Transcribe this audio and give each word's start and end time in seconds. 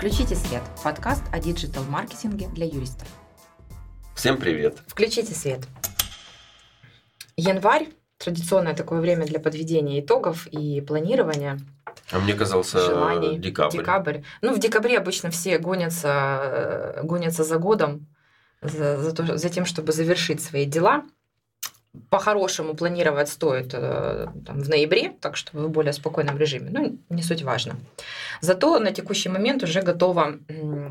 Включите 0.00 0.34
свет. 0.34 0.62
Подкаст 0.82 1.22
о 1.30 1.38
диджитал-маркетинге 1.38 2.48
для 2.54 2.64
юристов. 2.64 3.06
Всем 4.16 4.38
привет. 4.38 4.78
Включите 4.86 5.34
свет. 5.34 5.60
Январь 7.36 7.88
традиционное 8.16 8.74
такое 8.74 9.02
время 9.02 9.26
для 9.26 9.38
подведения 9.40 10.00
итогов 10.00 10.46
и 10.46 10.80
планирования. 10.80 11.58
А 12.12 12.18
мне 12.18 12.32
казался 12.32 12.80
желаний. 12.80 13.36
декабрь. 13.36 13.76
Декабрь. 13.76 14.20
Ну, 14.40 14.54
в 14.54 14.58
декабре 14.58 14.96
обычно 14.96 15.30
все 15.30 15.58
гонятся, 15.58 16.40
э, 16.44 17.02
гонятся 17.02 17.44
за 17.44 17.58
годом, 17.58 18.06
за, 18.62 18.96
за, 18.96 19.14
то, 19.14 19.36
за 19.36 19.48
тем, 19.50 19.66
чтобы 19.66 19.92
завершить 19.92 20.42
свои 20.42 20.64
дела. 20.64 21.04
По-хорошему 22.08 22.74
планировать 22.74 23.28
стоит 23.28 23.74
э, 23.74 24.28
там, 24.46 24.60
в 24.60 24.68
ноябре, 24.68 25.12
так 25.20 25.36
что 25.36 25.58
в 25.58 25.68
более 25.70 25.92
спокойном 25.92 26.38
режиме. 26.38 26.70
Ну, 26.70 26.98
не 27.08 27.22
суть 27.22 27.42
важно. 27.42 27.76
Зато 28.40 28.78
на 28.78 28.92
текущий 28.92 29.28
момент 29.28 29.64
уже 29.64 29.82
готова, 29.82 30.38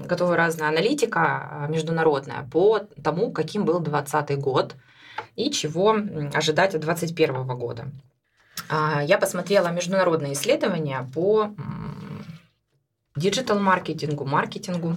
готова 0.05 0.35
разная 0.35 0.67
аналитика 0.67 1.67
э, 1.67 1.71
международная 1.71 2.47
по 2.51 2.79
тому, 3.01 3.31
каким 3.31 3.63
был 3.63 3.79
2020 3.79 4.39
год 4.39 4.75
и 5.37 5.49
чего 5.51 5.95
ожидать 6.33 6.75
от 6.75 6.81
2021 6.81 7.47
года. 7.57 7.85
А, 8.69 9.01
я 9.01 9.17
посмотрела 9.17 9.69
международные 9.69 10.33
исследования 10.33 11.07
по 11.13 11.51
диджитал-маркетингу, 13.15 14.25
маркетингу. 14.25 14.95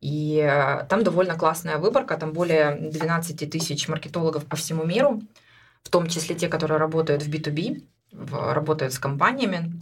И 0.00 0.38
э, 0.38 0.84
там 0.88 1.02
довольно 1.04 1.36
классная 1.36 1.78
выборка, 1.78 2.16
там 2.16 2.32
более 2.32 2.76
12 2.76 3.50
тысяч 3.50 3.88
маркетологов 3.88 4.44
по 4.44 4.56
всему 4.56 4.84
миру, 4.84 5.22
в 5.86 5.88
том 5.88 6.08
числе 6.08 6.34
те, 6.34 6.48
которые 6.48 6.78
работают 6.78 7.22
в 7.22 7.30
B2B, 7.30 7.84
работают 8.10 8.92
с 8.92 8.98
компаниями. 8.98 9.80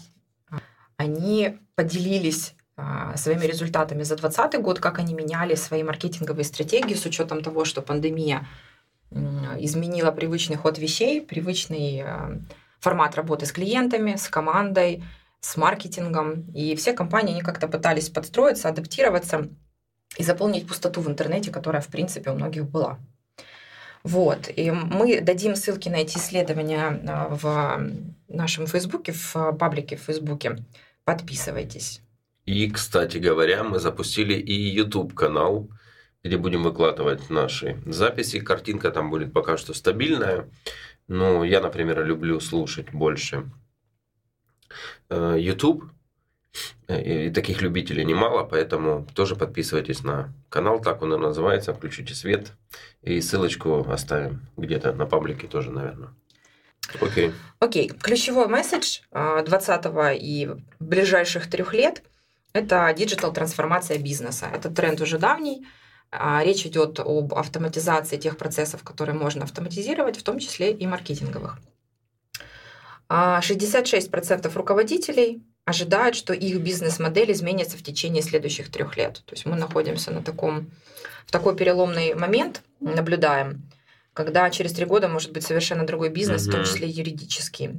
Они 0.98 1.58
поделились 1.76 2.54
а, 2.76 3.16
своими 3.16 3.46
результатами 3.46 4.02
за 4.02 4.16
2020 4.16 4.60
год, 4.60 4.80
как 4.80 4.98
они 4.98 5.14
меняли 5.14 5.54
свои 5.54 5.82
маркетинговые 5.82 6.44
стратегии 6.44 6.92
с 6.92 7.06
учетом 7.06 7.42
того, 7.42 7.64
что 7.64 7.80
пандемия 7.80 8.46
изменила 9.58 10.10
привычный 10.10 10.56
ход 10.56 10.78
вещей, 10.78 11.22
привычный 11.22 12.02
э, 12.04 12.38
формат 12.80 13.14
работы 13.14 13.46
с 13.46 13.52
клиентами, 13.52 14.16
с 14.16 14.28
командой, 14.28 15.04
с 15.40 15.56
маркетингом. 15.56 16.50
И 16.52 16.74
все 16.74 16.92
компании, 16.92 17.32
они 17.32 17.42
как-то 17.42 17.68
пытались 17.68 18.10
подстроиться, 18.10 18.68
адаптироваться 18.68 19.48
и 20.18 20.24
заполнить 20.24 20.66
пустоту 20.66 21.00
в 21.00 21.08
интернете, 21.08 21.50
которая, 21.50 21.80
в 21.80 21.86
принципе, 21.86 22.30
у 22.30 22.34
многих 22.34 22.68
была. 22.68 22.98
Вот. 24.04 24.50
И 24.54 24.70
мы 24.70 25.22
дадим 25.22 25.56
ссылки 25.56 25.88
на 25.88 25.96
эти 25.96 26.18
исследования 26.18 27.00
а, 27.08 27.28
в 27.30 27.90
нашем 28.28 28.66
Фейсбуке, 28.66 29.12
в 29.12 29.52
паблике 29.58 29.96
в 29.96 30.02
Фейсбуке. 30.02 30.58
Подписывайтесь. 31.04 32.00
И, 32.44 32.70
кстати 32.70 33.16
говоря, 33.16 33.64
мы 33.64 33.78
запустили 33.78 34.34
и 34.34 34.52
YouTube-канал, 34.52 35.70
где 36.22 36.36
будем 36.36 36.62
выкладывать 36.62 37.30
наши 37.30 37.82
записи. 37.86 38.40
Картинка 38.40 38.90
там 38.90 39.08
будет 39.08 39.32
пока 39.32 39.56
что 39.56 39.72
стабильная. 39.72 40.50
Но 41.08 41.42
я, 41.42 41.60
например, 41.60 42.04
люблю 42.04 42.40
слушать 42.40 42.92
больше 42.92 43.50
э, 45.08 45.36
YouTube, 45.38 45.84
и 46.88 47.30
таких 47.30 47.62
любителей 47.62 48.04
немало, 48.04 48.44
поэтому 48.44 49.06
тоже 49.14 49.36
подписывайтесь 49.36 50.04
на 50.04 50.32
канал, 50.48 50.80
так 50.80 51.02
он 51.02 51.14
и 51.14 51.18
называется, 51.18 51.74
включите 51.74 52.14
свет. 52.14 52.52
И 53.02 53.20
ссылочку 53.20 53.86
оставим 53.90 54.46
где-то 54.56 54.92
на 54.92 55.06
паблике 55.06 55.46
тоже, 55.46 55.70
наверное. 55.70 56.10
Окей. 57.00 57.32
Окей. 57.58 57.88
Ключевой 57.88 58.46
месседж 58.46 59.00
20 59.12 59.84
и 60.20 60.50
ближайших 60.78 61.50
трех 61.50 61.72
лет– 61.74 62.02
это 62.54 62.94
digital 62.96 63.32
трансформация 63.32 63.98
бизнеса. 63.98 64.46
Это 64.52 64.70
тренд 64.70 65.00
уже 65.00 65.18
давний. 65.18 65.66
А, 66.12 66.42
речь 66.44 66.64
идет 66.64 67.00
об 67.00 67.34
автоматизации 67.34 68.16
тех 68.16 68.38
процессов, 68.38 68.84
которые 68.84 69.18
можно 69.18 69.42
автоматизировать, 69.42 70.16
в 70.16 70.22
том 70.22 70.38
числе 70.38 70.70
и 70.70 70.86
маркетинговых. 70.86 71.58
66% 73.10 74.46
а, 74.46 74.50
руководителей 74.54 75.42
ожидают, 75.64 76.14
что 76.14 76.34
их 76.34 76.60
бизнес-модель 76.60 77.32
изменится 77.32 77.76
в 77.76 77.82
течение 77.82 78.22
следующих 78.22 78.70
трех 78.70 78.96
лет. 78.96 79.22
То 79.24 79.34
есть 79.34 79.46
мы 79.46 79.56
находимся 79.56 80.10
на 80.10 80.22
таком, 80.22 80.70
в 81.26 81.32
такой 81.32 81.56
переломный 81.56 82.14
момент, 82.14 82.62
наблюдаем, 82.80 83.62
когда 84.12 84.50
через 84.50 84.72
три 84.72 84.84
года 84.84 85.08
может 85.08 85.32
быть 85.32 85.44
совершенно 85.44 85.86
другой 85.86 86.10
бизнес, 86.10 86.42
угу. 86.42 86.50
в 86.50 86.54
том 86.54 86.64
числе 86.64 86.88
юридический. 86.88 87.70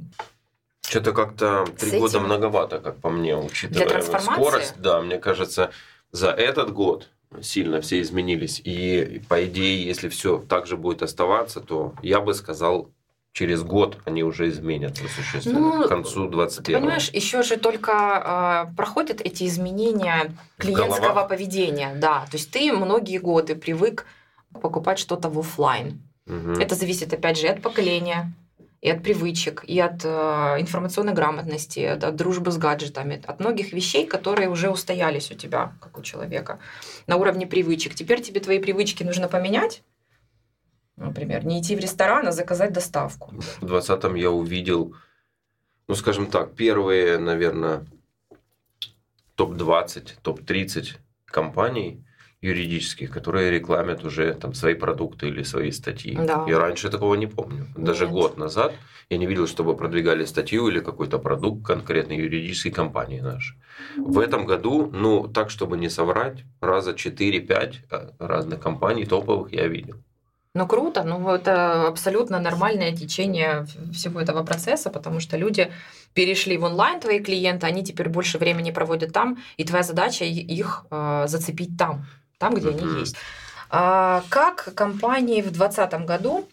Что-то 0.82 1.12
как-то 1.12 1.64
три 1.78 1.98
года 1.98 2.20
многовато, 2.20 2.78
как 2.78 2.98
по 2.98 3.10
мне, 3.10 3.36
учитывая 3.36 4.02
скорость. 4.02 4.74
Да, 4.78 5.00
мне 5.00 5.18
кажется, 5.18 5.70
за 6.12 6.30
этот 6.30 6.72
год 6.72 7.08
сильно 7.40 7.80
все 7.80 8.00
изменились. 8.00 8.60
И 8.62 9.20
по 9.28 9.44
идее, 9.44 9.84
если 9.84 10.08
все 10.08 10.38
так 10.48 10.66
же 10.66 10.76
будет 10.76 11.02
оставаться, 11.02 11.60
то 11.60 11.94
я 12.02 12.20
бы 12.20 12.34
сказал 12.34 12.90
через 13.36 13.62
год 13.62 13.98
они 14.06 14.22
уже 14.22 14.48
изменятся 14.48 15.04
существенно, 15.08 15.60
ну, 15.60 15.84
к 15.84 15.88
концу 15.88 16.26
21 16.26 16.80
Понимаешь, 16.80 17.10
еще 17.10 17.42
же 17.42 17.58
только 17.58 18.66
э, 18.70 18.74
проходят 18.76 19.20
эти 19.20 19.44
изменения 19.44 20.32
клиентского 20.56 21.28
поведения. 21.28 21.94
Да, 21.94 22.20
то 22.30 22.38
есть 22.38 22.50
ты 22.50 22.72
многие 22.72 23.18
годы 23.18 23.54
привык 23.54 24.06
покупать 24.62 24.98
что-то 24.98 25.28
в 25.28 25.38
офлайн. 25.38 26.00
Угу. 26.26 26.52
Это 26.52 26.74
зависит, 26.74 27.12
опять 27.12 27.38
же, 27.38 27.48
от 27.48 27.60
поколения, 27.60 28.32
и 28.80 28.88
от 28.88 29.02
привычек, 29.02 29.64
и 29.66 29.78
от 29.80 30.02
э, 30.04 30.08
информационной 30.58 31.12
грамотности, 31.12 31.80
от, 31.80 32.04
от 32.04 32.16
дружбы 32.16 32.50
с 32.50 32.56
гаджетами, 32.56 33.22
от 33.26 33.40
многих 33.40 33.74
вещей, 33.74 34.06
которые 34.06 34.48
уже 34.48 34.70
устоялись 34.70 35.30
у 35.30 35.34
тебя, 35.34 35.74
как 35.82 35.98
у 35.98 36.02
человека, 36.02 36.58
на 37.06 37.16
уровне 37.16 37.46
привычек. 37.46 37.94
Теперь 37.94 38.22
тебе 38.22 38.40
твои 38.40 38.58
привычки 38.58 39.02
нужно 39.02 39.28
поменять, 39.28 39.82
Например, 40.96 41.44
не 41.44 41.60
идти 41.60 41.76
в 41.76 41.80
ресторан, 41.80 42.26
а 42.26 42.32
заказать 42.32 42.72
доставку. 42.72 43.32
В 43.60 43.64
20-м 43.64 44.14
я 44.14 44.30
увидел, 44.30 44.94
ну, 45.88 45.94
скажем 45.94 46.26
так, 46.26 46.54
первые, 46.54 47.18
наверное, 47.18 47.86
топ-20, 49.34 50.14
топ-30 50.22 50.96
компаний 51.26 52.02
юридических, 52.40 53.10
которые 53.10 53.50
рекламят 53.50 54.04
уже 54.04 54.34
там 54.34 54.54
свои 54.54 54.74
продукты 54.74 55.28
или 55.28 55.42
свои 55.42 55.70
статьи. 55.70 56.16
Да. 56.16 56.44
Я 56.48 56.58
раньше 56.58 56.90
такого 56.90 57.14
не 57.14 57.26
помню. 57.26 57.66
Даже 57.76 58.04
Нет. 58.04 58.12
год 58.12 58.38
назад 58.38 58.72
я 59.10 59.18
не 59.18 59.26
видел, 59.26 59.46
чтобы 59.46 59.76
продвигали 59.76 60.24
статью 60.24 60.68
или 60.68 60.80
какой-то 60.80 61.18
продукт 61.18 61.66
конкретной 61.66 62.16
юридической 62.16 62.70
компании 62.70 63.20
нашей. 63.20 63.56
В 63.96 64.18
этом 64.18 64.46
году, 64.46 64.90
ну, 64.92 65.28
так, 65.28 65.50
чтобы 65.50 65.76
не 65.76 65.88
соврать, 65.88 66.44
раза 66.60 66.92
4-5 66.92 67.74
э, 67.90 68.10
разных 68.18 68.60
компаний 68.60 69.04
топовых 69.04 69.52
я 69.52 69.68
видел. 69.68 69.96
Ну 70.56 70.66
круто, 70.66 71.02
ну 71.02 71.28
это 71.28 71.86
абсолютно 71.86 72.40
нормальное 72.40 72.96
течение 72.96 73.66
всего 73.92 74.22
этого 74.22 74.42
процесса, 74.42 74.88
потому 74.88 75.20
что 75.20 75.36
люди 75.36 75.70
перешли 76.14 76.56
в 76.56 76.64
онлайн, 76.64 76.98
твои 76.98 77.20
клиенты, 77.20 77.66
они 77.66 77.84
теперь 77.84 78.08
больше 78.08 78.38
времени 78.38 78.70
проводят 78.70 79.12
там, 79.12 79.36
и 79.58 79.64
твоя 79.64 79.82
задача 79.82 80.24
их 80.24 80.86
э, 80.90 81.24
зацепить 81.28 81.76
там, 81.76 82.06
там, 82.38 82.54
где 82.54 82.68
mm-hmm. 82.68 82.90
они 82.90 83.00
есть. 83.00 83.16
А, 83.68 84.22
как 84.30 84.74
компании 84.74 85.42
в 85.42 85.50
2020 85.50 86.06
году 86.06 86.48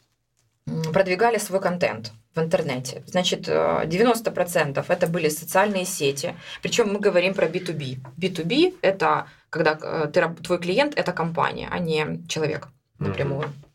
продвигали 0.91 1.37
свой 1.37 1.61
контент? 1.61 2.11
в 2.35 2.39
интернете. 2.39 3.03
Значит, 3.05 3.47
90% 3.47 4.79
э, 4.79 4.93
это 4.93 5.05
были 5.07 5.29
социальные 5.29 5.85
сети. 5.85 6.35
Причем 6.63 6.91
мы 6.91 6.99
говорим 6.99 7.35
про 7.35 7.45
B2B. 7.45 7.99
B2B 8.17 8.73
это 8.81 9.27
когда 9.51 9.77
э, 9.79 10.09
ты, 10.11 10.27
твой 10.41 10.57
клиент 10.57 10.97
это 10.97 11.11
компания, 11.13 11.69
а 11.71 11.77
не 11.77 12.25
человек 12.27 12.69
напрямую. 12.97 13.49
Mm-hmm. 13.49 13.72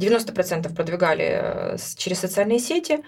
90% 0.00 0.74
продвигали 0.74 1.24
э, 1.30 1.76
через 1.96 2.20
социальные 2.20 2.60
сети, 2.60 3.02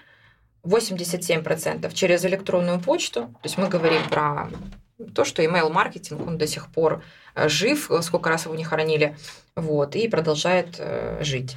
87% 0.65 1.93
через 1.95 2.25
электронную 2.25 2.81
почту. 2.81 3.23
То 3.27 3.45
есть 3.45 3.59
мы 3.59 3.69
говорим 3.69 4.03
про 4.11 4.51
то, 5.15 5.25
что 5.25 5.43
email-маркетинг, 5.43 6.27
он 6.27 6.37
до 6.37 6.47
сих 6.47 6.71
пор 6.73 7.03
э, 7.35 7.49
жив, 7.49 7.91
сколько 8.03 8.29
раз 8.29 8.45
его 8.45 8.55
не 8.55 8.65
хоронили, 8.65 9.17
вот, 9.55 9.97
и 9.97 10.09
продолжает 10.09 10.77
э, 10.79 11.23
жить. 11.23 11.57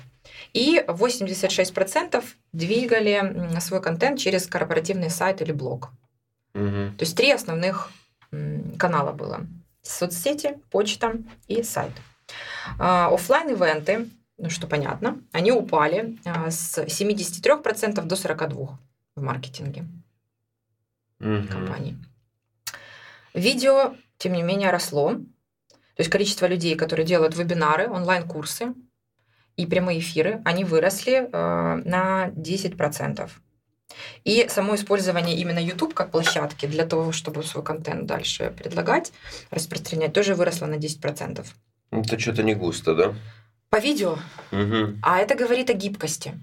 И 0.53 0.83
86% 0.87 2.23
двигали 2.53 3.59
свой 3.59 3.81
контент 3.81 4.19
через 4.19 4.45
корпоративный 4.45 5.09
сайт 5.09 5.41
или 5.41 5.51
блог. 5.51 5.89
Угу. 6.53 6.93
То 6.97 6.99
есть 6.99 7.17
три 7.17 7.31
основных 7.31 7.91
канала 8.77 9.11
было. 9.11 9.41
Соцсети, 9.81 10.59
почта 10.69 11.13
и 11.47 11.63
сайт. 11.63 11.91
А, 12.79 13.09
оффлайн-ивенты 13.11 14.09
ну 14.37 14.49
что 14.49 14.67
понятно, 14.67 15.21
они 15.31 15.51
упали 15.51 16.17
а, 16.25 16.49
с 16.49 16.77
73% 16.77 18.03
до 18.03 18.15
42% 18.15 18.69
в 19.15 19.21
маркетинге 19.21 19.85
угу. 21.19 21.47
компании. 21.47 21.97
Видео, 23.33 23.95
тем 24.17 24.33
не 24.33 24.43
менее, 24.43 24.71
росло. 24.71 25.13
То 25.95 25.99
есть 25.99 26.09
количество 26.09 26.47
людей, 26.47 26.75
которые 26.75 27.05
делают 27.05 27.35
вебинары, 27.35 27.87
онлайн-курсы 27.89 28.73
и 29.55 29.65
прямые 29.65 29.99
эфиры, 29.99 30.41
они 30.45 30.63
выросли 30.63 31.29
э, 31.31 31.81
на 31.85 32.29
10%. 32.29 33.29
И 34.23 34.47
само 34.49 34.75
использование 34.75 35.37
именно 35.37 35.59
YouTube 35.59 35.93
как 35.93 36.11
площадки 36.11 36.65
для 36.65 36.85
того, 36.85 37.11
чтобы 37.11 37.43
свой 37.43 37.63
контент 37.63 38.07
дальше 38.07 38.51
предлагать, 38.57 39.11
распространять, 39.51 40.13
тоже 40.13 40.33
выросло 40.33 40.65
на 40.65 40.75
10%. 40.75 41.45
Это 41.91 42.19
что-то 42.19 42.41
не 42.41 42.55
густо, 42.55 42.95
да? 42.95 43.13
По 43.73 43.79
видео. 43.79 44.19
Угу. 44.51 44.99
А 45.01 45.17
это 45.17 45.33
говорит 45.33 45.71
о 45.71 45.73
гибкости. 45.73 46.39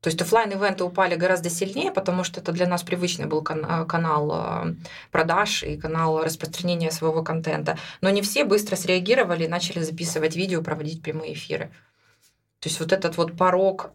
То 0.00 0.08
есть 0.08 0.22
офлайн 0.22 0.50
ивенты 0.50 0.84
упали 0.84 1.16
гораздо 1.16 1.50
сильнее, 1.50 1.92
потому 1.92 2.24
что 2.24 2.40
это 2.40 2.50
для 2.50 2.66
нас 2.66 2.82
привычный 2.82 3.26
был 3.26 3.42
кан- 3.42 3.86
канал 3.86 4.32
э, 4.32 4.74
продаж 5.10 5.62
и 5.62 5.76
канал 5.76 6.24
распространения 6.24 6.90
своего 6.90 7.22
контента. 7.22 7.76
Но 8.00 8.08
не 8.08 8.22
все 8.22 8.46
быстро 8.46 8.74
среагировали 8.74 9.44
и 9.44 9.48
начали 9.48 9.80
записывать 9.80 10.34
видео, 10.34 10.62
проводить 10.62 11.02
прямые 11.02 11.34
эфиры. 11.34 11.70
То 12.60 12.70
есть 12.70 12.80
вот 12.80 12.90
этот 12.90 13.18
вот 13.18 13.36
порог 13.36 13.90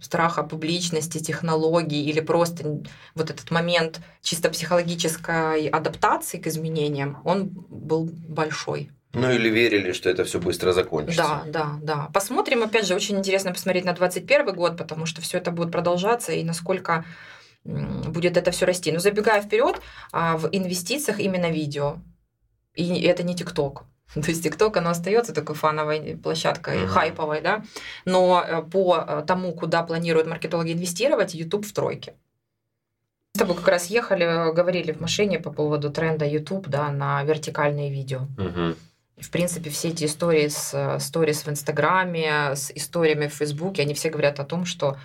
страха 0.00 0.42
публичности, 0.42 1.18
технологий 1.18 2.10
или 2.10 2.18
просто 2.18 2.82
вот 3.14 3.30
этот 3.30 3.52
момент 3.52 4.00
чисто 4.20 4.50
психологической 4.50 5.68
адаптации 5.68 6.38
к 6.38 6.48
изменениям, 6.48 7.22
он 7.24 7.50
был 7.68 8.10
большой. 8.28 8.90
Ну 9.16 9.30
или 9.30 9.48
верили, 9.48 9.92
что 9.92 10.10
это 10.10 10.24
все 10.24 10.38
быстро 10.38 10.72
закончится. 10.72 11.22
Да, 11.22 11.44
да, 11.46 11.78
да. 11.82 12.10
Посмотрим, 12.12 12.62
опять 12.62 12.86
же, 12.86 12.94
очень 12.94 13.16
интересно 13.16 13.52
посмотреть 13.52 13.86
на 13.86 13.94
2021 13.94 14.54
год, 14.54 14.76
потому 14.76 15.06
что 15.06 15.22
все 15.22 15.38
это 15.38 15.50
будет 15.50 15.72
продолжаться 15.72 16.32
и 16.32 16.44
насколько 16.44 17.04
будет 17.64 18.36
это 18.36 18.50
все 18.50 18.66
расти. 18.66 18.92
Но 18.92 18.98
забегая 18.98 19.40
вперед, 19.40 19.80
а, 20.12 20.36
в 20.36 20.48
инвестициях 20.52 21.18
именно 21.18 21.50
видео. 21.50 21.96
И 22.74 23.00
это 23.02 23.22
не 23.22 23.34
ТикТок. 23.34 23.84
То 24.14 24.28
есть 24.28 24.42
ТикТок, 24.42 24.76
оно 24.76 24.90
остается 24.90 25.32
такой 25.32 25.54
фановой 25.54 26.18
площадкой, 26.22 26.76
mm-hmm. 26.76 26.86
хайповой, 26.86 27.40
да. 27.40 27.64
Но 28.04 28.44
э, 28.46 28.62
по 28.62 28.98
э, 28.98 29.24
тому, 29.26 29.52
куда 29.52 29.82
планируют 29.82 30.28
маркетологи 30.28 30.72
инвестировать, 30.72 31.34
YouTube 31.34 31.64
в 31.64 31.72
тройке. 31.72 32.12
Мы 33.34 33.38
с 33.38 33.40
тобой 33.40 33.56
как 33.56 33.68
раз 33.68 33.86
ехали, 33.86 34.52
говорили 34.54 34.92
в 34.92 35.00
машине 35.00 35.38
по 35.38 35.50
поводу 35.50 35.90
тренда 35.90 36.26
YouTube, 36.26 36.68
да, 36.68 36.90
на 36.90 37.22
вертикальные 37.24 37.90
видео. 37.90 38.28
Mm-hmm 38.36 38.76
в 39.18 39.30
принципе, 39.30 39.70
все 39.70 39.88
эти 39.88 40.04
истории 40.04 40.48
с 40.48 40.74
э, 40.74 41.00
сторис 41.00 41.44
в 41.44 41.48
Инстаграме, 41.48 42.54
с 42.54 42.70
историями 42.74 43.28
в 43.28 43.34
Фейсбуке, 43.34 43.82
они 43.82 43.94
все 43.94 44.10
говорят 44.10 44.40
о 44.40 44.44
том, 44.44 44.66
что 44.66 44.98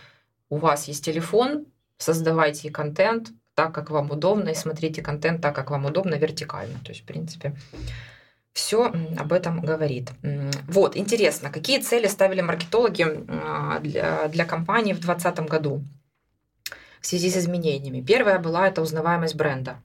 у 0.49 0.57
вас 0.57 0.87
есть 0.89 1.05
телефон, 1.05 1.65
создавайте 1.97 2.69
контент 2.71 3.29
так, 3.55 3.73
как 3.73 3.89
вам 3.89 4.11
удобно, 4.11 4.49
и 4.49 4.55
смотрите 4.55 5.01
контент 5.01 5.41
так, 5.41 5.55
как 5.55 5.71
вам 5.71 5.85
удобно, 5.85 6.15
вертикально. 6.15 6.77
То 6.83 6.89
есть, 6.89 7.03
в 7.03 7.05
принципе, 7.05 7.55
все 8.51 8.91
об 9.17 9.31
этом 9.31 9.61
говорит. 9.61 10.11
Вот, 10.67 10.97
интересно, 10.97 11.49
какие 11.49 11.79
цели 11.79 12.07
ставили 12.07 12.41
маркетологи 12.41 13.05
а, 13.29 13.79
для, 13.79 14.27
для 14.27 14.45
компании 14.45 14.91
в 14.91 14.99
2020 14.99 15.49
году 15.49 15.85
в 16.99 17.07
связи 17.07 17.29
с 17.29 17.37
изменениями? 17.37 18.01
Первая 18.01 18.39
была 18.39 18.67
это 18.67 18.81
узнаваемость 18.81 19.35
бренда. 19.35 19.81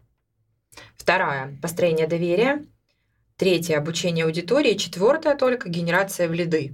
Вторая– 0.97 1.57
построение 1.63 2.09
доверия– 2.09 2.65
Третье– 3.39 3.77
обучение 3.79 4.25
аудитории. 4.25 4.73
Четвертое 4.79 5.35
только– 5.35 5.69
генерация 5.69 6.27
в 6.27 6.33
лиды. 6.33 6.73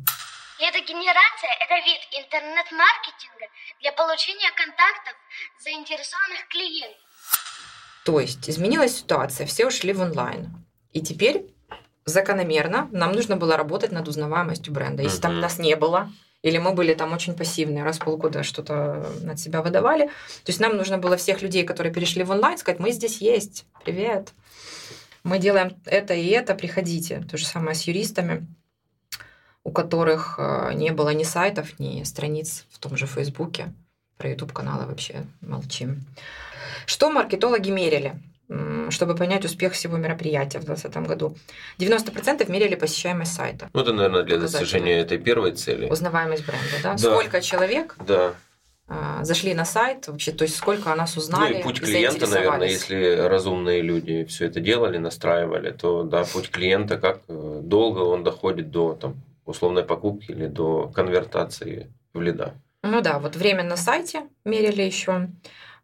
эта 0.60 0.78
генерация– 0.78 1.50
это 1.60 1.74
вид 1.84 1.98
интернет-маркетинга 2.22 3.46
для 3.80 3.90
получения 3.90 4.48
контактов 4.54 5.14
заинтересованных 5.58 6.46
клиентов. 6.48 7.00
То 8.04 8.20
есть 8.20 8.48
изменилась 8.48 8.96
ситуация, 8.96 9.44
все 9.44 9.66
ушли 9.66 9.92
в 9.92 10.00
онлайн. 10.02 10.50
И 10.92 11.00
теперь 11.00 11.46
закономерно 12.04 12.88
нам 12.92 13.10
нужно 13.10 13.36
было 13.36 13.56
работать 13.56 13.90
над 13.90 14.06
узнаваемостью 14.06 14.72
бренда. 14.72 15.02
Если 15.02 15.20
там 15.20 15.40
нас 15.40 15.58
не 15.58 15.74
было, 15.74 16.12
или 16.42 16.58
мы 16.58 16.74
были 16.74 16.94
там 16.94 17.12
очень 17.12 17.36
пассивные, 17.36 17.82
раз 17.82 17.98
в 17.98 18.04
полгода 18.04 18.44
что-то 18.44 19.10
над 19.22 19.40
себя 19.40 19.62
выдавали. 19.62 20.06
То 20.06 20.50
есть 20.52 20.60
нам 20.60 20.76
нужно 20.76 20.98
было 20.98 21.16
всех 21.16 21.42
людей, 21.42 21.64
которые 21.64 21.92
перешли 21.92 22.22
в 22.22 22.30
онлайн, 22.30 22.56
сказать, 22.56 22.78
мы 22.78 22.92
здесь 22.92 23.20
есть, 23.20 23.66
привет 23.84 24.32
мы 25.24 25.38
делаем 25.38 25.76
это 25.86 26.14
и 26.14 26.26
это, 26.28 26.54
приходите. 26.54 27.24
То 27.30 27.36
же 27.36 27.46
самое 27.46 27.74
с 27.74 27.82
юристами, 27.82 28.46
у 29.64 29.70
которых 29.70 30.36
э, 30.38 30.72
не 30.74 30.90
было 30.90 31.10
ни 31.10 31.22
сайтов, 31.22 31.78
ни 31.78 32.02
страниц 32.02 32.66
в 32.70 32.78
том 32.78 32.96
же 32.96 33.06
Фейсбуке. 33.06 33.72
Про 34.18 34.30
YouTube-каналы 34.30 34.86
вообще 34.86 35.24
молчим. 35.40 36.04
Что 36.86 37.10
маркетологи 37.10 37.70
мерили? 37.70 38.20
чтобы 38.90 39.14
понять 39.14 39.44
успех 39.44 39.72
всего 39.72 39.96
мероприятия 39.96 40.58
в 40.58 40.64
2020 40.64 41.08
году. 41.08 41.36
90% 41.78 42.50
мерили 42.50 42.74
посещаемость 42.74 43.34
сайта. 43.34 43.70
Ну, 43.72 43.80
это, 43.80 43.92
наверное, 43.92 44.22
для 44.24 44.38
достижения 44.38 44.98
этой 44.98 45.18
первой 45.18 45.52
цели. 45.52 45.88
Узнаваемость 45.88 46.44
бренда, 46.44 46.76
да? 46.82 46.92
да. 46.92 46.98
Сколько 46.98 47.40
человек 47.40 47.96
да. 48.06 48.34
А, 48.88 49.24
зашли 49.24 49.54
на 49.54 49.64
сайт, 49.64 50.08
вообще, 50.08 50.32
то 50.32 50.42
есть 50.42 50.56
сколько 50.56 50.92
о 50.92 50.96
нас 50.96 51.16
узнали. 51.16 51.54
Ну 51.54 51.60
и 51.60 51.62
путь 51.62 51.80
клиента, 51.80 52.26
наверное, 52.26 52.68
если 52.68 53.16
разумные 53.16 53.80
люди 53.80 54.24
все 54.24 54.46
это 54.46 54.60
делали, 54.60 54.98
настраивали, 54.98 55.70
то 55.70 56.02
да, 56.02 56.24
путь 56.24 56.50
клиента, 56.50 56.98
как 56.98 57.20
э, 57.28 57.60
долго 57.62 58.00
он 58.00 58.24
доходит 58.24 58.70
до 58.70 58.94
там, 58.94 59.22
условной 59.46 59.84
покупки 59.84 60.32
или 60.32 60.46
до 60.46 60.88
конвертации 60.88 61.92
в 62.12 62.20
лида. 62.20 62.54
Ну 62.82 63.00
да, 63.00 63.18
вот 63.18 63.36
время 63.36 63.62
на 63.62 63.76
сайте 63.76 64.22
мерили 64.44 64.82
еще, 64.82 65.28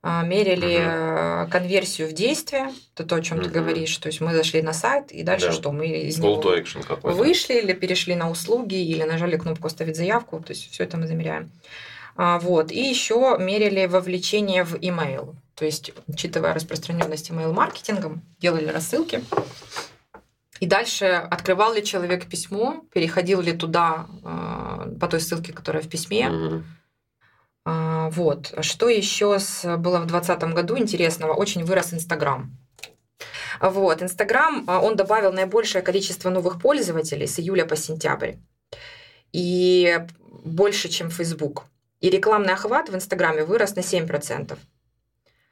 а, 0.02 0.22
мерили 0.24 1.44
угу. 1.44 1.50
конверсию 1.50 2.08
в 2.08 2.12
действие, 2.12 2.70
это 2.94 3.04
то, 3.04 3.16
о 3.16 3.20
чем 3.22 3.38
угу. 3.38 3.44
ты 3.44 3.50
говоришь. 3.50 3.96
То 3.98 4.08
есть 4.08 4.20
мы 4.20 4.34
зашли 4.34 4.60
на 4.62 4.72
сайт, 4.72 5.12
и 5.12 5.22
дальше 5.22 5.46
да. 5.46 5.52
что? 5.52 5.72
Мы 5.72 5.86
из 5.86 6.18
Call 6.18 6.42
него 6.42 7.14
вышли 7.14 7.54
или 7.54 7.72
перешли 7.72 8.16
на 8.16 8.28
услуги, 8.28 8.74
или 8.74 9.04
нажали 9.04 9.36
кнопку 9.36 9.68
«Оставить 9.68 9.96
заявку». 9.96 10.40
То 10.40 10.52
есть 10.52 10.70
все 10.70 10.84
это 10.84 10.96
мы 10.96 11.06
замеряем. 11.06 11.50
А, 12.18 12.40
вот. 12.40 12.72
И 12.72 12.80
еще 12.80 13.36
мерили 13.38 13.86
вовлечение 13.86 14.64
в 14.64 14.74
email. 14.74 15.36
То 15.54 15.64
есть, 15.64 15.92
учитывая 16.08 16.52
распространенность 16.52 17.30
email-маркетингом, 17.30 18.22
делали 18.40 18.66
рассылки. 18.66 19.22
И 20.58 20.66
дальше 20.66 21.06
открывал 21.06 21.72
ли 21.72 21.84
человек 21.84 22.26
письмо, 22.26 22.82
переходил 22.92 23.40
ли 23.40 23.52
туда 23.52 24.06
а, 24.24 24.88
по 25.00 25.06
той 25.06 25.20
ссылке, 25.20 25.52
которая 25.52 25.82
в 25.82 25.88
письме. 25.88 26.26
Mm-hmm. 26.26 28.10
Вот. 28.10 28.54
Что 28.62 28.88
еще 28.88 29.38
было 29.76 29.98
в 30.00 30.06
2020 30.06 30.42
году 30.54 30.76
интересного? 30.76 31.34
Очень 31.34 31.64
вырос 31.64 31.92
Инстаграм. 31.92 32.50
Вот. 33.60 34.02
Инстаграм, 34.02 34.64
он 34.66 34.96
добавил 34.96 35.32
наибольшее 35.32 35.82
количество 35.82 36.30
новых 36.30 36.60
пользователей 36.60 37.26
с 37.26 37.38
июля 37.38 37.66
по 37.66 37.76
сентябрь. 37.76 38.36
И 39.32 40.00
больше, 40.44 40.88
чем 40.88 41.10
Facebook. 41.10 41.64
И 42.00 42.10
рекламный 42.10 42.52
охват 42.52 42.88
в 42.88 42.94
Инстаграме 42.94 43.44
вырос 43.44 43.74
на 43.76 43.80
7% 43.80 44.56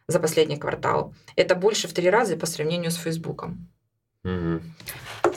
за 0.09 0.21
последний 0.21 0.57
квартал. 0.57 1.15
Это 1.35 1.55
больше 1.55 1.89
в 1.89 1.93
три 1.93 2.09
раза 2.09 2.37
по 2.37 2.47
сравнению 2.47 2.91
с 2.91 2.97
Фейсбуком. 2.97 3.69
Угу. 4.25 4.61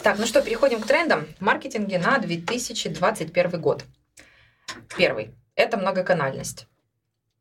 Так, 0.03 0.17
ну 0.19 0.25
что, 0.25 0.41
переходим 0.41 0.81
к 0.81 0.87
трендам 0.87 1.27
маркетинге 1.39 1.99
на 1.99 2.17
2021 2.17 3.61
год. 3.61 3.83
Первый– 4.97 5.33
это 5.55 5.77
многоканальность. 5.77 6.67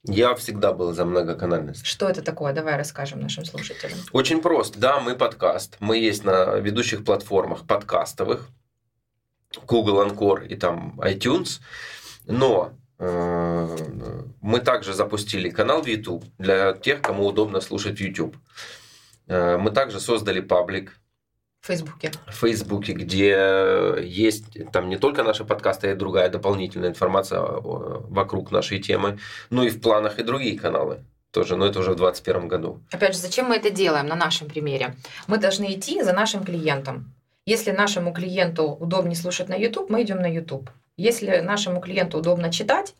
Я 0.04 0.34
всегда 0.36 0.72
был 0.72 0.92
за 0.92 1.04
многоканальность. 1.04 1.84
Что 1.84 2.08
это 2.08 2.22
такое? 2.22 2.52
Давай 2.52 2.76
расскажем 2.76 3.20
нашим 3.20 3.44
слушателям. 3.44 3.98
Очень 4.12 4.40
просто. 4.40 4.78
Да, 4.78 5.00
мы 5.00 5.16
подкаст. 5.16 5.76
Мы 5.80 5.98
есть 5.98 6.24
на 6.24 6.56
ведущих 6.56 7.04
платформах 7.04 7.66
подкастовых. 7.66 8.48
Google 9.66 10.06
Encore 10.06 10.46
и 10.46 10.56
там 10.56 10.98
iTunes. 11.00 11.60
Но 12.26 12.72
мы 12.98 14.60
также 14.60 14.92
запустили 14.92 15.50
канал 15.50 15.82
в 15.82 15.86
YouTube 15.86 16.24
для 16.38 16.72
тех, 16.72 17.00
кому 17.00 17.26
удобно 17.26 17.60
слушать 17.60 18.00
YouTube. 18.00 18.36
Э, 19.28 19.56
мы 19.56 19.70
также 19.70 20.00
создали 20.00 20.40
паблик 20.40 20.98
в 21.60 21.66
Фейсбуке. 21.66 22.12
В 22.26 22.34
Фейсбуке, 22.34 22.92
где 22.92 23.96
есть 24.02 24.70
там 24.72 24.88
не 24.88 24.96
только 24.96 25.22
наши 25.22 25.44
подкасты, 25.44 25.88
а 25.88 25.92
и 25.92 25.94
другая 25.94 26.28
дополнительная 26.28 26.90
информация 26.90 27.40
вокруг 27.40 28.50
нашей 28.52 28.78
темы, 28.78 29.18
но 29.50 29.64
и 29.64 29.70
в 29.70 29.80
планах 29.80 30.18
и 30.18 30.22
другие 30.22 30.58
каналы 30.58 31.04
тоже, 31.30 31.56
но 31.56 31.66
это 31.66 31.80
уже 31.80 31.92
в 31.92 31.96
2021 31.96 32.48
году. 32.48 32.80
Опять 32.90 33.14
же, 33.14 33.20
зачем 33.20 33.46
мы 33.46 33.56
это 33.56 33.70
делаем 33.70 34.06
на 34.06 34.14
нашем 34.14 34.48
примере? 34.48 34.94
Мы 35.26 35.38
должны 35.38 35.74
идти 35.74 36.02
за 36.02 36.12
нашим 36.12 36.44
клиентом. 36.44 37.12
Если 37.44 37.70
нашему 37.70 38.12
клиенту 38.12 38.64
удобнее 38.64 39.16
слушать 39.16 39.48
на 39.48 39.54
YouTube, 39.54 39.90
мы 39.90 40.02
идем 40.02 40.20
на 40.20 40.32
YouTube. 40.32 40.70
Если 40.98 41.38
нашему 41.38 41.80
клиенту 41.80 42.18
удобно 42.18 42.52
читать, 42.52 42.96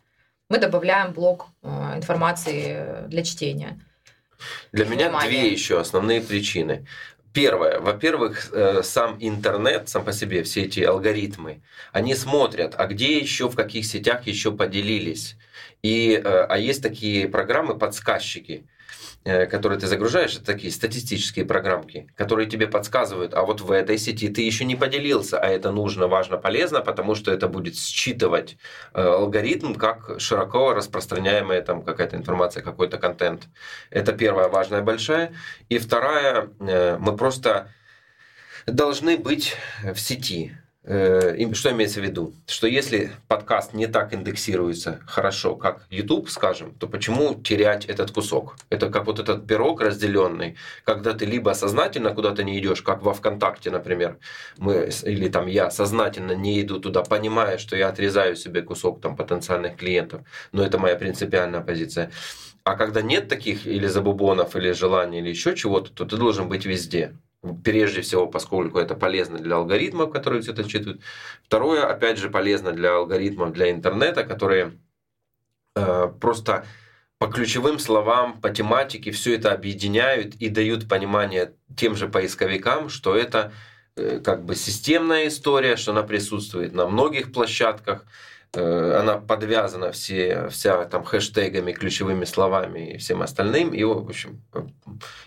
мы 0.49 0.59
добавляем 0.59 1.13
блок 1.13 1.49
э, 1.63 1.69
информации 1.97 3.09
для 3.09 3.25
чтения. 3.25 3.81
Для 4.71 4.87
меня 4.87 5.11
две 5.27 5.51
еще 5.51 5.81
основные 5.81 6.21
причины. 6.21 6.87
Первое, 7.33 7.81
во-первых, 7.81 8.51
э, 8.53 8.85
сам 8.85 9.17
интернет, 9.19 9.89
сам 9.89 10.05
по 10.05 10.13
себе, 10.13 10.45
все 10.45 10.63
эти 10.63 10.79
алгоритмы, 10.81 11.61
они 11.93 12.15
смотрят, 12.15 12.77
а 12.79 12.87
где 12.87 13.19
еще, 13.19 13.49
в 13.49 13.57
каких 13.57 13.85
сетях 13.85 14.29
еще 14.29 14.53
поделились. 14.53 15.37
И, 15.83 16.13
э, 16.13 16.47
а 16.49 16.57
есть 16.57 16.83
такие 16.83 17.29
программы, 17.29 17.77
подсказчики, 17.77 18.65
которые 19.51 19.79
ты 19.79 19.87
загружаешь, 19.87 20.37
это 20.37 20.45
такие 20.45 20.73
статистические 20.73 21.45
программки, 21.45 22.09
которые 22.17 22.49
тебе 22.49 22.67
подсказывают, 22.67 23.35
а 23.35 23.43
вот 23.43 23.61
в 23.61 23.71
этой 23.71 23.99
сети 23.99 24.29
ты 24.29 24.43
еще 24.43 24.65
не 24.65 24.77
поделился, 24.77 25.39
а 25.39 25.47
это 25.47 25.71
нужно, 25.71 26.07
важно, 26.09 26.39
полезно, 26.39 26.81
потому 26.81 27.15
что 27.15 27.31
это 27.31 27.49
будет 27.49 27.77
считывать 27.77 28.57
э, 28.95 29.03
алгоритм 29.03 29.75
как 29.75 30.21
широко 30.21 30.73
распространяемая 30.73 31.63
там 31.63 31.83
какая-то 31.83 32.17
информация, 32.17 32.63
какой-то 32.63 32.99
контент. 32.99 33.49
Это 33.91 34.13
первая 34.13 34.49
важная 34.49 34.83
большая. 34.83 35.33
И 35.69 35.79
вторая, 35.79 36.49
э, 36.61 36.97
мы 36.99 37.17
просто 37.17 37.71
должны 38.67 39.17
быть 39.17 39.57
в 39.83 39.99
сети. 39.99 40.57
Э, 40.91 41.37
что 41.53 41.71
имеется 41.71 42.01
в 42.01 42.05
виду? 42.05 42.33
Что 42.47 42.67
если 42.67 43.11
подкаст 43.27 43.75
не 43.75 43.87
так 43.87 44.15
индексируется 44.15 45.01
хорошо, 45.07 45.55
как 45.55 45.87
YouTube, 45.91 46.31
скажем, 46.31 46.73
то 46.73 46.89
почему 46.89 47.35
терять 47.35 47.85
этот 47.85 48.11
кусок? 48.11 48.57
Это 48.71 48.89
как 48.89 49.05
вот 49.05 49.19
этот 49.19 49.47
пирог 49.47 49.83
разделенный, 49.83 50.57
когда 50.85 51.13
ты 51.13 51.27
либо 51.27 51.53
сознательно 51.53 52.15
куда-то 52.15 52.43
не 52.43 52.59
идешь, 52.59 52.81
как 52.81 53.03
во 53.03 53.13
ВКонтакте, 53.13 53.71
например, 53.71 54.17
мы 54.57 54.89
или 55.03 55.29
там 55.29 55.47
я 55.47 55.71
сознательно 55.71 56.33
не 56.33 56.63
иду 56.63 56.81
туда, 56.81 57.03
понимая, 57.03 57.59
что 57.59 57.77
я 57.77 57.89
отрезаю 57.89 58.35
себе 58.35 58.63
кусок 58.63 59.03
там 59.03 59.15
потенциальных 59.15 59.77
клиентов, 59.77 60.23
но 60.53 60.63
это 60.63 60.79
моя 60.79 60.97
принципиальная 60.97 61.61
позиция. 61.61 62.11
А 62.65 62.77
когда 62.77 63.03
нет 63.03 63.29
таких 63.29 63.67
или 63.67 63.87
забубонов, 63.89 64.57
или 64.57 64.73
желаний, 64.73 65.19
или 65.19 65.29
еще 65.29 65.55
чего-то, 65.55 65.93
то 65.93 66.07
ты 66.07 66.17
должен 66.17 66.49
быть 66.49 66.65
везде. 66.65 67.13
Прежде 67.65 68.01
всего, 68.01 68.27
поскольку 68.27 68.79
это 68.79 68.97
полезно 68.97 69.39
для 69.39 69.57
алгоритмов, 69.57 70.11
которые 70.11 70.43
все 70.43 70.53
это 70.53 70.69
считывают. 70.69 71.01
Второе, 71.45 71.87
опять 71.87 72.19
же, 72.19 72.31
полезно 72.31 72.73
для 72.73 72.97
алгоритмов, 72.97 73.53
для 73.53 73.71
интернета, 73.71 74.25
которые 74.25 74.73
э, 75.77 76.09
просто 76.21 76.67
по 77.19 77.29
ключевым 77.29 77.79
словам, 77.79 78.41
по 78.41 78.51
тематике 78.51 79.13
все 79.13 79.35
это 79.35 79.53
объединяют 79.53 80.35
и 80.37 80.49
дают 80.49 80.89
понимание 80.89 81.55
тем 81.77 81.95
же 81.95 82.09
поисковикам, 82.09 82.89
что 82.89 83.17
это 83.17 83.53
э, 83.97 84.21
как 84.21 84.45
бы 84.45 84.57
системная 84.57 85.29
история, 85.29 85.77
что 85.77 85.93
она 85.93 86.03
присутствует 86.03 86.73
на 86.73 86.89
многих 86.89 87.33
площадках, 87.33 88.05
она 88.57 89.19
подвязана 89.19 89.93
все, 89.93 90.49
вся 90.49 90.85
там 90.87 91.05
хэштегами, 91.05 91.73
ключевыми 91.73 92.25
словами 92.25 92.95
и 92.95 92.99
всем 92.99 93.23
остальным, 93.23 93.75
и, 93.75 93.85
в 93.85 94.09
общем, 94.09 94.43
э, 94.55 94.63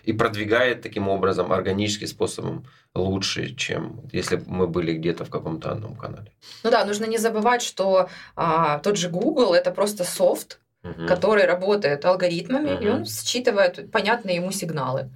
и 0.04 0.12
продвигает 0.12 0.82
таким 0.82 1.08
образом 1.08 1.52
органическим 1.52 2.08
способом 2.08 2.66
лучше, 2.94 3.54
чем 3.54 4.00
если 4.12 4.42
мы 4.46 4.66
были 4.66 4.92
где-то 4.92 5.24
в 5.24 5.30
каком-то 5.30 5.70
одном 5.70 5.96
канале. 5.96 6.32
Ну 6.64 6.70
да, 6.70 6.84
нужно 6.84 7.06
не 7.06 7.18
забывать, 7.18 7.62
что 7.62 8.08
а, 8.36 8.78
тот 8.78 8.96
же 8.96 9.08
Google 9.08 9.54
это 9.54 9.70
просто 9.70 10.04
софт, 10.04 10.60
угу. 10.82 11.06
который 11.06 11.44
работает 11.44 12.04
алгоритмами, 12.04 12.74
угу. 12.74 12.82
и 12.82 12.88
он 12.88 13.04
считывает 13.04 13.90
понятные 13.90 14.36
ему 14.36 14.52
сигналы. 14.52 15.10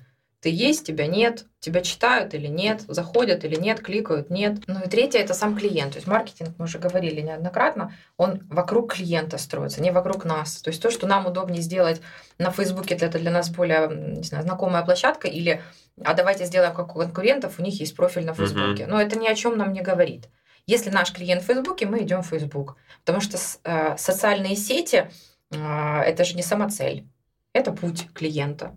Ты 0.46 0.50
есть, 0.50 0.86
тебя 0.86 1.08
нет, 1.08 1.46
тебя 1.58 1.80
читают 1.80 2.32
или 2.32 2.46
нет, 2.46 2.82
заходят 2.86 3.44
или 3.44 3.56
нет, 3.56 3.80
кликают, 3.80 4.30
нет. 4.30 4.60
Ну 4.68 4.78
и 4.78 4.88
третье 4.88 5.18
это 5.18 5.34
сам 5.34 5.56
клиент. 5.58 5.94
То 5.94 5.96
есть 5.96 6.06
маркетинг, 6.06 6.50
мы 6.56 6.66
уже 6.66 6.78
говорили 6.78 7.20
неоднократно, 7.20 7.92
он 8.16 8.46
вокруг 8.48 8.94
клиента 8.94 9.38
строится, 9.38 9.82
не 9.82 9.90
вокруг 9.90 10.24
нас. 10.24 10.62
То 10.62 10.70
есть 10.70 10.80
то, 10.80 10.92
что 10.92 11.08
нам 11.08 11.26
удобнее 11.26 11.62
сделать 11.62 12.00
на 12.38 12.52
Фейсбуке, 12.52 12.94
это 12.94 13.18
для 13.18 13.32
нас 13.32 13.50
более 13.50 13.88
не 13.88 14.22
знаю, 14.22 14.44
знакомая 14.44 14.84
площадка, 14.84 15.26
или 15.26 15.60
а 16.04 16.14
давайте 16.14 16.44
сделаем 16.44 16.76
как 16.76 16.94
у 16.94 17.00
конкурентов, 17.00 17.58
у 17.58 17.62
них 17.64 17.80
есть 17.80 17.96
профиль 17.96 18.24
на 18.24 18.34
Фейсбуке. 18.34 18.84
Uh-huh. 18.84 18.88
Но 18.88 19.02
это 19.02 19.18
ни 19.18 19.26
о 19.26 19.34
чем 19.34 19.58
нам 19.58 19.72
не 19.72 19.80
говорит. 19.80 20.28
Если 20.66 20.90
наш 20.90 21.12
клиент 21.12 21.42
в 21.42 21.46
Фейсбуке, 21.46 21.86
мы 21.86 22.04
идем 22.04 22.22
в 22.22 22.28
Фейсбук. 22.28 22.76
Потому 23.04 23.20
что 23.20 23.36
э, 23.64 23.96
социальные 23.98 24.54
сети 24.54 25.10
э, 25.50 25.56
это 25.56 26.22
же 26.22 26.36
не 26.36 26.42
самоцель, 26.42 27.04
это 27.52 27.72
путь 27.72 28.06
клиента. 28.14 28.76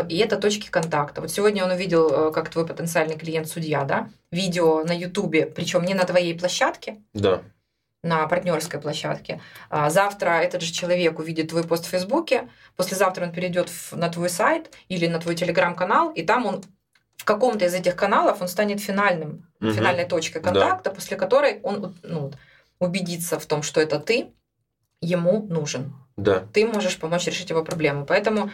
И 0.00 0.16
это 0.18 0.36
точки 0.36 0.70
контакта. 0.70 1.20
Вот 1.20 1.30
сегодня 1.30 1.64
он 1.64 1.70
увидел, 1.70 2.28
э, 2.28 2.32
как 2.32 2.48
твой 2.48 2.66
потенциальный 2.66 3.16
клиент 3.16 3.48
судья, 3.48 3.84
да, 3.84 4.08
видео 4.30 4.84
на 4.84 4.92
Ютубе, 4.92 5.46
причем 5.46 5.84
не 5.84 5.94
на 5.94 6.04
твоей 6.04 6.38
площадке, 6.38 7.02
да. 7.12 7.42
на 8.02 8.26
партнерской 8.26 8.80
площадке. 8.80 9.40
А 9.68 9.90
завтра 9.90 10.40
этот 10.40 10.62
же 10.62 10.72
человек 10.72 11.18
увидит 11.18 11.50
твой 11.50 11.64
пост 11.64 11.84
в 11.84 11.88
Фейсбуке, 11.88 12.48
послезавтра 12.76 13.26
он 13.26 13.32
перейдет 13.32 13.70
на 13.92 14.08
твой 14.08 14.30
сайт 14.30 14.74
или 14.88 15.06
на 15.06 15.18
твой 15.18 15.34
телеграм-канал, 15.34 16.10
и 16.10 16.22
там 16.22 16.46
он 16.46 16.62
в 17.16 17.24
каком-то 17.24 17.64
из 17.64 17.74
этих 17.74 17.94
каналов 17.94 18.40
он 18.40 18.48
станет 18.48 18.80
финальным, 18.80 19.46
угу. 19.60 19.72
финальной 19.72 20.04
точкой 20.04 20.40
контакта, 20.40 20.90
да. 20.90 20.94
после 20.94 21.16
которой 21.16 21.60
он 21.62 21.94
ну, 22.02 22.32
убедится 22.78 23.38
в 23.38 23.46
том, 23.46 23.62
что 23.62 23.80
это 23.80 24.00
ты 24.00 24.32
ему 25.00 25.46
нужен. 25.48 25.92
Да. 26.16 26.44
Ты 26.52 26.66
можешь 26.66 26.98
помочь 26.98 27.26
решить 27.26 27.50
его 27.50 27.62
проблему. 27.62 28.06
Поэтому 28.06 28.50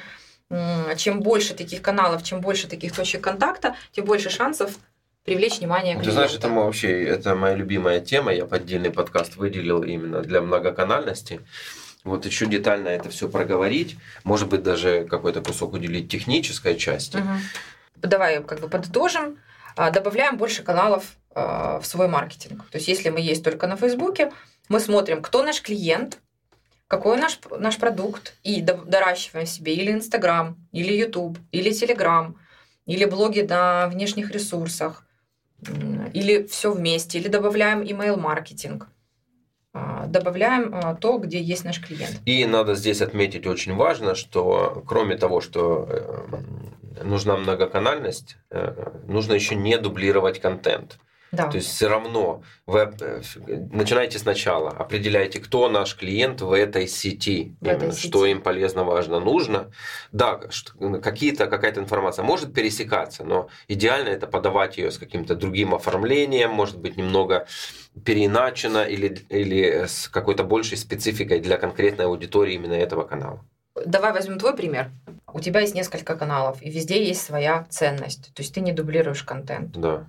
чем 0.97 1.21
больше 1.21 1.55
таких 1.55 1.83
каналов, 1.83 2.23
чем 2.23 2.41
больше 2.41 2.69
таких 2.69 2.95
точек 2.95 3.23
контакта, 3.23 3.77
тем 3.93 4.05
больше 4.05 4.31
шансов 4.31 4.79
привлечь 5.25 5.59
внимание 5.59 5.95
клиента. 5.95 6.11
Ты 6.11 6.13
знаешь, 6.13 6.35
это 6.35 6.49
вообще 6.49 7.05
это 7.05 7.35
моя 7.35 7.55
любимая 7.55 8.01
тема. 8.01 8.33
Я 8.33 8.47
поддельный 8.47 8.91
подкаст 8.91 9.37
выделил 9.37 9.83
именно 9.83 10.23
для 10.23 10.41
многоканальности. 10.41 11.41
Вот 12.05 12.25
еще 12.25 12.47
детально 12.47 12.89
это 12.89 13.11
все 13.11 13.29
проговорить, 13.29 13.97
может 14.25 14.49
быть 14.49 14.63
даже 14.63 15.05
какой-то 15.05 15.43
кусок 15.43 15.75
уделить 15.75 16.11
технической 16.11 16.77
части. 16.77 17.19
Угу. 17.19 17.29
Давай 17.97 18.43
как 18.43 18.61
бы 18.61 18.69
подытожим. 18.69 19.39
А, 19.77 19.91
добавляем 19.91 20.37
больше 20.39 20.63
каналов 20.63 21.17
а, 21.35 21.79
в 21.81 21.87
свой 21.87 22.09
маркетинг. 22.09 22.65
То 22.71 22.79
есть, 22.79 22.89
если 22.89 23.11
мы 23.11 23.21
есть 23.21 23.45
только 23.45 23.67
на 23.67 23.77
Фейсбуке, 23.77 24.33
мы 24.69 24.81
смотрим, 24.81 25.23
кто 25.23 25.43
наш 25.43 25.61
клиент, 25.61 26.19
какой 26.89 27.19
наш, 27.19 27.39
наш 27.59 27.77
продукт, 27.77 28.35
и 28.43 28.63
доращиваем 28.63 29.47
себе 29.47 29.75
или 29.75 29.93
Инстаграм, 29.93 30.57
или 30.73 30.93
Ютуб, 30.95 31.39
или 31.53 31.71
Телеграм, 31.71 32.37
или 32.87 33.05
блоги 33.05 33.41
на 33.41 33.89
внешних 33.89 34.31
ресурсах, 34.31 35.07
или 36.15 36.47
все 36.47 36.73
вместе, 36.73 37.19
или 37.19 37.29
добавляем 37.29 37.83
email-маркетинг 37.83 38.89
а, 39.75 40.07
добавляем 40.07 40.75
а, 40.75 40.95
то, 40.95 41.19
где 41.19 41.41
есть 41.41 41.65
наш 41.65 41.81
клиент. 41.81 42.21
И 42.25 42.45
надо 42.47 42.75
здесь 42.75 43.03
отметить 43.03 43.47
очень 43.47 43.75
важно, 43.75 44.15
что 44.15 44.83
кроме 44.87 45.17
того, 45.17 45.41
что 45.41 45.87
э, 45.89 47.03
нужна 47.05 47.37
многоканальность, 47.37 48.39
э, 48.51 48.91
нужно 49.07 49.35
еще 49.35 49.55
не 49.55 49.77
дублировать 49.79 50.41
контент. 50.41 50.99
Да. 51.33 51.49
То 51.49 51.57
есть 51.57 51.69
все 51.69 51.89
равно 51.89 52.43
вы 52.67 52.91
э, 53.01 53.21
начинаете 53.71 54.19
сначала, 54.19 54.71
определяете, 54.71 55.41
кто 55.41 55.69
наш 55.69 55.95
клиент 55.95 56.41
в 56.41 56.53
этой 56.53 56.89
сети, 56.89 57.55
в 57.61 57.65
именно, 57.65 57.77
этой 57.77 57.93
сети. 57.93 58.09
что 58.09 58.27
им 58.27 58.41
полезно, 58.41 58.85
важно, 58.85 59.21
нужно. 59.21 59.71
Да, 60.13 60.41
какие-то, 61.03 61.47
какая-то 61.47 61.81
информация 61.81 62.23
может 62.23 62.55
пересекаться, 62.55 63.25
но 63.25 63.49
идеально 63.69 64.09
это 64.09 64.27
подавать 64.27 64.79
ее 64.79 64.91
с 64.91 64.99
каким-то 64.99 65.35
другим 65.35 65.75
оформлением, 65.75 66.51
может 66.51 66.79
быть, 66.79 66.97
немного 66.97 67.47
переиначено 68.05 68.85
или, 68.85 69.25
или 69.29 69.87
с 69.87 70.09
какой-то 70.09 70.45
большей 70.45 70.79
спецификой 70.79 71.41
для 71.41 71.59
конкретной 71.59 72.07
аудитории 72.07 72.55
именно 72.55 72.75
этого 72.75 73.05
канала. 73.05 73.45
Давай 73.85 74.13
возьмем 74.13 74.39
твой 74.39 74.57
пример. 74.57 74.91
У 75.33 75.41
тебя 75.41 75.61
есть 75.61 75.75
несколько 75.75 76.17
каналов, 76.17 76.63
и 76.63 76.71
везде 76.71 77.05
есть 77.05 77.23
своя 77.23 77.67
ценность. 77.69 78.33
То 78.35 78.43
есть 78.43 78.55
ты 78.55 78.61
не 78.61 78.73
дублируешь 78.73 79.23
контент. 79.23 79.77
Да. 79.77 80.07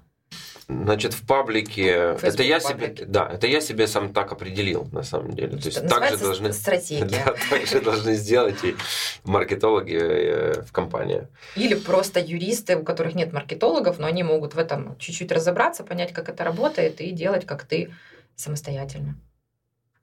Значит, 0.70 1.14
в 1.14 1.26
паблике, 1.26 2.14
Facebook 2.14 2.24
это 2.24 2.44
я 2.44 2.60
себе, 2.60 2.94
да, 3.08 3.28
это 3.28 3.48
я 3.48 3.60
себе 3.60 3.88
сам 3.88 4.14
так 4.14 4.32
определил 4.32 4.88
на 4.92 5.02
самом 5.02 5.34
деле. 5.34 5.58
То 5.58 5.66
есть 5.66 5.88
так 5.88 6.10
же 6.10 6.18
должны, 6.18 6.54
стратегия. 6.54 7.06
Да, 7.26 7.34
так 7.50 7.66
же 7.66 7.82
должны 7.82 8.14
сделать 8.14 8.64
и 8.64 8.76
маркетологи 9.24 9.98
э, 10.00 10.62
в 10.62 10.72
компании. 10.72 11.28
Или 11.56 11.74
просто 11.74 12.20
юристы, 12.20 12.78
у 12.78 12.84
которых 12.84 13.16
нет 13.16 13.34
маркетологов, 13.34 13.98
но 13.98 14.06
они 14.06 14.22
могут 14.22 14.54
в 14.54 14.60
этом 14.60 14.96
чуть-чуть 15.00 15.32
разобраться, 15.32 15.84
понять, 15.84 16.14
как 16.14 16.30
это 16.30 16.44
работает 16.44 17.02
и 17.02 17.10
делать, 17.10 17.48
как 17.48 17.64
ты 17.64 17.92
самостоятельно 18.36 19.16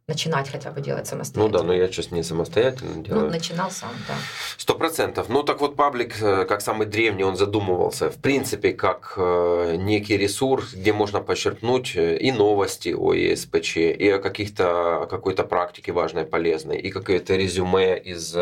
начинать 0.08 0.48
хотя 0.48 0.70
бы 0.70 0.80
делать 0.80 1.08
самостоятельно. 1.08 1.48
Ну 1.48 1.58
да, 1.58 1.64
но 1.64 1.72
я 1.74 1.88
сейчас 1.88 2.12
не 2.12 2.22
самостоятельно 2.22 3.02
делаю. 3.02 3.24
Ну, 3.24 3.30
начинал 3.30 3.72
сам, 3.72 3.90
да. 4.06 4.14
Сто 4.56 4.76
процентов. 4.76 5.28
Ну 5.28 5.42
так 5.42 5.60
вот, 5.60 5.74
паблик, 5.74 6.22
э, 6.22 6.44
как 6.44 6.60
самый 6.60 6.86
древний, 6.86 7.24
он 7.24 7.36
задумывался, 7.36 8.08
в 8.08 8.16
принципе, 8.16 8.72
как 8.72 9.14
э, 9.16 9.74
некий 9.76 10.16
ресурс, 10.16 10.74
где 10.74 10.92
можно 10.92 11.20
подчеркнуть 11.20 11.96
э, 11.96 12.18
и 12.18 12.30
новости 12.30 12.94
о 12.96 13.14
ЕСПЧ, 13.14 13.78
и 13.78 14.08
о 14.10 14.18
каких-то, 14.20 15.08
какой-то 15.10 15.42
практике 15.42 15.90
важной, 15.90 16.24
полезной, 16.24 16.78
и 16.78 16.90
какое-то 16.90 17.34
резюме 17.34 17.98
из 17.98 18.36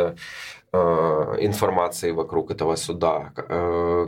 информации 0.74 2.10
вокруг 2.10 2.50
этого 2.50 2.76
суда, 2.76 3.32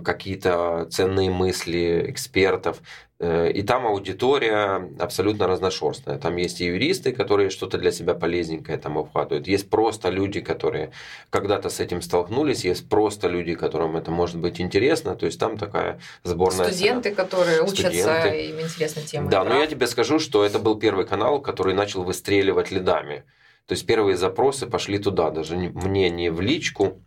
какие-то 0.04 0.86
ценные 0.90 1.30
мысли 1.30 2.06
экспертов. 2.08 2.80
Э, 3.18 3.50
и 3.50 3.62
там 3.62 3.86
аудитория 3.86 4.90
абсолютно 4.98 5.46
разношерстная. 5.46 6.18
Там 6.18 6.36
есть 6.36 6.60
и 6.60 6.66
юристы, 6.66 7.12
которые 7.12 7.48
что-то 7.48 7.78
для 7.78 7.90
себя 7.90 8.14
полезненькое 8.14 8.76
там 8.76 8.98
обхватывают. 8.98 9.48
Есть 9.48 9.70
просто 9.70 10.10
люди, 10.10 10.40
которые 10.40 10.92
когда-то 11.30 11.70
с 11.70 11.80
этим 11.80 12.02
столкнулись. 12.02 12.64
Есть 12.64 12.88
просто 12.88 13.28
люди, 13.28 13.54
которым 13.54 13.96
это 13.96 14.10
может 14.10 14.36
быть 14.36 14.60
интересно. 14.60 15.16
То 15.16 15.26
есть 15.26 15.40
там 15.40 15.56
такая 15.56 15.98
сборная... 16.24 16.68
Студенты, 16.68 17.10
цена. 17.10 17.24
которые 17.24 17.62
учатся, 17.62 17.90
Студенты. 17.90 18.46
им 18.48 18.60
интересна 18.60 19.02
тема. 19.02 19.30
Да, 19.30 19.44
но 19.44 19.58
я 19.58 19.66
тебе 19.66 19.86
скажу, 19.86 20.18
что 20.18 20.44
это 20.44 20.58
был 20.58 20.78
первый 20.78 21.06
канал, 21.06 21.40
который 21.40 21.72
начал 21.72 22.04
выстреливать 22.04 22.70
лидами. 22.70 23.24
То 23.66 23.72
есть 23.72 23.86
первые 23.86 24.16
запросы 24.16 24.66
пошли 24.66 24.98
туда, 24.98 25.30
даже 25.30 25.56
мне 25.56 26.10
не 26.10 26.30
в 26.30 26.40
личку, 26.40 27.02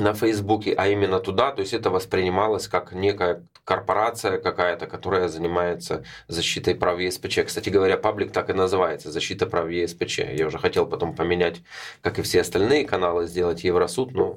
на 0.00 0.14
Фейсбуке, 0.14 0.74
а 0.76 0.88
именно 0.88 1.20
туда, 1.20 1.52
то 1.52 1.60
есть 1.60 1.72
это 1.72 1.90
воспринималось 1.90 2.68
как 2.68 2.92
некая 2.92 3.46
корпорация 3.64 4.38
какая-то, 4.38 4.86
которая 4.86 5.28
занимается 5.28 6.04
защитой 6.28 6.74
прав 6.74 6.98
ЕСПЧ. 6.98 7.40
Кстати 7.46 7.68
говоря, 7.68 7.96
паблик 7.96 8.32
так 8.32 8.50
и 8.50 8.52
называется, 8.52 9.10
защита 9.10 9.46
прав 9.46 9.68
ЕСПЧ. 9.68 10.18
Я 10.18 10.46
уже 10.46 10.58
хотел 10.58 10.86
потом 10.86 11.14
поменять, 11.14 11.62
как 12.00 12.18
и 12.18 12.22
все 12.22 12.42
остальные 12.42 12.84
каналы, 12.84 13.26
сделать 13.26 13.64
Евросуд, 13.64 14.12
но 14.12 14.36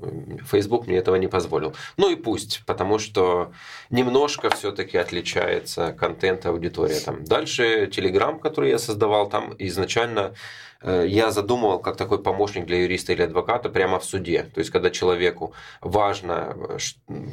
Facebook 0.50 0.88
мне 0.88 0.98
этого 0.98 1.16
не 1.16 1.28
позволил. 1.28 1.76
Ну 1.98 2.10
и 2.10 2.16
пусть, 2.16 2.64
потому 2.66 2.98
что 3.00 3.52
немножко 3.90 4.50
все-таки 4.50 4.98
отличается 4.98 5.94
контент 5.94 6.46
аудитория. 6.46 7.00
Там. 7.00 7.24
Дальше 7.24 7.86
Telegram, 7.86 8.40
который 8.40 8.72
я 8.72 8.80
создавал, 8.80 9.30
там 9.30 9.54
изначально 9.60 10.34
я 10.82 11.32
задумывал 11.32 11.80
как 11.80 11.98
такой 11.98 12.24
помощник 12.24 12.66
для 12.66 12.84
юриста 12.84 13.12
или 13.12 13.22
адвоката 13.24 13.70
прямо 13.70 14.00
в 14.00 14.06
суде. 14.06 14.44
То 14.44 14.60
есть, 14.60 14.72
когда 14.72 14.90
человеку 14.90 15.54
важно 15.82 16.56
э, 16.58 16.78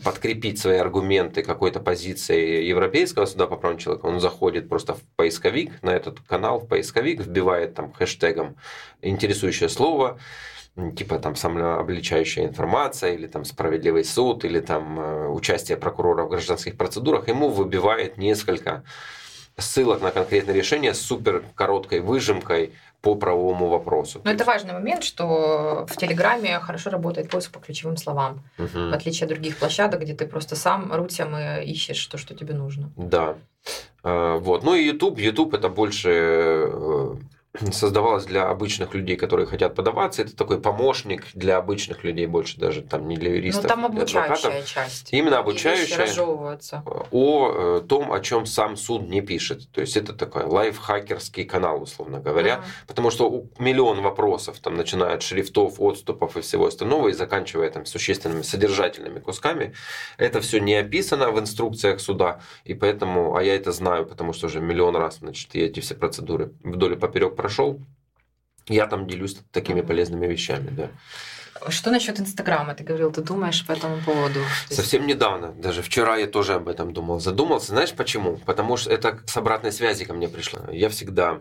подкрепить 0.03 0.59
свои 0.59 0.79
аргументы 0.79 1.45
какой-то 1.45 1.79
позиции 1.79 2.65
Европейского 2.65 3.27
суда 3.27 3.47
по 3.47 3.57
правам 3.57 3.79
человека, 3.79 4.07
он 4.07 4.19
заходит 4.19 4.69
просто 4.69 4.95
в 4.95 5.03
поисковик, 5.15 5.81
на 5.83 5.91
этот 5.91 6.21
канал 6.21 6.59
в 6.59 6.67
поисковик, 6.67 7.21
вбивает 7.21 7.75
там 7.75 7.93
хэштегом 7.93 8.57
интересующее 9.01 9.69
слово, 9.69 10.19
типа 10.97 11.21
там 11.21 11.37
самообличающая 11.37 12.47
информация, 12.47 13.15
или 13.15 13.29
там 13.29 13.45
справедливый 13.45 14.05
суд, 14.05 14.45
или 14.45 14.59
там 14.59 14.99
э, 14.99 15.29
участие 15.29 15.79
прокурора 15.79 16.25
в 16.25 16.31
гражданских 16.31 16.77
процедурах, 16.77 17.29
ему 17.29 17.49
выбивает 17.49 18.19
несколько 18.19 18.83
ссылок 19.59 20.03
на 20.03 20.11
конкретное 20.11 20.55
решение 20.55 20.93
с 20.95 21.01
супер 21.01 21.43
короткой 21.55 22.01
выжимкой 22.01 22.73
по 23.07 23.15
правовому 23.15 23.69
вопросу. 23.69 24.21
Но 24.25 24.33
это 24.33 24.45
важный 24.45 24.73
момент, 24.73 25.05
что 25.05 25.87
в 25.89 25.97
Телеграме 25.97 26.59
хорошо 26.59 26.91
работает 26.91 27.31
поиск 27.31 27.53
по 27.53 27.61
ключевым 27.61 27.97
словам, 27.97 28.43
угу. 28.59 28.91
в 28.91 28.93
отличие 28.93 29.27
от 29.27 29.29
других 29.29 29.59
площадок, 29.59 30.01
где 30.01 30.13
ты 30.13 30.27
просто 30.27 30.57
сам 30.57 30.93
рутям 30.93 31.37
и 31.37 31.71
ищешь 31.71 32.05
то, 32.07 32.19
что 32.19 32.35
тебе 32.35 32.55
нужно. 32.55 32.91
Да. 32.97 33.37
А, 34.03 34.39
вот. 34.39 34.65
Ну 34.65 34.75
и 34.75 34.85
YouTube. 34.85 35.21
YouTube 35.21 35.55
это 35.55 35.69
больше 35.69 36.11
создавалось 37.73 38.25
для 38.25 38.49
обычных 38.49 38.95
людей, 38.95 39.17
которые 39.17 39.47
хотят 39.47 39.75
подаваться. 39.75 40.23
Это 40.23 40.37
такой 40.37 40.61
помощник 40.61 41.27
для 41.35 41.57
обычных 41.57 42.05
людей, 42.05 42.27
больше 42.27 42.59
даже 42.59 42.83
там 42.83 43.09
не 43.09 43.17
для 43.17 43.35
юристов. 43.35 43.65
Ну 43.65 43.69
там 43.69 43.87
обучающая 43.87 44.63
часть. 44.63 45.13
Именно 45.13 45.39
обучающая 45.39 46.07
о 47.11 47.79
э, 47.81 47.81
том, 47.89 48.13
о 48.13 48.21
чем 48.21 48.47
сам 48.47 48.77
суд 48.77 49.09
не 49.09 49.21
пишет. 49.21 49.71
То 49.73 49.81
есть 49.81 49.97
это 49.97 50.13
такой 50.13 50.45
лайфхакерский 50.45 51.45
канал, 51.45 51.83
условно 51.83 52.21
говоря. 52.21 52.55
Ага. 52.55 52.65
Потому 52.87 53.11
что 53.11 53.45
миллион 53.59 54.01
вопросов, 54.03 54.59
там, 54.61 54.77
начиная 54.77 55.15
от 55.15 55.23
шрифтов, 55.23 55.81
отступов 55.81 56.37
и 56.37 56.41
всего 56.41 56.67
остального, 56.67 57.09
и 57.09 57.13
заканчивая 57.13 57.71
там 57.71 57.87
существенными 57.87 58.43
содержательными 58.43 59.21
кусками, 59.21 59.75
это 60.19 60.41
все 60.41 60.59
не 60.61 60.75
описано 60.75 61.31
в 61.31 61.39
инструкциях 61.39 62.01
суда. 62.01 62.41
И 62.65 62.75
поэтому, 62.75 63.37
а 63.37 63.43
я 63.43 63.55
это 63.55 63.73
знаю, 63.73 64.07
потому 64.07 64.33
что 64.33 64.47
уже 64.47 64.61
миллион 64.61 64.97
раз, 64.97 65.19
значит, 65.19 65.55
я 65.55 65.67
эти 65.67 65.81
все 65.81 65.95
процедуры 65.95 66.53
вдоль 66.63 66.95
и 66.95 66.97
поперек 66.97 67.37
прошел, 67.47 67.81
я 68.67 68.87
там 68.89 69.07
делюсь 69.07 69.37
такими 69.53 69.81
полезными 69.81 70.27
вещами, 70.27 70.71
да. 70.71 70.91
Что 71.69 71.91
насчет 71.91 72.19
Инстаграма? 72.19 72.75
Ты 72.75 72.83
говорил, 72.83 73.13
ты 73.13 73.23
думаешь 73.23 73.65
по 73.65 73.73
этому 73.73 74.03
поводу? 74.05 74.41
Совсем 74.69 75.07
недавно, 75.07 75.53
даже 75.53 75.83
вчера 75.83 76.17
я 76.17 76.27
тоже 76.27 76.55
об 76.55 76.69
этом 76.69 76.93
думал. 76.93 77.21
Задумался, 77.21 77.69
знаешь 77.69 77.93
почему? 77.93 78.39
Потому 78.45 78.77
что 78.77 78.91
это 78.91 79.21
с 79.27 79.37
обратной 79.37 79.71
связи 79.71 80.05
ко 80.05 80.13
мне 80.13 80.29
пришло. 80.29 80.61
Я 80.73 80.89
всегда 80.89 81.41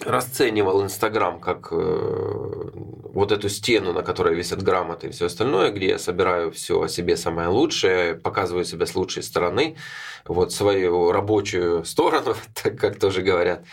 расценивал 0.00 0.82
Инстаграм 0.84 1.40
как 1.40 1.68
э, 1.72 1.74
вот 1.74 3.32
эту 3.32 3.48
стену, 3.48 3.92
на 3.92 4.02
которой 4.02 4.36
висят 4.36 4.62
грамоты 4.62 5.08
и 5.08 5.10
все 5.10 5.26
остальное, 5.26 5.72
где 5.72 5.88
я 5.88 5.98
собираю 5.98 6.52
все 6.52 6.80
о 6.80 6.88
себе 6.88 7.16
самое 7.16 7.48
лучшее, 7.48 8.14
показываю 8.14 8.64
себя 8.64 8.86
с 8.86 8.94
лучшей 8.94 9.24
стороны, 9.24 9.76
вот 10.24 10.52
свою 10.52 11.10
рабочую 11.10 11.84
сторону, 11.84 12.36
так 12.62 12.78
как 12.78 12.98
тоже 13.00 13.22
говорят. 13.22 13.64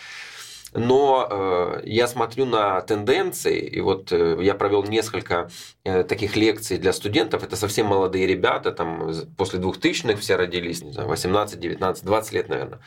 Но 0.74 1.26
э, 1.30 1.82
я 1.84 2.06
смотрю 2.06 2.44
на 2.44 2.80
тенденции, 2.82 3.58
и 3.60 3.80
вот 3.80 4.12
э, 4.12 4.36
я 4.40 4.54
провел 4.54 4.82
несколько 4.82 5.48
э, 5.84 6.04
таких 6.04 6.36
лекций 6.36 6.78
для 6.78 6.92
студентов. 6.92 7.42
Это 7.42 7.56
совсем 7.56 7.86
молодые 7.86 8.26
ребята, 8.26 8.72
там 8.72 9.12
после 9.36 9.58
2000-х 9.60 10.16
все 10.18 10.36
родились, 10.36 10.82
не 10.82 10.92
знаю, 10.92 11.08
18, 11.08 11.58
19, 11.58 12.04
20 12.04 12.32
лет, 12.32 12.48
наверное. 12.48 12.80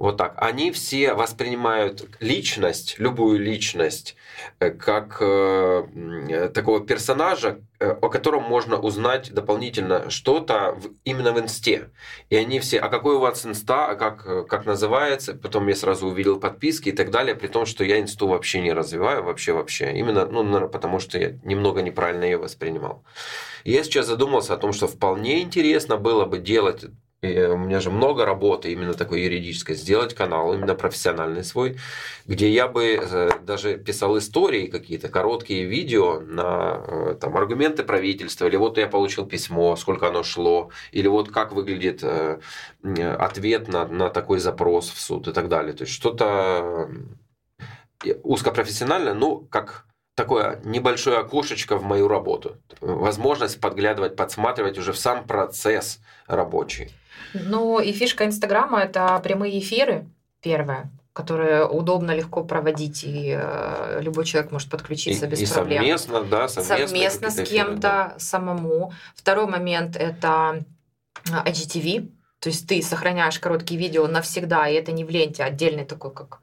Вот 0.00 0.16
так. 0.16 0.32
Они 0.38 0.70
все 0.70 1.12
воспринимают 1.12 2.08
личность, 2.20 2.94
любую 2.98 3.38
личность, 3.38 4.16
э, 4.58 4.70
как 4.70 5.18
э, 5.20 6.50
такого 6.54 6.80
персонажа, 6.80 7.60
э, 7.78 7.90
о 7.90 8.08
котором 8.08 8.44
можно 8.44 8.80
узнать 8.80 9.30
дополнительно 9.30 10.08
что-то 10.08 10.78
именно 11.04 11.32
в 11.32 11.40
инсте. 11.40 11.90
И 12.30 12.36
они 12.36 12.60
все, 12.60 12.78
а 12.78 12.88
какой 12.88 13.16
у 13.16 13.18
вас 13.18 13.44
инста, 13.44 13.88
а 13.88 13.94
как, 13.94 14.26
э, 14.26 14.44
как 14.48 14.64
называется? 14.64 15.34
Потом 15.34 15.68
я 15.68 15.74
сразу 15.76 16.06
увидел 16.06 16.40
подписки 16.40 16.88
и 16.88 16.92
так 16.92 17.10
далее, 17.10 17.34
при 17.34 17.48
том, 17.48 17.66
что 17.66 17.84
я 17.84 18.00
инсту 18.00 18.26
вообще 18.26 18.62
не 18.62 18.72
развиваю, 18.72 19.22
вообще-вообще. 19.22 19.92
Именно, 19.92 20.24
ну, 20.24 20.42
наверное, 20.42 20.68
потому 20.68 20.98
что 20.98 21.18
я 21.18 21.38
немного 21.44 21.82
неправильно 21.82 22.24
ее 22.24 22.38
воспринимал. 22.38 23.04
Я 23.64 23.84
сейчас 23.84 24.06
задумался 24.06 24.54
о 24.54 24.56
том, 24.56 24.72
что 24.72 24.88
вполне 24.88 25.42
интересно 25.42 25.98
было 25.98 26.24
бы 26.24 26.38
делать 26.38 26.86
и 27.22 27.38
у 27.42 27.58
меня 27.58 27.80
же 27.80 27.90
много 27.90 28.24
работы 28.24 28.72
именно 28.72 28.94
такой 28.94 29.20
юридической, 29.22 29.74
сделать 29.74 30.14
канал 30.14 30.54
именно 30.54 30.74
профессиональный 30.74 31.44
свой, 31.44 31.76
где 32.24 32.48
я 32.48 32.66
бы 32.66 32.98
э, 32.98 33.30
даже 33.42 33.76
писал 33.76 34.16
истории 34.16 34.68
какие-то, 34.68 35.08
короткие 35.08 35.64
видео 35.66 36.20
на 36.20 36.82
э, 36.86 37.16
там, 37.20 37.36
аргументы 37.36 37.84
правительства, 37.84 38.46
или 38.46 38.56
вот 38.56 38.78
я 38.78 38.86
получил 38.86 39.26
письмо, 39.26 39.76
сколько 39.76 40.08
оно 40.08 40.22
шло, 40.22 40.70
или 40.92 41.08
вот 41.08 41.30
как 41.30 41.52
выглядит 41.52 42.02
э, 42.02 42.40
ответ 42.82 43.68
на, 43.68 43.86
на 43.86 44.08
такой 44.08 44.38
запрос 44.38 44.90
в 44.90 44.98
суд 44.98 45.28
и 45.28 45.32
так 45.32 45.48
далее. 45.48 45.74
То 45.74 45.82
есть 45.82 45.92
что-то 45.92 46.90
узкопрофессиональное, 48.22 49.12
ну, 49.12 49.46
как 49.50 49.84
такое 50.14 50.60
небольшое 50.64 51.18
окошечко 51.18 51.76
в 51.76 51.82
мою 51.82 52.08
работу. 52.08 52.56
Возможность 52.80 53.60
подглядывать, 53.60 54.16
подсматривать 54.16 54.78
уже 54.78 54.92
в 54.92 54.98
сам 54.98 55.26
процесс 55.26 56.00
рабочий. 56.26 56.90
Ну 57.34 57.80
и 57.80 57.92
фишка 57.92 58.24
Инстаграма– 58.24 58.80
это 58.82 59.18
прямые 59.22 59.58
эфиры, 59.58 60.06
первое, 60.40 60.90
которые 61.12 61.66
удобно, 61.66 62.12
легко 62.12 62.44
проводить, 62.44 63.04
и 63.04 63.36
э, 63.38 64.00
любой 64.00 64.24
человек 64.24 64.52
может 64.52 64.70
подключиться 64.70 65.26
и, 65.26 65.28
без 65.28 65.42
и 65.42 65.52
проблем. 65.52 65.80
совместно, 65.80 66.22
да, 66.22 66.48
совместно, 66.48 66.86
совместно 66.86 67.30
с 67.30 67.48
кем-то, 67.48 67.80
да. 67.80 68.14
самому. 68.18 68.92
Второй 69.14 69.46
момент– 69.46 69.96
это 69.98 70.64
IGTV, 71.26 72.10
то 72.40 72.48
есть 72.48 72.66
ты 72.66 72.82
сохраняешь 72.82 73.38
короткие 73.38 73.78
видео 73.78 74.06
навсегда, 74.06 74.68
и 74.68 74.74
это 74.74 74.92
не 74.92 75.04
в 75.04 75.10
ленте, 75.10 75.44
а 75.44 75.46
отдельный 75.46 75.84
такой, 75.84 76.12
как 76.12 76.40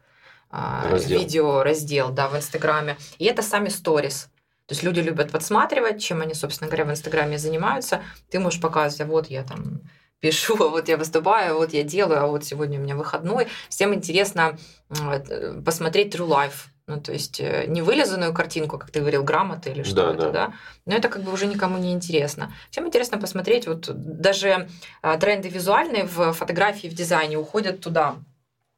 а, 0.49 0.87
раздел. 0.89 1.19
видео 1.19 1.63
раздел 1.63 2.09
да, 2.09 2.27
в 2.27 2.37
Инстаграме. 2.37 2.97
И 3.17 3.25
это 3.25 3.41
сами 3.41 3.69
сторис. 3.69 4.29
То 4.67 4.73
есть 4.73 4.83
люди 4.83 4.99
любят 4.99 5.31
подсматривать, 5.31 6.01
чем 6.01 6.21
они, 6.21 6.33
собственно 6.33 6.69
говоря, 6.69 6.85
в 6.85 6.91
Инстаграме 6.91 7.37
занимаются. 7.37 8.01
Ты 8.29 8.39
можешь 8.39 8.61
показывать, 8.61 9.01
а 9.01 9.05
вот 9.05 9.27
я 9.27 9.43
там 9.43 9.81
пишу, 10.19 10.55
а 10.59 10.67
вот 10.69 10.87
я 10.87 10.97
выступаю, 10.97 11.55
а 11.55 11.57
вот 11.57 11.73
я 11.73 11.83
делаю, 11.83 12.23
а 12.23 12.27
вот 12.27 12.43
сегодня 12.43 12.79
у 12.79 12.83
меня 12.83 12.95
выходной. 12.95 13.47
Всем 13.69 13.93
интересно 13.93 14.57
э, 14.89 15.61
посмотреть 15.63 16.15
True 16.15 16.27
Life. 16.27 16.67
Ну, 16.87 17.01
то 17.01 17.11
есть 17.11 17.41
э, 17.41 17.65
не 17.67 17.81
вылизанную 17.81 18.33
картинку, 18.33 18.77
как 18.77 18.91
ты 18.91 19.01
говорил, 19.01 19.21
грамоты 19.21 19.71
или 19.71 19.83
что 19.83 20.07
да, 20.07 20.13
это, 20.13 20.21
да. 20.21 20.31
да. 20.31 20.53
Но 20.85 20.95
это 20.95 21.09
как 21.09 21.21
бы 21.21 21.33
уже 21.33 21.45
никому 21.45 21.77
не 21.77 21.91
интересно. 21.91 22.53
Всем 22.71 22.87
интересно 22.87 23.17
посмотреть, 23.17 23.67
вот 23.67 23.89
даже 23.93 24.69
а, 25.01 25.17
тренды 25.17 25.49
визуальные 25.49 26.05
в 26.05 26.31
фотографии, 26.31 26.87
в 26.87 26.93
дизайне 26.93 27.37
уходят 27.37 27.81
туда 27.81 28.15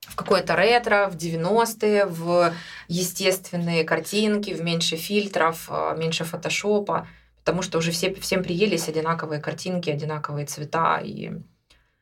в 0.08 0.16
какое-то 0.16 0.56
ретро, 0.56 1.08
в 1.12 1.18
90-е, 1.18 2.08
в 2.08 2.52
естественные 2.88 3.84
картинки, 3.84 4.56
в 4.56 4.64
меньше 4.64 4.96
фильтров, 4.96 5.70
меньше 5.98 6.24
фотошопа 6.24 7.08
потому 7.40 7.62
что 7.62 7.78
уже 7.78 7.92
все, 7.92 8.14
всем 8.16 8.44
приелись 8.44 8.88
одинаковые 8.88 9.42
картинки, 9.42 9.90
одинаковые 9.90 10.46
цвета, 10.46 11.00
и 11.00 11.32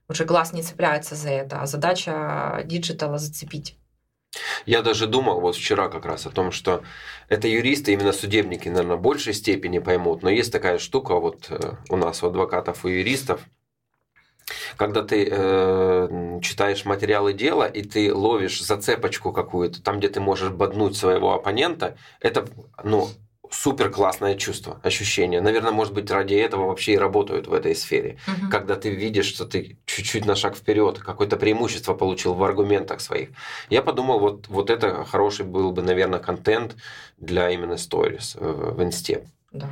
уже 0.10 0.26
глаз 0.26 0.54
не 0.54 0.64
цепляется 0.64 1.16
за 1.16 1.30
это, 1.30 1.62
а 1.62 1.66
задача 1.66 2.62
диджитала 2.66 3.18
зацепить. 3.18 3.78
Я 4.66 4.82
даже 4.82 5.08
думал 5.08 5.40
вот 5.40 5.56
вчера 5.56 5.90
как 5.90 6.06
раз 6.06 6.26
о 6.26 6.30
том, 6.30 6.52
что 6.52 6.84
это 7.30 7.48
юристы, 7.48 7.94
именно 7.94 8.12
судебники, 8.12 8.68
наверное, 8.70 8.98
в 8.98 9.02
большей 9.02 9.34
степени 9.34 9.80
поймут, 9.80 10.24
но 10.24 10.30
есть 10.30 10.52
такая 10.52 10.78
штука 10.78 11.16
вот 11.16 11.48
э, 11.50 11.76
у 11.90 11.96
нас, 11.96 12.22
у 12.24 12.28
адвокатов 12.28 12.86
и 12.86 12.92
юристов, 12.92 13.42
когда 14.76 15.04
ты 15.04 15.28
э, 15.30 16.40
читаешь 16.42 16.86
материалы 16.86 17.34
дела 17.34 17.66
и 17.66 17.82
ты 17.84 18.14
ловишь 18.14 18.62
зацепочку 18.62 19.32
какую-то, 19.32 19.82
там, 19.82 20.00
где 20.00 20.10
ты 20.10 20.20
можешь 20.20 20.52
боднуть 20.52 20.96
своего 20.96 21.34
оппонента, 21.34 21.98
это, 22.20 22.46
ну, 22.84 23.10
супер 23.52 23.90
классное 23.90 24.36
чувство, 24.36 24.80
ощущение. 24.84 25.42
Наверное, 25.42 25.72
может 25.72 25.94
быть, 25.94 26.10
ради 26.12 26.36
этого 26.36 26.68
вообще 26.68 26.94
и 26.94 26.98
работают 26.98 27.48
в 27.48 27.54
этой 27.54 27.76
сфере. 27.76 28.18
Угу. 28.28 28.50
Когда 28.50 28.76
ты 28.76 28.90
видишь, 28.90 29.28
что 29.28 29.46
ты 29.46 29.78
чуть-чуть 29.86 30.26
на 30.26 30.36
шаг 30.36 30.56
вперед, 30.56 31.00
какое-то 31.00 31.38
преимущество 31.38 31.94
получил 31.94 32.34
в 32.34 32.44
аргументах 32.44 33.02
своих. 33.02 33.30
Я 33.70 33.82
подумал, 33.82 34.20
вот, 34.20 34.48
вот 34.48 34.70
это 34.70 35.06
хороший 35.06 35.46
был 35.46 35.72
бы, 35.72 35.82
наверное, 35.82 36.20
контент 36.20 36.76
для 37.18 37.50
именно 37.50 37.74
stories 37.74 38.38
в 38.40 38.84
инсте. 38.84 39.24
Да. 39.54 39.70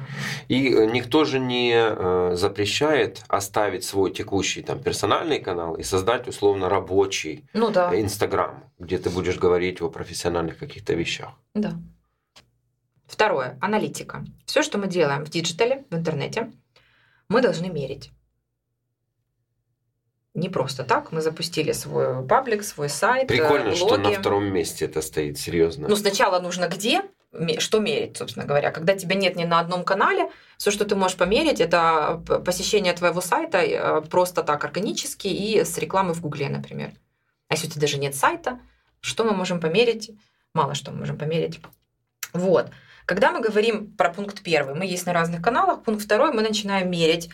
И 0.47 0.73
э, 0.73 0.85
никто 0.85 1.25
же 1.25 1.39
не 1.39 1.73
э, 1.75 2.35
запрещает 2.35 3.23
оставить 3.27 3.83
свой 3.83 4.11
текущий 4.11 4.61
там 4.61 4.79
персональный 4.79 5.39
канал 5.39 5.75
и 5.75 5.83
создать 5.83 6.27
условно 6.27 6.69
рабочий 6.69 7.45
Ну 7.53 7.69
да. 7.69 7.91
Инстаграм, 7.99 8.63
где 8.79 8.97
ты 8.97 9.09
будешь 9.09 9.37
говорить 9.37 9.81
о 9.81 9.89
профессиональных 9.89 10.57
каких-то 10.57 10.93
вещах. 10.93 11.33
Да. 11.53 11.73
Второе. 13.07 13.57
Аналитика. 13.61 14.25
Все, 14.45 14.61
что 14.63 14.77
мы 14.77 14.87
делаем 14.87 15.23
в 15.25 15.29
диджитале, 15.29 15.85
в 15.89 15.95
интернете, 15.95 16.51
мы 17.29 17.41
должны 17.41 17.67
мерить. 17.69 18.11
Не 20.33 20.49
просто 20.49 20.83
так. 20.83 21.11
Мы 21.11 21.21
запустили 21.21 21.71
свой 21.71 22.25
паблик, 22.27 22.63
свой 22.63 22.89
сайт, 22.89 23.27
Прикольно, 23.27 23.69
э, 23.69 23.75
что 23.75 23.95
на 23.97 24.03
блоги. 24.09 24.15
втором 24.15 24.45
месте 24.45 24.85
это 24.85 25.01
стоит, 25.01 25.37
серьезно. 25.39 25.87
Ну, 25.87 25.95
сначала 25.95 26.39
нужно 26.41 26.67
где, 26.67 27.03
что 27.59 27.79
мерить, 27.79 28.17
собственно 28.17 28.45
говоря. 28.45 28.71
Когда 28.71 28.95
тебя 28.95 29.15
нет 29.15 29.37
ни 29.37 29.45
на 29.45 29.59
одном 29.61 29.85
канале, 29.85 30.29
все, 30.57 30.71
что 30.71 30.83
ты 30.83 30.95
можешь 30.95 31.17
померить, 31.17 31.61
это 31.61 32.21
п- 32.27 32.39
посещение 32.39 32.91
твоего 32.93 33.21
сайта 33.21 33.59
э, 33.59 34.01
просто 34.01 34.43
так 34.43 34.65
органически 34.65 35.27
и 35.27 35.63
с 35.63 35.77
рекламы 35.77 36.13
в 36.13 36.19
Гугле, 36.21 36.49
например. 36.49 36.91
А 37.47 37.53
если 37.53 37.67
у 37.67 37.69
тебя 37.69 37.81
даже 37.81 37.97
нет 37.97 38.13
сайта, 38.15 38.59
что 38.99 39.23
мы 39.23 39.31
можем 39.31 39.61
померить? 39.61 40.11
Мало 40.53 40.73
что 40.75 40.91
мы 40.91 40.99
можем 40.99 41.17
померить. 41.17 41.61
Вот. 42.33 42.71
Когда 43.05 43.31
мы 43.31 43.39
говорим 43.41 43.91
про 43.95 44.09
пункт 44.09 44.41
первый, 44.41 44.75
мы 44.75 44.85
есть 44.85 45.05
на 45.05 45.13
разных 45.13 45.41
каналах, 45.41 45.83
пункт 45.83 46.03
второй, 46.03 46.31
мы 46.33 46.41
начинаем 46.41 46.89
мерить, 46.89 47.29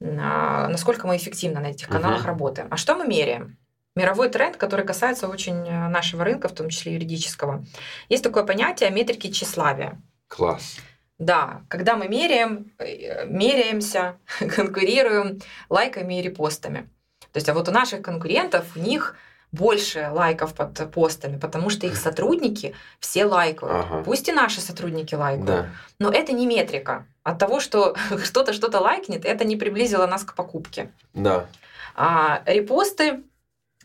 а, 0.00 0.68
насколько 0.68 1.06
мы 1.06 1.16
эффективно 1.16 1.60
на 1.60 1.68
этих 1.68 1.88
каналах 1.88 2.20
Мгм. 2.20 2.26
работаем. 2.26 2.68
А 2.70 2.76
что 2.76 2.94
мы 2.94 3.06
меряем? 3.06 3.56
Мировой 3.96 4.28
тренд, 4.28 4.56
который 4.58 4.84
касается 4.84 5.26
очень 5.26 5.66
э, 5.66 5.88
нашего 5.88 6.22
рынка, 6.22 6.48
в 6.48 6.52
том 6.52 6.68
числе 6.68 6.92
юридического. 6.92 7.64
Есть 8.10 8.22
такое 8.22 8.44
понятие 8.44 8.90
метрики 8.90 9.30
тщеславия. 9.32 10.00
Класс. 10.28 10.76
Да, 11.18 11.62
когда 11.68 11.96
мы 11.96 12.06
меряем, 12.06 12.72
э, 12.78 13.24
меряемся, 13.26 14.18
конкурируем 14.54 15.40
лайками 15.70 16.18
и 16.18 16.22
репостами. 16.22 16.90
То 17.32 17.38
есть, 17.38 17.48
а 17.48 17.54
вот 17.54 17.68
у 17.68 17.72
наших 17.72 18.02
конкурентов, 18.02 18.76
у 18.76 18.80
них 18.80 19.16
больше 19.52 20.08
лайков 20.12 20.54
под 20.54 20.90
постами, 20.90 21.38
потому 21.38 21.70
что 21.70 21.86
их 21.86 21.96
сотрудники 21.96 22.74
все 23.00 23.24
лайкают. 23.24 23.86
Ага. 23.86 24.02
Пусть 24.04 24.28
и 24.28 24.32
наши 24.32 24.60
сотрудники 24.60 25.14
лайкают, 25.14 25.46
Да. 25.46 25.66
но 25.98 26.10
это 26.10 26.32
не 26.32 26.46
метрика. 26.46 27.06
От 27.22 27.38
того, 27.38 27.60
что 27.60 27.94
кто-то 28.24 28.52
что-то 28.52 28.80
лайкнет, 28.80 29.24
это 29.24 29.44
не 29.44 29.56
приблизило 29.56 30.06
нас 30.06 30.24
к 30.24 30.34
покупке. 30.34 30.90
Да. 31.14 31.46
А 31.94 32.42
репосты 32.46 33.22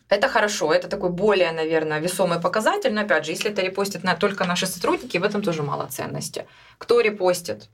это 0.08 0.28
хорошо, 0.28 0.74
это 0.74 0.88
такой 0.88 1.08
более, 1.08 1.52
наверное, 1.52 1.98
весомый 1.98 2.38
показатель, 2.38 2.92
но 2.92 3.00
опять 3.00 3.24
же, 3.24 3.30
если 3.32 3.50
это 3.50 3.62
репостят 3.62 4.04
на, 4.04 4.14
только 4.14 4.44
наши 4.44 4.66
сотрудники, 4.66 5.16
в 5.16 5.24
этом 5.24 5.40
тоже 5.42 5.62
мало 5.62 5.86
ценности. 5.86 6.46
Кто 6.76 7.00
репостит? 7.00 7.70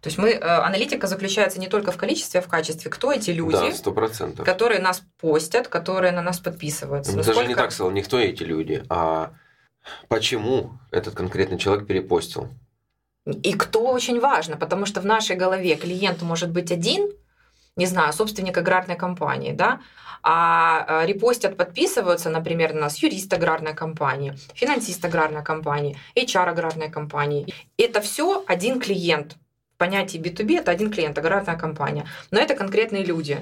То 0.00 0.08
есть 0.08 0.18
мы, 0.18 0.30
э, 0.30 0.38
аналитика 0.40 1.06
заключается 1.06 1.60
не 1.60 1.68
только 1.68 1.92
в 1.92 1.96
количестве, 1.98 2.40
а 2.40 2.42
в 2.42 2.48
качестве. 2.48 2.90
Кто 2.90 3.12
эти 3.12 3.30
люди, 3.30 3.52
Да, 3.52 3.72
сто 3.72 3.92
процентов. 3.92 4.46
которые 4.46 4.80
нас 4.80 5.02
постят, 5.20 5.68
которые 5.68 6.12
на 6.12 6.22
нас 6.22 6.38
подписываются? 6.38 7.12
Даже 7.16 7.28
не 7.30 7.34
Насколько- 7.36 7.62
так 7.62 7.72
сказал, 7.72 7.90
не 7.90 8.02
кто 8.02 8.18
эти 8.18 8.42
люди, 8.42 8.82
а 8.88 9.32
почему 10.08 10.72
этот 10.90 11.14
конкретный 11.14 11.58
человек 11.58 11.86
перепостил. 11.86 12.48
И 13.42 13.52
кто 13.52 13.84
очень 13.92 14.20
важно, 14.20 14.56
потому 14.56 14.86
что 14.86 15.00
в 15.02 15.06
нашей 15.06 15.36
голове 15.36 15.76
клиент 15.76 16.22
может 16.22 16.50
быть 16.50 16.72
один, 16.72 17.10
не 17.76 17.86
знаю, 17.86 18.12
собственник 18.14 18.56
аграрной 18.56 18.96
компании, 18.96 19.52
да, 19.52 19.80
а 20.22 21.02
э, 21.02 21.06
репостят, 21.06 21.56
подписываются, 21.58 22.30
например, 22.30 22.72
на 22.72 22.80
нас 22.82 22.98
юрист 23.02 23.32
аграрной 23.32 23.74
компании, 23.74 24.34
финансист 24.54 25.04
аграрной 25.04 25.42
компании, 25.44 25.98
HR 26.16 26.48
аграрной 26.48 26.90
компании. 26.90 27.52
Это 27.76 28.00
все 28.00 28.42
один 28.46 28.80
клиент. 28.80 29.36
Понятии 29.80 30.18
B2B 30.18 30.58
это 30.58 30.70
один 30.70 30.90
клиент, 30.92 31.16
аграрная 31.16 31.56
компания. 31.56 32.06
Но 32.30 32.38
это 32.38 32.54
конкретные 32.54 33.02
люди. 33.02 33.38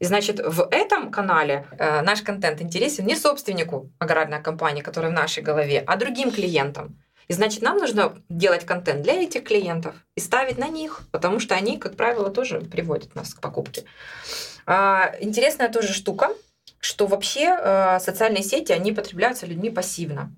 И 0.00 0.04
значит, 0.04 0.40
в 0.44 0.66
этом 0.72 1.12
канале 1.12 1.66
э, 1.78 2.02
наш 2.02 2.22
контент 2.22 2.60
интересен 2.60 3.06
не 3.06 3.14
собственнику 3.14 3.88
аграрной 4.00 4.42
компании, 4.42 4.82
который 4.82 5.10
в 5.10 5.12
нашей 5.12 5.44
голове, 5.44 5.84
а 5.86 5.96
другим 5.96 6.32
клиентам. 6.32 7.00
И 7.28 7.32
значит, 7.32 7.62
нам 7.62 7.78
нужно 7.78 8.12
делать 8.28 8.66
контент 8.66 9.02
для 9.02 9.22
этих 9.22 9.44
клиентов 9.44 9.94
и 10.16 10.20
ставить 10.20 10.58
на 10.58 10.66
них, 10.66 11.02
потому 11.12 11.38
что 11.38 11.54
они, 11.54 11.78
как 11.78 11.94
правило, 11.94 12.28
тоже 12.28 12.60
приводят 12.60 13.14
нас 13.14 13.32
к 13.32 13.40
покупке. 13.40 13.84
А, 14.66 15.14
Интересная 15.20 15.68
тоже 15.68 15.92
штука, 15.92 16.30
что 16.80 17.06
вообще 17.06 17.56
э, 17.56 18.00
социальные 18.00 18.42
сети, 18.42 18.72
они 18.72 18.90
потребляются 18.90 19.46
людьми 19.46 19.70
пассивно. 19.70 20.32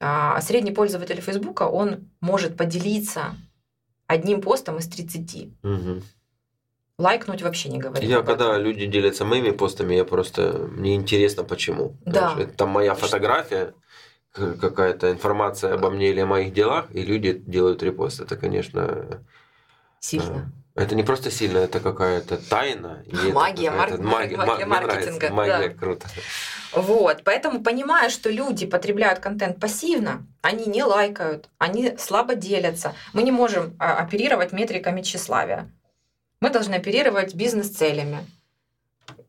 А 0.00 0.40
Средний 0.40 0.72
пользователь 0.72 1.20
Фейсбука, 1.20 1.68
он 1.68 2.10
может 2.20 2.56
поделиться 2.56 3.36
одним 4.10 4.40
постом 4.40 4.78
из 4.78 4.88
30. 4.88 5.50
Мгм. 5.62 6.02
Лайкнуть 6.98 7.42
вообще 7.42 7.68
не 7.70 7.78
говорит. 7.78 8.08
Я 8.10 8.18
об 8.18 8.28
этом. 8.28 8.38
когда 8.38 8.58
люди 8.58 8.86
делятся 8.86 9.24
моими 9.24 9.52
постами, 9.52 9.94
я 9.94 10.04
просто 10.04 10.68
мне 10.72 10.96
интересно 10.96 11.44
почему. 11.44 11.96
Да. 12.04 12.32
Знаешь, 12.32 12.48
Это 12.48 12.56
там 12.58 12.70
моя 12.70 12.94
фотография, 12.94 13.72
какая-то 14.32 15.12
информация 15.12 15.74
обо 15.74 15.90
мне 15.90 16.10
или 16.10 16.20
о 16.20 16.26
моих 16.26 16.52
делах, 16.52 16.86
и 16.90 17.02
люди 17.02 17.32
делают 17.32 17.82
репост. 17.84 18.20
Это, 18.20 18.36
конечно, 18.36 19.22
Сильно. 20.00 20.50
Это 20.74 20.94
не 20.94 21.02
просто 21.02 21.30
сильно, 21.30 21.58
это 21.58 21.80
какая-то 21.80 22.36
тайна. 22.36 23.04
Магия, 23.32 23.70
какая-то 23.70 24.02
мар- 24.02 24.18
магия 24.18 24.36
ма- 24.36 24.54
мне 24.56 24.66
маркетинга, 24.66 25.30
нравится, 25.30 25.32
Магия, 25.32 25.68
да. 25.68 25.74
круто. 25.74 26.08
Вот, 26.72 27.22
поэтому 27.24 27.62
понимая, 27.62 28.10
что 28.10 28.30
люди 28.30 28.66
потребляют 28.66 29.18
контент 29.18 29.58
пассивно, 29.58 30.26
они 30.42 30.66
не 30.66 30.84
лайкают, 30.84 31.48
они 31.58 31.96
слабо 31.98 32.34
делятся. 32.36 32.94
Мы 33.12 33.22
не 33.24 33.32
можем 33.32 33.74
а, 33.78 33.96
оперировать 33.96 34.52
метриками 34.52 35.02
тщеславия. 35.02 35.70
Мы 36.40 36.50
должны 36.50 36.76
оперировать 36.76 37.34
бизнес-целями. 37.34 38.24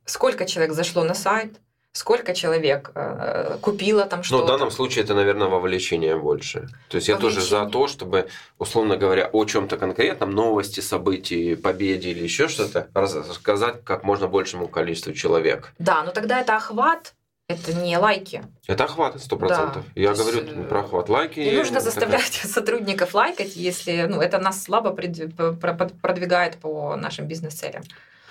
Сколько 0.06 0.46
человек 0.46 0.74
зашло 0.74 1.04
на 1.04 1.14
сайт, 1.16 1.60
сколько 1.94 2.34
человек 2.34 2.92
э, 2.96 3.58
купило 3.62 4.06
там 4.06 4.20
Ну, 4.20 4.24
что-то. 4.24 4.44
в 4.46 4.48
данном 4.48 4.72
случае 4.72 5.04
это, 5.04 5.14
наверное, 5.14 5.48
вовлечение 5.48 6.16
больше. 6.18 6.68
То 6.90 6.96
есть 6.96 7.08
я 7.10 7.18
тоже 7.18 7.42
за 7.42 7.60
Вовлечение. 7.60 7.72
то, 7.74 7.88
чтобы, 7.88 8.28
условно 8.58 8.96
говоря, 8.98 9.30
о 9.32 9.46
чем-то 9.46 9.78
конкретном, 9.78 10.32
новости, 10.32 10.80
событии, 10.80 11.56
победе 11.56 12.12
или 12.12 12.24
еще 12.24 12.48
что-то, 12.48 12.88
рассказать 12.94 13.84
как 13.84 14.04
можно 14.04 14.28
большему 14.28 14.68
количеству 14.68 15.14
человек. 15.14 15.74
Да, 15.80 16.04
но 16.04 16.12
тогда 16.12 16.40
это 16.40 16.56
охват, 16.56 17.14
это 17.50 17.74
не 17.74 17.98
лайки. 17.98 18.42
Это 18.68 18.86
охват, 18.86 19.22
сто 19.22 19.36
процентов. 19.36 19.84
Да, 19.94 20.02
Я 20.02 20.14
то 20.14 20.22
есть, 20.22 20.34
говорю 20.34 20.62
э, 20.62 20.64
про 20.70 20.80
охват 20.80 21.10
лайки. 21.10 21.42
Не 21.42 21.52
нужно 21.58 21.76
это- 21.78 21.86
заставлять 21.86 22.32
сотрудников 22.46 23.14
лайкать, 23.14 23.58
если 23.58 24.04
ну, 24.10 24.22
это 24.22 24.38
нас 24.40 24.64
слабо 24.64 24.92
продвигает 24.92 26.56
по 26.56 26.96
нашим 26.96 27.28
бизнес-целям. 27.28 27.84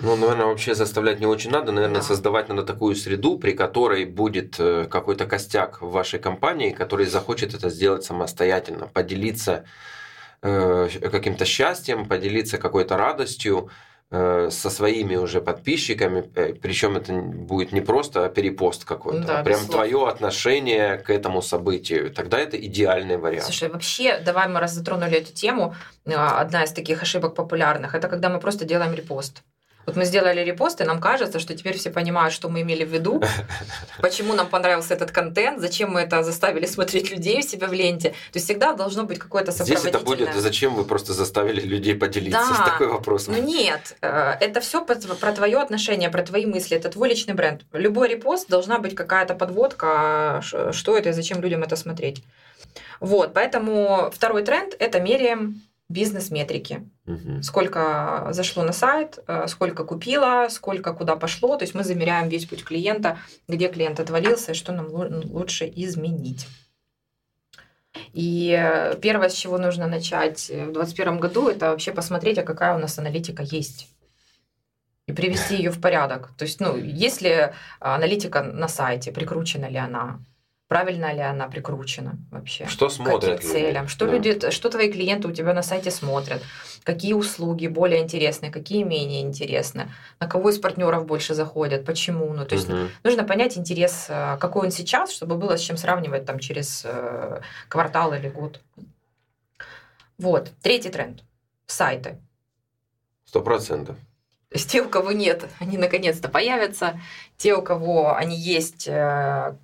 Ну, 0.02 0.16
наверное, 0.16 0.46
вообще 0.46 0.74
заставлять 0.74 1.20
не 1.20 1.26
очень 1.26 1.50
надо. 1.50 1.72
Наверное, 1.72 2.00
Да. 2.00 2.06
создавать 2.06 2.48
надо 2.48 2.62
такую 2.62 2.94
среду, 2.96 3.38
при 3.38 3.52
которой 3.52 4.04
будет 4.06 4.56
э, 4.58 4.86
какой-то 4.90 5.26
костяк 5.26 5.82
в 5.82 5.90
вашей 5.90 6.18
компании, 6.18 6.70
который 6.70 7.06
захочет 7.06 7.54
это 7.54 7.68
сделать 7.70 8.04
самостоятельно, 8.04 8.86
поделиться 8.86 9.64
э, 10.42 10.88
каким-то 11.12 11.44
счастьем, 11.44 12.06
поделиться 12.06 12.56
какой-то 12.56 12.96
радостью 12.96 13.68
э, 14.10 14.48
со 14.50 14.70
своими 14.70 15.16
уже 15.16 15.40
подписчиками. 15.42 16.22
Причем 16.62 16.96
это 16.96 17.12
будет 17.12 17.72
не 17.72 17.82
просто 17.82 18.28
перепост 18.30 18.84
какой-то, 18.84 19.26
Да, 19.26 19.40
а 19.40 19.44
прям 19.44 19.66
твое 19.66 20.08
отношение 20.08 20.96
к 20.96 21.10
этому 21.10 21.42
событию. 21.42 22.10
Тогда 22.10 22.38
это 22.38 22.56
идеальный 22.56 23.18
вариант. 23.18 23.44
Слушай, 23.44 23.68
вообще, 23.68 24.18
давай 24.18 24.48
мы 24.48 24.60
раз 24.60 24.72
затронули 24.72 25.18
эту 25.18 25.32
тему, 25.34 25.74
а, 26.06 26.40
одна 26.40 26.64
из 26.64 26.72
таких 26.72 27.02
ошибок 27.02 27.34
популярных, 27.34 27.94
это 27.94 28.08
когда 28.08 28.30
мы 28.30 28.40
просто 28.40 28.64
делаем 28.64 28.94
репост. 28.94 29.42
Вот 29.86 29.96
мы 29.96 30.04
сделали 30.04 30.44
репост, 30.44 30.80
и 30.80 30.84
нам 30.84 31.00
кажется, 31.00 31.40
что 31.40 31.54
теперь 31.56 31.76
все 31.76 31.90
понимают, 31.90 32.32
что 32.32 32.48
мы 32.48 32.60
имели 32.60 32.84
в 32.84 32.88
виду, 32.92 33.22
почему 34.00 34.34
нам 34.34 34.46
понравился 34.48 34.94
этот 34.94 35.10
контент, 35.10 35.60
зачем 35.60 35.90
мы 35.92 36.00
это 36.00 36.22
заставили 36.22 36.66
смотреть 36.66 37.10
людей 37.10 37.38
у 37.38 37.42
себя 37.42 37.66
в 37.66 37.72
ленте. 37.72 38.10
То 38.10 38.14
есть 38.34 38.46
всегда 38.46 38.72
должно 38.74 39.04
быть 39.04 39.18
какое-то 39.18 39.50
Здесь 39.52 39.68
это 39.70 39.78
будет, 39.84 39.92
сопроводительное. 39.98 40.40
зачем 40.40 40.74
вы 40.74 40.84
просто 40.84 41.12
заставили 41.12 41.60
людей 41.60 41.94
поделиться? 41.94 42.54
Да. 42.58 42.64
Такой 42.66 42.88
вопрос. 42.88 43.26
Ну 43.26 43.42
нет, 43.42 43.96
э, 44.02 44.36
это 44.40 44.60
все 44.60 44.84
про 44.84 45.32
твое 45.32 45.58
отношение, 45.58 46.10
про 46.10 46.22
твои 46.22 46.46
мысли, 46.46 46.76
это 46.76 46.88
твой 46.88 47.08
личный 47.08 47.34
бренд. 47.34 47.62
Любой 47.72 48.08
репост 48.08 48.48
должна 48.48 48.78
быть 48.78 48.94
какая-то 48.94 49.34
подводка, 49.34 50.40
ш- 50.42 50.72
что 50.72 50.96
это 50.96 51.08
и 51.08 51.12
зачем 51.12 51.40
людям 51.40 51.62
это 51.62 51.76
смотреть. 51.76 52.22
Вот, 53.00 53.32
поэтому 53.34 54.10
второй 54.14 54.42
тренд– 54.44 54.74
это 54.78 55.00
меряем 55.00 55.62
бизнес-метрики. 55.90 56.88
Мгм. 57.05 57.42
Сколько 57.42 58.29
зашло 58.31 58.62
на 58.62 58.72
сайт, 58.72 59.18
э, 59.26 59.46
сколько 59.48 59.85
купило, 59.85 60.46
сколько 60.48 60.94
куда 60.94 61.16
пошло. 61.16 61.57
То 61.57 61.64
есть 61.64 61.74
мы 61.74 61.85
замеряем 61.85 62.29
весь 62.29 62.46
путь 62.46 62.64
клиента, 62.64 63.18
где 63.48 63.68
клиент 63.68 64.00
отвалился 64.00 64.53
и 64.53 64.55
что 64.55 64.72
нам 64.72 64.87
лу- 64.87 65.26
лучше 65.26 65.70
изменить. 65.76 66.46
И 68.12 68.57
э, 68.57 68.96
первое, 69.00 69.29
с 69.29 69.35
чего 69.35 69.59
нужно 69.59 69.87
начать 69.88 70.48
э, 70.48 70.66
в 70.66 70.72
2021 70.72 71.18
году, 71.18 71.48
это 71.48 71.70
вообще 71.70 71.92
посмотреть, 71.92 72.38
а 72.38 72.42
какая 72.44 72.76
у 72.76 72.79
нас 72.79 72.98
аналитика 72.98 73.42
есть. 73.42 73.88
И 75.07 75.12
привести 75.12 75.57
ее 75.57 75.70
в 75.70 75.81
порядок. 75.81 76.31
То 76.38 76.44
есть, 76.44 76.61
ну, 76.61 76.76
есть 76.76 77.20
ли 77.20 77.50
аналитика 77.81 78.42
на 78.42 78.68
сайте, 78.68 79.11
прикручена 79.11 79.68
ли 79.68 79.76
она, 79.76 80.20
правильно 80.70 81.12
ли 81.12 81.18
она 81.20 81.48
прикручена 81.48 82.16
вообще. 82.30 82.64
Что 82.68 82.88
смотрят 82.90 83.38
Каким 83.38 83.50
целям, 83.50 83.83
люди? 83.83 83.92
что, 83.92 84.06
Да. 84.06 84.12
люди, 84.12 84.50
что 84.52 84.70
твои 84.70 84.88
клиенты 84.92 85.26
у 85.26 85.33
тебя 85.33 85.52
на 85.52 85.64
сайте 85.64 85.90
смотрят, 85.90 86.40
какие 86.85 87.12
услуги 87.14 87.66
более 87.66 88.00
интересные, 88.00 88.52
какие 88.52 88.85
менее 88.85 89.22
интересные, 89.22 89.88
на 90.20 90.28
кого 90.28 90.48
из 90.50 90.61
партнеров 90.61 91.06
больше 91.06 91.35
заходят, 91.35 91.85
почему. 91.85 92.33
Ну, 92.33 92.44
то 92.46 92.54
есть 92.54 92.68
Мгм. 92.68 92.88
нужно 93.02 93.24
понять 93.24 93.59
интерес, 93.59 94.06
э, 94.09 94.37
какой 94.40 94.66
он 94.66 94.70
сейчас, 94.70 95.11
чтобы 95.11 95.35
было 95.35 95.56
с 95.56 95.61
чем 95.61 95.76
сравнивать 95.76 96.24
там 96.24 96.38
через 96.38 96.83
э, 96.85 97.40
квартал 97.66 98.14
или 98.14 98.28
год. 98.28 98.61
Вот, 100.18 100.52
третий 100.62 100.90
тренд. 100.90 101.24
Сайты. 101.66 102.16
Сто 103.24 103.40
процентов. 103.40 103.96
То 104.50 104.54
есть 104.54 104.70
те, 104.70 104.83
у 104.83 104.88
кого 104.88 105.11
нет, 105.11 105.48
они 105.59 105.78
наконец-то 105.78 106.28
появятся. 106.28 107.00
Те, 107.38 107.56
у 107.56 107.62
кого 107.62 108.14
они 108.14 108.37
есть, 108.37 108.87
э, 108.87 109.56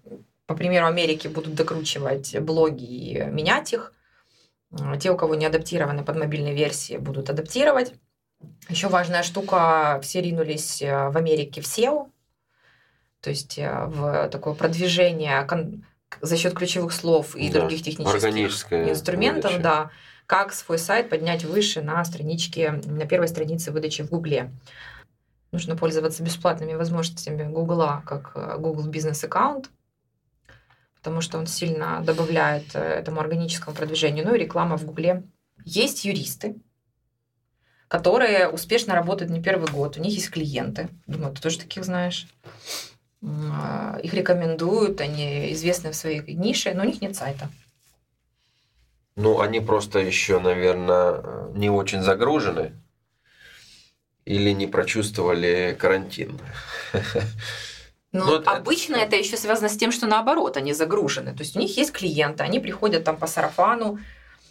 по 0.46 0.54
примеру 0.54 0.86
Америки, 0.86 1.28
будут 1.28 1.54
докручивать 1.54 2.38
блоги 2.40 2.84
и 2.84 3.24
менять 3.24 3.72
их. 3.72 3.92
Э, 4.72 4.96
Те, 4.98 5.10
у 5.10 5.16
кого 5.16 5.34
не 5.34 5.46
адаптированы 5.46 6.04
под 6.04 6.16
мобильные 6.16 6.54
версии, 6.54 6.96
будут 6.96 7.28
адаптировать. 7.30 7.92
Еще 8.68 8.88
важная 8.88 9.22
штука, 9.22 9.98
все 10.02 10.20
ринулись 10.20 10.82
э, 10.82 11.08
в 11.08 11.16
Америке 11.16 11.60
в 11.60 11.64
SEO, 11.64 12.10
то 13.20 13.30
есть 13.30 13.58
э, 13.58 13.84
в 13.86 14.28
такое 14.28 14.54
продвижение 14.54 15.42
кон- 15.44 15.84
за 16.20 16.36
счет 16.36 16.54
ключевых 16.54 16.92
слов 16.92 17.34
и 17.34 17.50
Да, 17.50 17.60
других 17.60 17.82
технических 17.82 18.12
инструментов, 18.90 19.52
выдача. 19.52 19.62
да, 19.62 19.90
как 20.26 20.52
свой 20.52 20.78
сайт 20.78 21.08
поднять 21.10 21.44
выше 21.44 21.82
на 21.82 22.04
страничке, 22.04 22.80
на 22.84 23.06
первой 23.06 23.28
странице 23.28 23.72
выдачи 23.72 24.02
в 24.02 24.10
Гугле. 24.10 24.52
Нужно 25.52 25.76
пользоваться 25.76 26.22
бесплатными 26.22 26.74
возможностями 26.74 27.44
Гугла, 27.50 28.02
как 28.06 28.32
э, 28.36 28.56
Google 28.58 28.88
Business 28.90 29.24
аккаунт, 29.24 29.70
потому 31.06 31.20
что 31.20 31.38
он 31.38 31.46
сильно 31.46 32.02
добавляет 32.02 32.74
э, 32.74 32.80
этому 32.80 33.20
органическому 33.20 33.76
продвижению. 33.76 34.26
Ну 34.26 34.34
и 34.34 34.40
реклама 34.40 34.76
в 34.76 34.84
Гугле. 34.84 35.22
Есть 35.64 36.04
юристы, 36.04 36.56
которые 37.86 38.48
успешно 38.48 38.92
работают 38.96 39.30
не 39.30 39.40
первый 39.40 39.70
год. 39.70 39.96
У 39.96 40.00
них 40.00 40.14
есть 40.14 40.30
клиенты. 40.30 40.88
Думаю, 41.06 41.32
ты 41.32 41.40
тоже 41.40 41.60
таких 41.60 41.84
знаешь. 41.84 42.26
А, 43.22 44.00
Их 44.02 44.14
рекомендуют, 44.14 45.00
они 45.00 45.52
известны 45.52 45.92
в 45.92 45.94
своей 45.94 46.22
нише, 46.34 46.74
но 46.74 46.82
у 46.82 46.86
них 46.86 47.00
нет 47.00 47.14
сайта. 47.14 47.50
Ну, 49.14 49.38
они 49.38 49.60
просто 49.60 50.00
еще, 50.00 50.40
наверное, 50.40 51.22
не 51.54 51.70
очень 51.70 52.02
загружены 52.02 52.72
или 54.24 54.50
не 54.50 54.66
прочувствовали 54.66 55.76
карантин. 55.78 56.40
Но 58.18 58.26
Ну, 58.26 58.36
это- 58.40 58.50
обычно 58.50 58.96
это 58.96 59.16
еще 59.16 59.36
связано 59.36 59.68
с 59.68 59.76
тем, 59.76 59.92
что 59.92 60.06
наоборот, 60.06 60.56
они 60.56 60.72
загружены. 60.72 61.32
То 61.32 61.42
есть 61.42 61.56
у 61.56 61.60
них 61.60 61.76
есть 61.76 61.92
клиенты, 61.92 62.42
они 62.44 62.60
приходят 62.60 63.04
там 63.04 63.16
по 63.16 63.26
сарафану, 63.26 63.98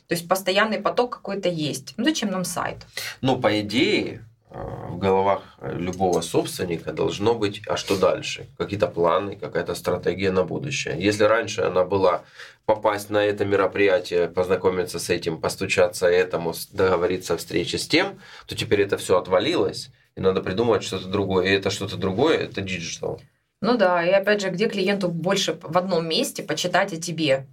то 0.07 0.15
есть 0.15 0.27
постоянный 0.27 0.79
поток 0.79 1.11
какой-то 1.17 1.49
есть. 1.49 1.93
Ну 1.97 2.05
зачем 2.05 2.29
нам 2.31 2.43
сайт? 2.45 2.77
Ну, 3.21 3.37
по 3.39 3.59
идее, 3.61 4.23
э, 4.51 4.57
в 4.89 4.97
головах 4.99 5.41
любого 5.61 6.21
собственника 6.21 6.93
должно 6.93 7.33
быть, 7.33 7.61
а 7.67 7.75
что 7.77 7.97
дальше? 7.97 8.45
Какие-то 8.57 8.87
планы, 8.87 9.35
какая-то 9.35 9.75
стратегия 9.75 10.31
на 10.31 10.43
будущее. 10.43 10.95
Если 10.99 11.23
раньше 11.23 11.61
она 11.61 11.83
была 11.83 12.21
попасть 12.65 13.09
на 13.09 13.23
это 13.23 13.45
мероприятие, 13.45 14.27
познакомиться 14.27 14.99
с 14.99 15.09
этим, 15.09 15.41
постучаться 15.41 16.07
этому, 16.07 16.53
договориться 16.71 17.33
о 17.33 17.37
встрече 17.37 17.77
с 17.77 17.87
тем, 17.87 18.19
то 18.47 18.55
теперь 18.55 18.81
это 18.81 18.97
все 18.97 19.17
отвалилось, 19.17 19.89
и 20.15 20.21
надо 20.21 20.41
придумать 20.41 20.83
что-то 20.83 21.07
другое. 21.07 21.45
И 21.47 21.49
это 21.49 21.69
что-то 21.69 21.97
другое, 21.97 22.37
это 22.37 22.61
digital. 22.61 23.19
Ну 23.61 23.77
да, 23.77 24.05
и 24.05 24.09
опять 24.11 24.41
же, 24.41 24.49
где 24.49 24.67
клиенту 24.67 25.09
больше 25.09 25.57
в 25.61 25.77
одном 25.77 26.07
месте 26.07 26.43
почитать 26.43 26.93
о 26.93 27.01
тебе? 27.01 27.47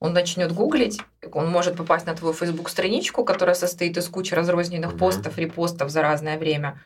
Он 0.00 0.12
начнет 0.12 0.52
гуглить, 0.52 1.00
он 1.32 1.50
может 1.50 1.76
попасть 1.76 2.06
на 2.06 2.14
твою 2.14 2.32
Facebook-страничку, 2.32 3.24
которая 3.24 3.56
состоит 3.56 3.96
из 3.96 4.08
кучи 4.08 4.32
разрозненных 4.32 4.90
Мгм. 4.90 4.98
постов, 4.98 5.38
репостов 5.38 5.90
за 5.90 6.02
разное 6.02 6.38
время. 6.38 6.80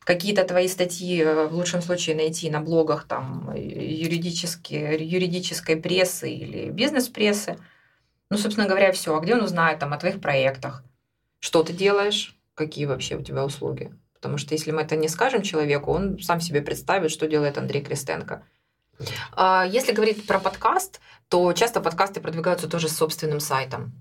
Какие-то 0.00 0.44
твои 0.44 0.68
статьи 0.68 1.22
э, 1.22 1.46
в 1.46 1.54
лучшем 1.54 1.80
случае 1.80 2.16
найти 2.16 2.50
на 2.50 2.60
блогах 2.60 3.06
там 3.06 3.50
э, 3.54 3.58
юридические, 3.58 4.96
юридической 5.06 5.76
прессы 5.76 6.30
или 6.30 6.70
бизнес-прессы. 6.70 7.58
Ну, 8.30 8.36
собственно 8.36 8.66
говоря, 8.68 8.92
все. 8.92 9.16
А 9.16 9.20
где 9.20 9.34
он 9.34 9.42
узнает 9.42 9.78
там 9.78 9.92
о 9.94 9.98
твоих 9.98 10.20
проектах? 10.20 10.84
Что 11.40 11.62
ты 11.62 11.72
делаешь? 11.72 12.36
Какие 12.54 12.86
вообще 12.86 13.16
у 13.16 13.22
тебя 13.22 13.44
услуги? 13.44 13.92
Потому 14.20 14.38
что 14.38 14.54
если 14.54 14.72
мы 14.72 14.82
это 14.82 14.96
не 14.96 15.08
скажем 15.08 15.42
человеку, 15.42 15.92
он 15.92 16.18
сам 16.18 16.40
себе 16.40 16.60
представит, 16.60 17.10
что 17.10 17.26
делает 17.26 17.56
Андрей 17.56 17.82
Крестенко. 17.82 18.44
А 19.32 19.64
Если 19.64 19.92
говорить 19.92 20.26
про 20.26 20.40
подкаст, 20.40 21.00
то 21.28 21.52
часто 21.52 21.80
подкасты 21.80 22.20
продвигаются 22.20 22.68
тоже 22.68 22.88
с 22.88 22.96
собственным 22.96 23.38
сайтом. 23.38 23.92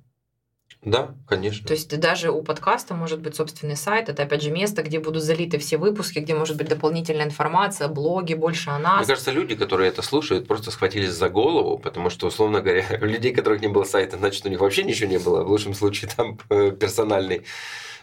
Да, 0.83 1.15
конечно. 1.27 1.67
То 1.67 1.73
есть 1.73 1.99
даже 1.99 2.31
у 2.31 2.41
подкаста 2.43 2.93
может 2.93 3.19
быть 3.19 3.35
собственный 3.35 3.75
сайт. 3.75 4.09
Это, 4.09 4.23
опять 4.23 4.41
же, 4.41 4.51
место, 4.51 4.83
где 4.83 4.99
будут 4.99 5.23
залиты 5.23 5.57
все 5.57 5.77
выпуски, 5.77 6.19
где 6.19 6.33
может 6.33 6.55
быть 6.55 6.69
дополнительная 6.69 7.25
информация, 7.25 7.87
блоги, 7.87 8.35
больше 8.35 8.69
о 8.69 8.75
Мне 8.75 8.83
нас. 8.83 9.07
кажется, 9.07 9.31
люди, 9.31 9.55
которые 9.55 9.89
это 9.89 10.01
слушают, 10.01 10.47
просто 10.47 10.71
схватились 10.71 11.11
за 11.11 11.29
голову, 11.29 11.77
потому 11.77 12.09
что, 12.09 12.27
условно 12.27 12.61
говоря, 12.61 12.85
у 13.01 13.05
людей, 13.05 13.33
у 13.33 13.35
которых 13.35 13.61
не 13.61 13.67
было 13.67 13.83
сайта, 13.83 14.17
значит, 14.17 14.45
у 14.45 14.49
них 14.49 14.59
вообще 14.59 14.83
ничего 14.83 15.09
не 15.09 15.17
было. 15.17 15.43
В 15.43 15.49
лучшем 15.49 15.73
случае 15.73 16.09
там 16.15 16.39
э, 16.49 16.71
персональный 16.71 17.43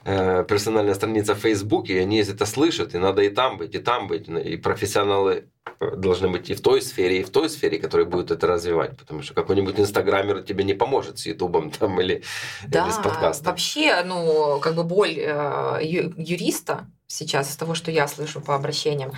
э, 0.05 0.45
персональная 0.49 0.95
страница 0.95 1.35
в 1.35 1.39
Фейсбуке, 1.39 1.95
и 1.95 1.99
они 1.99 2.19
это 2.19 2.47
слышат, 2.47 2.95
и 2.95 2.99
надо 2.99 3.23
и 3.23 3.29
там 3.29 3.59
быть, 3.59 3.75
и 3.75 3.79
там 3.79 4.07
быть. 4.07 4.29
И 4.29 4.57
профессионалы 4.57 5.45
э, 5.81 5.97
должны 5.97 6.29
быть 6.29 6.51
и 6.51 6.55
в 6.55 6.61
той 6.61 6.83
сфере, 6.83 7.21
и 7.21 7.25
в 7.25 7.31
той 7.31 7.49
сфере, 7.49 7.79
которые 7.79 8.07
будут 8.07 8.31
это 8.31 8.47
развивать. 8.47 8.97
Потому 8.97 9.23
что 9.23 9.35
какой-нибудь 9.35 9.79
инстаграмер 9.79 10.43
тебе 10.43 10.65
не 10.65 10.75
поможет 10.75 11.19
с 11.19 11.27
Ютубом 11.27 11.71
там 11.71 12.01
или, 12.01 12.23
Да, 12.67 12.85
или 12.85 12.93
с 12.93 12.99
подкастом. 12.99 13.47
вообще, 13.47 14.03
ну, 14.05 14.61
как 14.61 14.75
бы 14.75 14.85
боль 14.85 15.17
э, 15.19 15.79
юриста 15.83 16.87
сейчас 17.07 17.51
из 17.51 17.57
того, 17.57 17.75
что 17.75 17.91
я 17.91 18.09
слышу 18.09 18.41
по 18.41 18.55
обращениям, 18.55 19.13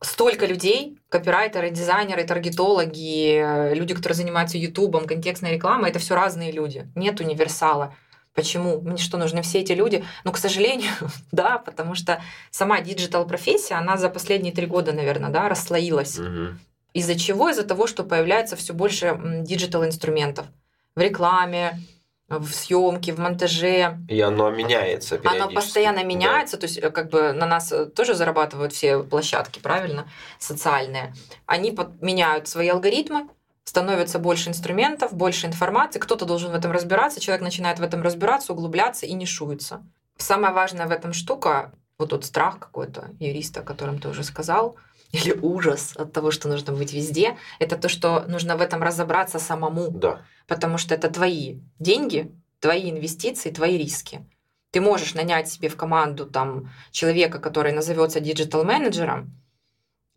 столько 0.00 0.46
людей, 0.46 0.98
копирайтеры, 1.08 1.70
дизайнеры, 1.70 2.24
таргетологи, 2.24 3.38
э, 3.38 3.74
люди, 3.74 3.94
которые 3.94 4.16
занимаются 4.16 4.58
ютубом, 4.58 5.06
контекстной 5.06 5.52
рекламой, 5.52 5.90
это 5.90 5.98
все 5.98 6.14
разные 6.14 6.52
люди. 6.52 6.88
Нет 6.94 7.20
универсала. 7.20 7.94
Почему? 8.36 8.80
Мне 8.82 8.98
что, 8.98 9.16
нужны 9.18 9.42
все 9.42 9.60
эти 9.60 9.72
люди? 9.72 10.04
Ну, 10.24 10.30
к 10.30 10.38
сожалению, 10.38 10.92
да, 11.32 11.58
потому 11.58 11.94
что 11.96 12.22
сама 12.50 12.80
digital-профессия, 12.80 13.74
она 13.74 13.96
за 13.96 14.10
последние 14.10 14.52
три 14.52 14.66
года, 14.66 14.92
наверное, 14.92 15.30
да, 15.30 15.48
расслоилась. 15.48 16.18
Мгм. 16.18 16.60
Из-за 16.92 17.18
чего? 17.18 17.48
Из-за 17.48 17.64
того, 17.64 17.86
что 17.86 18.04
появляется 18.04 18.54
все 18.56 18.72
больше 18.74 19.18
digital-инструментов 19.42 20.46
в 20.94 21.00
рекламе, 21.00 21.80
в 22.28 22.50
съемке, 22.52 23.12
в 23.12 23.18
монтаже. 23.18 23.98
И 24.08 24.20
оно 24.20 24.50
меняется 24.50 25.20
Оно 25.24 25.48
постоянно 25.48 25.98
Да. 25.98 26.04
меняется, 26.04 26.56
то 26.56 26.66
есть 26.66 26.78
э, 26.78 26.90
как 26.90 27.08
бы 27.10 27.32
на 27.32 27.46
нас 27.46 27.70
э, 27.70 27.86
тоже 27.86 28.14
зарабатывают 28.14 28.72
все 28.72 29.02
площадки, 29.02 29.60
правильно, 29.60 30.08
социальные. 30.38 31.14
Они 31.46 31.70
под- 31.70 32.02
меняют 32.02 32.48
свои 32.48 32.68
алгоритмы, 32.68 33.28
становится 33.66 34.18
больше 34.18 34.48
инструментов, 34.48 35.12
больше 35.12 35.46
информации, 35.46 35.98
кто-то 35.98 36.24
должен 36.24 36.52
в 36.52 36.54
этом 36.54 36.70
разбираться, 36.70 37.20
человек 37.20 37.42
начинает 37.42 37.78
в 37.78 37.82
этом 37.82 38.00
разбираться, 38.00 38.52
углубляться 38.52 39.04
и 39.06 39.12
нишуется. 39.12 39.84
Самая 40.16 40.52
важная 40.52 40.86
в 40.86 40.92
этом 40.92 41.12
штука, 41.12 41.72
вот 41.98 42.10
тот 42.10 42.24
страх 42.24 42.58
какой-то 42.58 43.10
юриста, 43.18 43.60
о 43.60 43.64
котором 43.64 43.98
ты 43.98 44.08
уже 44.08 44.22
сказал, 44.22 44.76
или 45.12 45.32
ужас 45.32 45.94
от 45.96 46.12
того, 46.12 46.30
что 46.30 46.48
нужно 46.48 46.72
быть 46.72 46.92
везде, 46.92 47.36
это 47.58 47.76
то, 47.76 47.88
что 47.88 48.24
нужно 48.28 48.56
в 48.56 48.60
этом 48.60 48.82
разобраться 48.82 49.38
самому 49.38 49.90
Да. 49.90 50.22
потому 50.46 50.78
что 50.78 50.94
это 50.94 51.10
твои 51.10 51.58
деньги, 51.80 52.32
твои 52.60 52.90
инвестиции, 52.90 53.50
твои 53.50 53.76
риски. 53.76 54.24
Ты 54.70 54.80
можешь 54.80 55.14
нанять 55.14 55.48
себе 55.48 55.68
в 55.68 55.76
команду 55.76 56.26
там 56.26 56.70
человека, 56.92 57.38
который 57.40 57.72
назовется 57.72 58.20
digital-менеджером, 58.20 59.32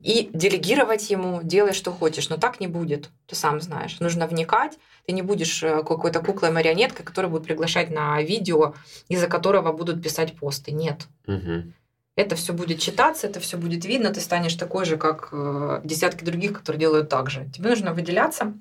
и 0.01 0.29
делегировать 0.33 1.09
ему, 1.09 1.41
делай, 1.43 1.73
что 1.73 1.91
хочешь. 1.91 2.29
Но 2.29 2.37
так 2.37 2.59
не 2.59 2.67
будет, 2.67 3.09
ты 3.27 3.35
сам 3.35 3.59
знаешь. 3.59 3.99
Нужно 3.99 4.27
вникать. 4.27 4.77
Ты 5.05 5.13
не 5.13 5.21
будешь 5.21 5.61
э, 5.63 5.83
какой-то 5.83 6.21
куклой-марионеткой, 6.21 7.05
которая 7.05 7.31
будет 7.31 7.43
приглашать 7.43 7.89
на 7.89 8.21
видео, 8.21 8.75
из-за 9.09 9.27
которого 9.27 9.73
будут 9.73 10.01
писать 10.01 10.37
посты. 10.37 10.71
Нет. 10.71 11.07
Мгм. 11.27 11.73
Это 12.15 12.35
все 12.35 12.53
будет 12.53 12.79
читаться, 12.79 13.27
это 13.27 13.39
все 13.39 13.57
будет 13.57 13.85
видно, 13.85 14.13
ты 14.13 14.19
станешь 14.19 14.55
такой 14.55 14.85
же, 14.85 14.97
как 14.97 15.29
э, 15.31 15.81
десятки 15.83 16.23
других, 16.23 16.53
которые 16.53 16.79
делают 16.79 17.09
так 17.09 17.29
же. 17.29 17.49
Тебе 17.53 17.69
нужно 17.69 17.93
выделяться, 17.93 18.53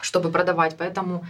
чтобы 0.00 0.30
продавать, 0.30 0.76
поэтому 0.76 1.26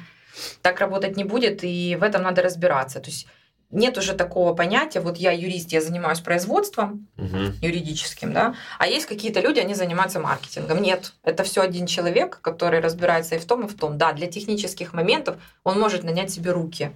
так 0.62 0.80
работать 0.80 1.16
не 1.16 1.24
будет, 1.24 1.62
и 1.62 1.96
в 1.96 2.02
этом 2.02 2.22
надо 2.22 2.42
разбираться. 2.42 3.00
То 3.00 3.10
есть 3.10 3.26
нет 3.70 3.96
уже 3.98 4.14
такого 4.14 4.54
понятия, 4.54 5.00
вот 5.00 5.16
я 5.16 5.30
юрист, 5.32 5.72
я 5.72 5.80
занимаюсь 5.80 6.20
производством 6.20 7.06
Мгм. 7.16 7.54
юридическим, 7.62 8.32
да, 8.32 8.54
а 8.78 8.86
есть 8.86 9.06
какие-то 9.06 9.40
люди, 9.40 9.60
они 9.60 9.74
занимаются 9.74 10.20
маркетингом. 10.20 10.82
Нет, 10.82 11.12
это 11.22 11.44
все 11.44 11.62
один 11.62 11.86
человек, 11.86 12.40
который 12.40 12.80
разбирается 12.80 13.36
и 13.36 13.38
в 13.38 13.44
том, 13.46 13.66
и 13.66 13.68
в 13.68 13.76
том. 13.76 13.98
Да, 13.98 14.12
для 14.12 14.26
технических 14.26 14.92
моментов 14.92 15.36
он 15.64 15.78
может 15.78 16.02
нанять 16.02 16.30
себе 16.30 16.50
руки, 16.52 16.92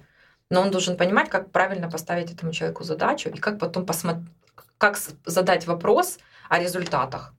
но 0.49 0.61
он 0.61 0.71
должен 0.71 0.97
понимать, 0.97 1.29
как 1.29 1.51
правильно 1.51 1.89
поставить 1.89 2.31
этому 2.31 2.51
человеку 2.51 2.83
задачу 2.83 3.29
и 3.29 3.37
как 3.37 3.57
потом 3.59 3.85
посмотреть, 3.85 4.27
как 4.77 4.97
задать 5.25 5.65
вопрос 5.67 6.19
о 6.49 6.59
результатах. 6.59 7.33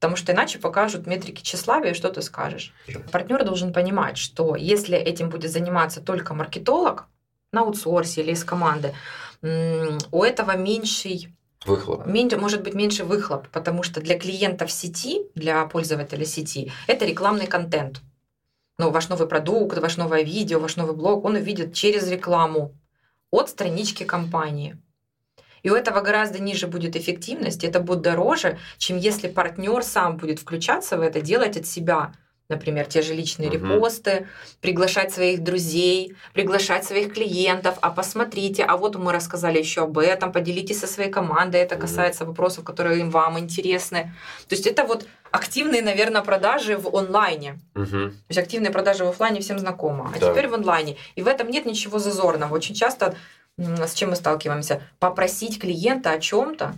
потому 0.00 0.16
что 0.16 0.32
иначе 0.32 0.58
покажут 0.58 1.06
метрики 1.06 1.42
тщеславия, 1.42 1.94
что 1.94 2.10
ты 2.10 2.20
скажешь. 2.20 2.74
Партнер 3.10 3.42
должен 3.42 3.72
понимать, 3.72 4.18
что 4.18 4.54
если 4.54 4.98
этим 4.98 5.30
будет 5.30 5.50
заниматься 5.50 6.02
только 6.02 6.34
маркетолог 6.34 7.06
на 7.54 7.62
аутсорсе 7.62 8.22
или 8.22 8.32
из 8.32 8.44
команды, 8.44 8.94
у 9.42 10.22
этого 10.22 10.56
меньший 10.56 11.34
Выхлоп. 11.66 12.06
Может 12.06 12.62
быть 12.62 12.74
меньше 12.74 13.04
выхлоп, 13.04 13.48
потому 13.48 13.82
что 13.82 14.00
для 14.00 14.18
клиентов 14.18 14.70
сети, 14.70 15.22
для 15.34 15.64
пользователя 15.64 16.24
сети, 16.26 16.70
это 16.86 17.06
рекламный 17.06 17.46
контент. 17.46 18.02
Ну, 18.76 18.90
ваш 18.90 19.08
новый 19.08 19.28
продукт, 19.28 19.78
ваш 19.78 19.96
новое 19.96 20.22
видео, 20.22 20.60
ваш 20.60 20.76
новый 20.76 20.94
блог, 20.94 21.24
он 21.24 21.36
увидит 21.36 21.72
через 21.72 22.08
рекламу 22.08 22.74
от 23.30 23.48
странички 23.48 24.04
компании. 24.04 24.76
И 25.62 25.70
у 25.70 25.74
этого 25.74 26.02
гораздо 26.02 26.38
ниже 26.38 26.66
будет 26.66 26.96
эффективность, 26.96 27.64
это 27.64 27.80
будет 27.80 28.02
дороже, 28.02 28.58
чем 28.76 28.98
если 28.98 29.28
партнер 29.28 29.82
сам 29.82 30.18
будет 30.18 30.40
включаться 30.40 30.98
в 30.98 31.00
это, 31.00 31.22
делать 31.22 31.56
от 31.56 31.66
себя 31.66 32.12
например, 32.48 32.86
те 32.86 33.02
же 33.02 33.14
личные 33.14 33.48
угу. 33.48 33.56
репосты, 33.56 34.26
приглашать 34.60 35.12
своих 35.12 35.42
друзей, 35.42 36.14
приглашать 36.32 36.84
своих 36.84 37.14
клиентов, 37.14 37.78
а 37.80 37.90
посмотрите, 37.90 38.64
а 38.64 38.76
вот 38.76 38.96
мы 38.96 39.12
рассказали 39.12 39.58
еще 39.58 39.82
об 39.82 39.98
этом, 39.98 40.32
поделитесь 40.32 40.80
со 40.80 40.86
своей 40.86 41.10
командой, 41.10 41.60
это 41.60 41.76
касается 41.76 42.24
вопросов, 42.24 42.64
которые 42.64 43.00
им 43.00 43.10
вам 43.10 43.38
интересны. 43.38 44.12
То 44.48 44.54
есть 44.54 44.66
это 44.66 44.84
вот 44.84 45.06
активные, 45.30 45.82
наверное, 45.82 46.22
продажи 46.22 46.76
в 46.76 46.94
онлайне. 46.94 47.58
Угу. 47.74 47.86
То 47.86 48.28
есть 48.28 48.38
активные 48.38 48.70
продажи 48.70 49.04
в 49.04 49.08
офлайне 49.08 49.40
всем 49.40 49.58
знакомо, 49.58 50.12
а 50.14 50.18
да. 50.18 50.30
теперь 50.30 50.48
в 50.48 50.54
онлайне. 50.54 50.96
И 51.16 51.22
в 51.22 51.28
этом 51.28 51.50
нет 51.50 51.66
ничего 51.66 51.98
зазорного. 51.98 52.54
Очень 52.54 52.74
часто 52.74 53.16
с 53.56 53.94
чем 53.94 54.10
мы 54.10 54.16
сталкиваемся? 54.16 54.82
Попросить 54.98 55.60
клиента 55.60 56.10
о 56.10 56.18
чем-то, 56.18 56.74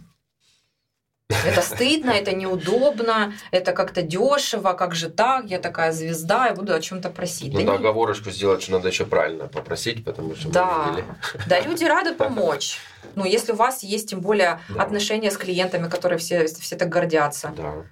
это 1.46 1.62
стыдно, 1.62 2.10
это 2.10 2.34
неудобно, 2.34 3.32
это 3.50 3.72
как-то 3.72 4.02
дешево, 4.02 4.72
как 4.72 4.94
же 4.94 5.10
так, 5.10 5.46
я 5.46 5.58
такая 5.58 5.92
звезда, 5.92 6.46
я 6.46 6.54
буду 6.54 6.74
о 6.74 6.80
чем-то 6.80 7.10
просить. 7.10 7.52
Ну, 7.52 7.64
да 7.64 7.74
оговорочку 7.74 8.30
сделать, 8.30 8.62
что 8.62 8.72
надо 8.72 8.88
еще 8.88 9.04
правильно 9.04 9.48
попросить, 9.48 10.04
потому 10.04 10.34
что 10.34 10.48
да. 10.48 10.92
мы 10.92 11.04
Да, 11.48 11.60
люди 11.60 11.84
рады 11.84 12.14
помочь. 12.14 12.78
Ну, 13.14 13.24
если 13.24 13.52
у 13.52 13.56
вас 13.56 13.82
есть 13.82 14.10
тем 14.10 14.20
более 14.20 14.60
да. 14.68 14.82
отношения 14.82 15.30
с 15.30 15.36
клиентами, 15.36 15.88
которые 15.88 16.18
все, 16.18 16.46
все 16.46 16.76
так 16.76 16.88
гордятся. 16.88 17.52
Да. 17.56 17.86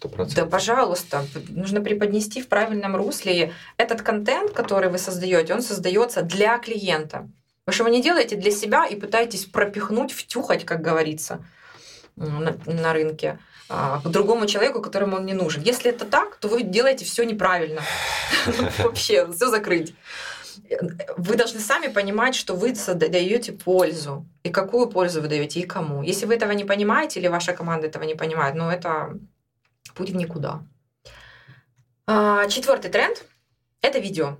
100%. 0.00 0.34
Да, 0.36 0.46
пожалуйста, 0.46 1.24
нужно 1.48 1.80
преподнести 1.80 2.40
в 2.40 2.48
правильном 2.48 2.94
русле. 2.94 3.52
Этот 3.76 4.02
контент, 4.02 4.52
который 4.52 4.88
вы 4.88 4.98
создаете, 4.98 5.52
он 5.52 5.62
создается 5.62 6.22
для 6.22 6.58
клиента. 6.58 7.28
Вы 7.66 7.72
что 7.72 7.84
вы 7.84 7.90
не 7.90 8.00
делаете 8.00 8.36
для 8.36 8.52
себя 8.52 8.86
и 8.86 8.94
пытаетесь 8.94 9.46
пропихнуть, 9.46 10.12
втюхать, 10.12 10.64
как 10.64 10.80
говорится 10.80 11.44
на, 12.20 12.56
на 12.66 12.92
рынке 12.92 13.38
а, 13.68 14.00
к 14.00 14.08
другому 14.08 14.46
человеку, 14.46 14.80
которому 14.80 15.16
он 15.16 15.26
не 15.26 15.32
нужен. 15.32 15.62
Если 15.62 15.90
это 15.90 16.04
так, 16.04 16.36
то 16.36 16.48
вы 16.48 16.62
делаете 16.62 17.04
все 17.04 17.24
неправильно. 17.24 17.82
Вообще, 18.78 19.30
все 19.32 19.48
закрыть. 19.48 19.94
Вы 21.16 21.36
должны 21.36 21.60
сами 21.60 21.88
понимать, 21.88 22.34
что 22.34 22.54
вы 22.54 22.72
даете 22.72 23.52
пользу. 23.52 24.26
И 24.42 24.50
какую 24.50 24.88
пользу 24.88 25.20
вы 25.22 25.28
даете, 25.28 25.60
и 25.60 25.66
кому. 25.66 26.02
Если 26.02 26.26
вы 26.26 26.34
этого 26.34 26.52
не 26.52 26.64
понимаете, 26.64 27.20
или 27.20 27.28
ваша 27.28 27.52
команда 27.52 27.86
этого 27.86 28.04
не 28.04 28.14
понимает, 28.14 28.54
ну 28.54 28.68
это 28.68 29.16
путь 29.94 30.10
в 30.10 30.16
никуда. 30.16 30.62
А, 32.06 32.46
четвертый 32.48 32.90
тренд– 32.90 33.24
это 33.82 33.98
видео. 33.98 34.36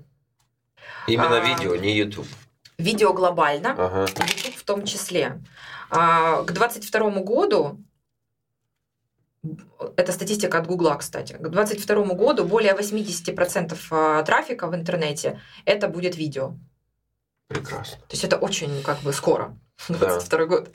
Именно 1.07 1.37
а, 1.37 1.39
видео, 1.39 1.75
не 1.75 1.95
YouTube. 1.95 2.27
Видео 2.77 3.13
глобально, 3.13 3.71
ага. 3.77 4.07
YouTube 4.07 4.55
в 4.55 4.63
том 4.63 4.85
числе. 4.85 5.41
А, 5.91 6.43
к 6.43 6.51
2022 6.53 7.21
году 7.21 7.77
это 9.97 10.11
статистика 10.13 10.59
от 10.59 10.67
Гугла, 10.67 10.95
кстати. 10.95 11.33
К 11.33 11.49
2022 11.49 12.15
году 12.15 12.45
более 12.45 12.73
80% 12.73 13.77
а, 13.91 14.23
трафика 14.23 14.67
в 14.67 14.75
интернете 14.75 15.41
это 15.65 15.89
будет 15.89 16.15
видео. 16.15 16.53
Прекрасно. 17.47 17.97
То 17.97 18.11
есть 18.11 18.23
это 18.23 18.37
очень 18.37 18.81
как 18.83 18.99
бы 19.01 19.11
скоро. 19.11 19.57
22 19.89 20.29
да. 20.39 20.45
год. 20.45 20.71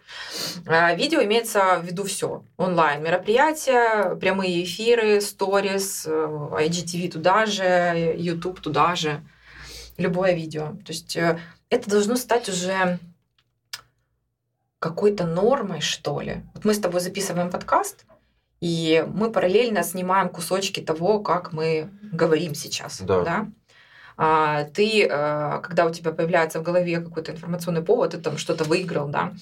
А, 0.66 0.94
видео 0.94 1.22
имеется 1.22 1.78
в 1.80 1.86
виду 1.86 2.04
все. 2.04 2.44
Онлайн 2.58 3.02
мероприятия, 3.02 4.16
прямые 4.16 4.64
эфиры, 4.64 5.22
сторис, 5.22 6.04
э, 6.06 6.10
IGTV 6.10 7.10
туда 7.10 7.46
же, 7.46 8.14
YouTube 8.18 8.60
туда 8.60 8.94
же. 8.96 9.22
Любое 9.96 10.34
видео. 10.34 10.76
То 10.84 10.92
есть 10.92 11.16
э, 11.16 11.40
это 11.70 11.88
должно 11.88 12.16
стать 12.16 12.50
уже 12.50 12.98
какой-то 14.88 15.26
нормой, 15.26 15.80
что 15.80 16.20
ли. 16.20 16.42
Вот 16.54 16.64
мы 16.64 16.72
с 16.74 16.78
тобой 16.78 17.00
записываем 17.00 17.50
подкаст, 17.50 18.04
и 18.60 19.04
мы 19.14 19.32
параллельно 19.32 19.82
снимаем 19.82 20.28
кусочки 20.28 20.80
того, 20.80 21.20
как 21.20 21.52
мы 21.52 21.90
говорим 22.12 22.54
сейчас. 22.54 23.00
Да. 23.00 23.22
да? 23.22 23.46
А, 24.16 24.64
ты, 24.64 25.06
а, 25.10 25.58
когда 25.58 25.86
у 25.86 25.90
тебя 25.90 26.12
появляется 26.12 26.60
в 26.60 26.62
голове 26.62 27.00
какой-то 27.00 27.32
информационный 27.32 27.82
повод, 27.82 28.12
ты 28.12 28.18
там 28.18 28.38
что-то 28.38 28.64
выиграл, 28.64 29.08
да, 29.08 29.32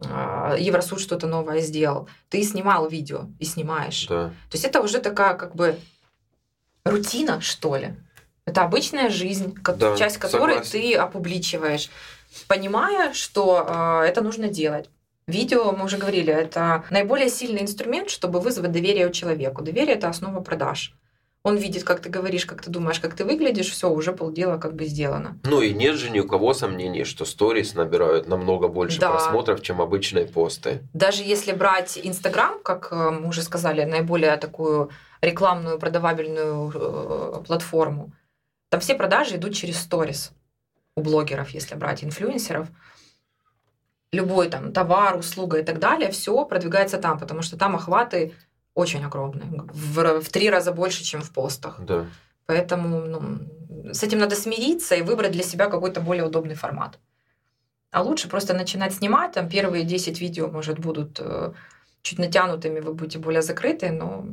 а, 0.00 0.56
Евросуд 0.58 1.00
что-то 1.00 1.26
новое 1.26 1.60
сделал, 1.60 2.08
ты 2.28 2.42
снимал 2.42 2.88
видео 2.88 3.26
и 3.38 3.44
снимаешь. 3.44 4.06
Да. 4.08 4.28
То 4.28 4.54
есть 4.54 4.64
это 4.64 4.80
уже 4.80 4.98
такая 4.98 5.34
как 5.34 5.54
бы 5.54 5.78
рутина, 6.84 7.40
что 7.40 7.76
ли. 7.76 7.94
Это 8.46 8.62
обычная 8.62 9.10
жизнь, 9.10 9.56
да, 9.76 9.96
часть 9.96 10.18
которой 10.18 10.64
согласен. 10.64 10.70
ты 10.72 10.94
опубличиваешь 10.94 11.90
понимая, 12.48 13.12
что 13.12 13.66
э, 13.66 14.08
это 14.08 14.20
нужно 14.22 14.48
делать. 14.48 14.88
Видео, 15.26 15.72
мы 15.72 15.86
уже 15.86 15.96
говорили, 15.98 16.32
это 16.32 16.84
наиболее 16.90 17.28
сильный 17.28 17.62
инструмент, 17.62 18.10
чтобы 18.10 18.38
вызвать 18.38 18.70
доверие 18.70 19.08
у 19.08 19.10
человека. 19.10 19.62
Доверие– 19.62 19.94
это 19.96 20.08
основа 20.08 20.40
продаж. 20.40 20.94
Он 21.42 21.56
видит, 21.56 21.84
как 21.84 22.00
ты 22.00 22.08
говоришь, 22.08 22.46
как 22.46 22.62
ты 22.62 22.70
думаешь, 22.70 23.00
как 23.00 23.14
ты 23.14 23.24
выглядишь, 23.24 23.70
все, 23.70 23.88
уже 23.88 24.12
полдела 24.12 24.58
как 24.58 24.74
бы 24.74 24.84
сделано. 24.84 25.38
Ну 25.44 25.60
и 25.60 25.72
нет 25.72 25.96
же 25.96 26.10
ни 26.10 26.20
у 26.20 26.26
кого 26.26 26.54
сомнений, 26.54 27.04
что 27.04 27.24
сторис 27.24 27.74
набирают 27.74 28.28
намного 28.28 28.68
больше 28.68 29.00
да. 29.00 29.10
просмотров, 29.10 29.62
чем 29.62 29.80
обычные 29.80 30.26
посты. 30.26 30.80
Даже 30.92 31.22
если 31.22 31.52
брать 31.52 32.00
Инстаграм, 32.02 32.60
как 32.62 32.88
э, 32.90 33.10
мы 33.10 33.28
уже 33.28 33.42
сказали, 33.42 33.84
наиболее 33.84 34.36
такую 34.36 34.90
рекламную, 35.20 35.78
продавабельную 35.78 36.72
э, 36.72 37.44
платформу, 37.44 38.12
там 38.68 38.80
все 38.80 38.94
продажи 38.94 39.36
идут 39.36 39.54
через 39.54 39.78
сторис 39.78 40.32
у 40.96 41.02
блогеров, 41.02 41.50
если 41.50 41.74
брать 41.74 42.02
инфлюенсеров, 42.02 42.68
любой 44.12 44.48
там 44.48 44.72
товар, 44.72 45.16
услуга 45.16 45.58
и 45.58 45.62
так 45.62 45.78
далее, 45.78 46.10
все 46.10 46.44
продвигается 46.44 46.98
там, 46.98 47.18
потому 47.18 47.42
что 47.42 47.56
там 47.56 47.76
охваты 47.76 48.34
очень 48.74 49.04
огромные, 49.04 49.46
в, 49.72 50.20
в 50.20 50.28
три 50.28 50.50
раза 50.50 50.72
больше, 50.72 51.04
чем 51.04 51.22
в 51.22 51.30
постах. 51.32 51.80
Да. 51.80 52.06
Поэтому 52.46 53.00
ну, 53.00 53.92
с 53.92 54.02
этим 54.02 54.18
надо 54.18 54.36
смириться 54.36 54.94
и 54.94 55.02
выбрать 55.02 55.32
для 55.32 55.42
себя 55.42 55.68
какой-то 55.68 56.00
более 56.00 56.24
удобный 56.24 56.54
формат. 56.54 56.98
А 57.90 58.02
лучше 58.02 58.28
просто 58.28 58.54
начинать 58.54 58.94
снимать, 58.94 59.32
там 59.32 59.48
первые 59.48 59.84
10 59.84 60.20
видео, 60.20 60.48
может, 60.48 60.78
будут 60.78 61.18
э, 61.20 61.52
чуть 62.02 62.18
натянутыми, 62.18 62.80
вы 62.80 62.94
будете 62.94 63.18
более 63.18 63.42
закрыты, 63.42 63.90
но 63.90 64.26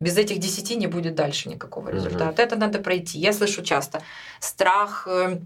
без 0.00 0.18
этих 0.18 0.38
10 0.38 0.76
не 0.78 0.86
будет 0.86 1.14
дальше 1.14 1.48
никакого 1.48 1.88
результата. 1.90 2.42
Mm-hmm. 2.42 2.44
Это 2.44 2.56
надо 2.56 2.78
пройти. 2.80 3.18
Я 3.18 3.32
слышу 3.32 3.62
часто 3.62 4.02
страх 4.40 5.06
э, 5.08 5.40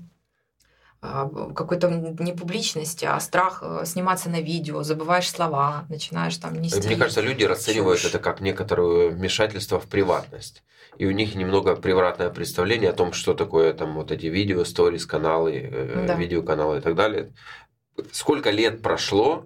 какой-то 1.55 1.88
не 1.88 2.33
публичности, 2.33 3.05
а 3.05 3.19
страх 3.21 3.62
э, 3.62 3.83
сниматься 3.85 4.29
на 4.29 4.40
видео, 4.40 4.83
забываешь 4.83 5.31
слова, 5.31 5.85
начинаешь 5.88 6.37
там 6.37 6.55
нести. 6.61 6.87
Мне 6.87 6.97
кажется, 6.97 7.21
люди 7.21 7.45
расценивают 7.45 8.01
чушь. 8.01 8.11
это 8.11 8.19
как 8.19 8.40
некоторое 8.40 9.09
вмешательство 9.09 9.79
в 9.81 9.87
приватность. 9.87 10.62
И 10.99 11.07
у 11.07 11.11
них 11.11 11.35
немного 11.35 11.77
превратное 11.77 12.31
представление 12.31 12.90
о 12.90 12.95
том, 12.95 13.12
что 13.12 13.35
такое 13.35 13.73
там 13.73 13.95
вот 13.95 14.11
эти 14.11 14.27
видео, 14.27 14.64
сторис, 14.64 15.07
каналы, 15.07 15.71
э, 15.73 16.05
да. 16.07 16.14
видеоканалы 16.14 16.79
и 16.79 16.81
так 16.81 16.95
далее. 16.95 17.33
Сколько 18.12 18.51
лет 18.51 18.83
прошло, 18.83 19.45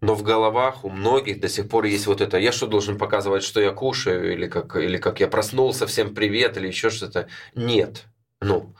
но 0.00 0.14
в 0.14 0.22
головах 0.22 0.84
у 0.84 0.90
многих 0.90 1.40
до 1.40 1.48
сих 1.48 1.68
пор 1.68 1.84
есть 1.84 2.06
вот 2.06 2.20
это. 2.20 2.38
Я 2.38 2.52
что, 2.52 2.66
должен 2.66 2.98
показывать, 2.98 3.42
что 3.42 3.60
я 3.60 3.72
кушаю, 3.72 4.32
или 4.32 4.46
как, 4.46 4.76
или 4.76 4.96
как 4.96 5.20
я 5.20 5.28
проснулся, 5.28 5.86
всем 5.86 6.14
привет, 6.14 6.56
или 6.56 6.68
еще 6.68 6.90
что-то? 6.90 7.26
Нет. 7.54 8.04
Ну, 8.40 8.74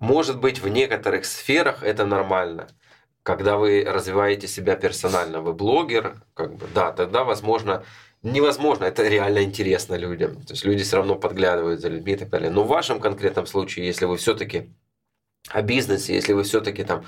может 0.00 0.40
быть, 0.40 0.60
в 0.60 0.68
некоторых 0.68 1.24
сферах 1.24 1.82
это 1.82 2.04
нормально. 2.04 2.68
Когда 3.22 3.56
вы 3.56 3.84
развиваете 3.86 4.48
себя 4.48 4.76
персонально, 4.76 5.40
вы 5.40 5.54
блогер, 5.54 6.16
как 6.34 6.54
бы, 6.54 6.66
да, 6.74 6.92
тогда, 6.92 7.24
возможно, 7.24 7.84
невозможно, 8.22 8.84
это 8.84 9.06
реально 9.08 9.42
интересно 9.42 9.94
людям. 9.94 10.36
То 10.42 10.52
есть 10.52 10.64
люди 10.64 10.84
все 10.84 10.96
равно 10.96 11.16
подглядывают 11.16 11.80
за 11.80 11.88
людьми 11.88 12.12
и 12.12 12.16
так 12.16 12.28
далее. 12.28 12.50
Но 12.50 12.64
в 12.64 12.68
вашем 12.68 13.00
конкретном 13.00 13.46
случае, 13.46 13.86
если 13.86 14.04
вы 14.04 14.18
все-таки 14.18 14.70
о 15.48 15.62
бизнесе, 15.62 16.14
если 16.14 16.32
вы 16.32 16.42
все-таки 16.42 16.84
там 16.84 17.04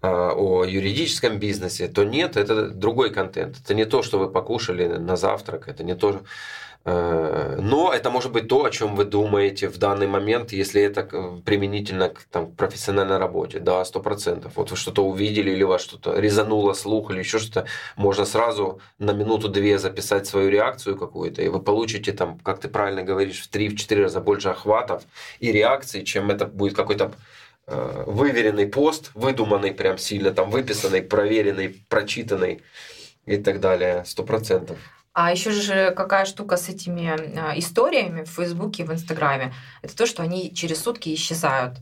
о 0.00 0.64
юридическом 0.64 1.40
бизнесе, 1.40 1.88
то 1.88 2.04
нет, 2.04 2.36
это 2.36 2.68
другой 2.68 3.12
контент. 3.12 3.56
Это 3.60 3.74
не 3.74 3.84
то, 3.84 4.04
что 4.04 4.20
вы 4.20 4.30
покушали 4.30 4.86
на 4.86 5.16
завтрак, 5.16 5.66
это 5.66 5.82
не 5.82 5.96
то, 5.96 6.22
Э, 6.22 6.67
но 6.88 7.92
это 7.92 8.10
может 8.10 8.32
быть 8.32 8.48
то, 8.48 8.64
о 8.64 8.70
чем 8.70 8.94
вы 8.94 9.04
думаете 9.04 9.68
в 9.68 9.78
данный 9.78 10.06
момент, 10.06 10.52
если 10.52 10.80
это 10.80 11.02
применительно 11.44 12.08
к 12.08 12.22
там, 12.30 12.52
профессиональной 12.52 13.18
работе. 13.18 13.58
Да, 13.58 13.84
сто 13.84 14.00
процентов. 14.00 14.52
Вот 14.56 14.70
вы 14.70 14.76
что-то 14.76 15.04
увидели 15.04 15.50
или 15.50 15.64
вас 15.64 15.82
что-то 15.82 16.18
резануло 16.18 16.72
слух 16.72 17.10
или 17.10 17.18
еще 17.18 17.38
что-то, 17.38 17.66
можно 17.96 18.24
сразу 18.24 18.80
на 18.98 19.12
минуту-две 19.12 19.78
записать 19.78 20.26
свою 20.26 20.50
реакцию 20.50 20.96
какую-то, 20.96 21.42
и 21.42 21.48
вы 21.48 21.60
получите 21.60 22.12
там, 22.12 22.38
как 22.38 22.60
ты 22.60 22.68
правильно 22.68 23.02
говоришь, 23.02 23.42
в 23.42 23.50
3-4 23.54 24.02
раза 24.02 24.20
больше 24.20 24.48
охватов 24.48 25.02
и 25.40 25.52
реакций, 25.52 26.04
чем 26.04 26.30
это 26.30 26.46
будет 26.46 26.74
какой-то 26.74 27.12
э, 27.66 28.04
выверенный 28.06 28.66
пост, 28.66 29.10
выдуманный 29.14 29.72
прям 29.72 29.98
сильно, 29.98 30.30
там 30.30 30.50
выписанный, 30.50 31.02
проверенный, 31.02 31.84
прочитанный 31.88 32.62
и 33.26 33.36
так 33.36 33.60
далее, 33.60 34.04
сто 34.06 34.22
процентов. 34.22 34.78
А 35.12 35.32
еще 35.32 35.50
же 35.50 35.92
какая 35.92 36.24
штука 36.26 36.56
с 36.56 36.68
этими 36.68 37.38
а, 37.38 37.58
историями 37.58 38.22
в 38.22 38.30
Фейсбуке 38.30 38.82
и 38.82 38.86
в 38.86 38.92
Инстаграме, 38.92 39.52
это 39.82 39.96
то, 39.96 40.06
что 40.06 40.22
они 40.22 40.54
через 40.54 40.82
сутки 40.82 41.12
исчезают. 41.14 41.78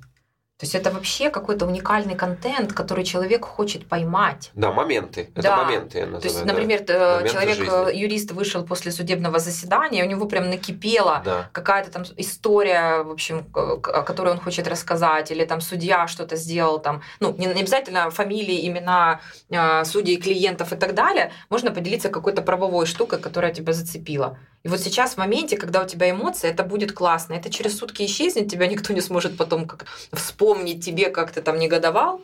То 0.58 0.64
есть 0.64 0.74
это 0.74 0.90
вообще 0.90 1.28
какой-то 1.28 1.66
уникальный 1.66 2.14
контент, 2.14 2.72
который 2.72 3.04
человек 3.04 3.44
хочет 3.44 3.86
поймать. 3.86 4.50
Да, 4.54 4.72
моменты. 4.72 5.28
Это 5.34 5.42
да. 5.42 5.56
моменты, 5.64 5.98
я 5.98 6.06
называю. 6.06 6.22
То 6.22 6.28
есть, 6.28 6.44
например, 6.46 6.82
да. 6.86 7.28
человек-юрист 7.28 8.30
э, 8.30 8.34
вышел 8.34 8.64
после 8.64 8.90
судебного 8.90 9.38
заседания, 9.38 10.02
у 10.02 10.08
него 10.08 10.24
прям 10.24 10.48
накипела 10.48 11.20
да. 11.22 11.50
какая-то 11.52 11.90
там 11.90 12.04
история, 12.16 13.02
в 13.02 13.10
общем, 13.10 13.44
которую 13.82 14.32
он 14.32 14.40
хочет 14.40 14.66
рассказать, 14.66 15.30
или 15.30 15.44
там 15.44 15.60
судья 15.60 16.06
что-то 16.06 16.36
сделал, 16.36 16.78
там, 16.78 17.02
ну, 17.20 17.34
не, 17.36 17.44
не 17.48 17.60
обязательно 17.60 18.08
фамилии, 18.08 18.66
имена 18.66 19.20
э, 19.50 19.84
судей, 19.84 20.16
клиентов 20.16 20.72
и 20.72 20.76
так 20.76 20.94
далее, 20.94 21.32
можно 21.50 21.70
поделиться 21.70 22.08
какой-то 22.08 22.40
правовой 22.40 22.86
штукой, 22.86 23.18
которая 23.18 23.52
тебя 23.52 23.74
зацепила. 23.74 24.38
И 24.62 24.68
вот 24.68 24.80
сейчас 24.80 25.14
в 25.14 25.18
моменте, 25.18 25.56
когда 25.56 25.82
у 25.82 25.86
тебя 25.86 26.10
эмоции, 26.10 26.50
это 26.50 26.64
будет 26.64 26.92
классно. 26.92 27.34
Это 27.34 27.50
через 27.50 27.78
сутки 27.78 28.04
исчезнет, 28.04 28.50
тебя 28.50 28.66
никто 28.66 28.92
не 28.92 29.00
сможет 29.00 29.36
потом 29.36 29.66
как 29.66 29.84
вспомнить 30.12 30.45
тебе, 30.54 31.10
как 31.10 31.32
ты 31.32 31.42
там 31.42 31.58
негодовал. 31.58 32.20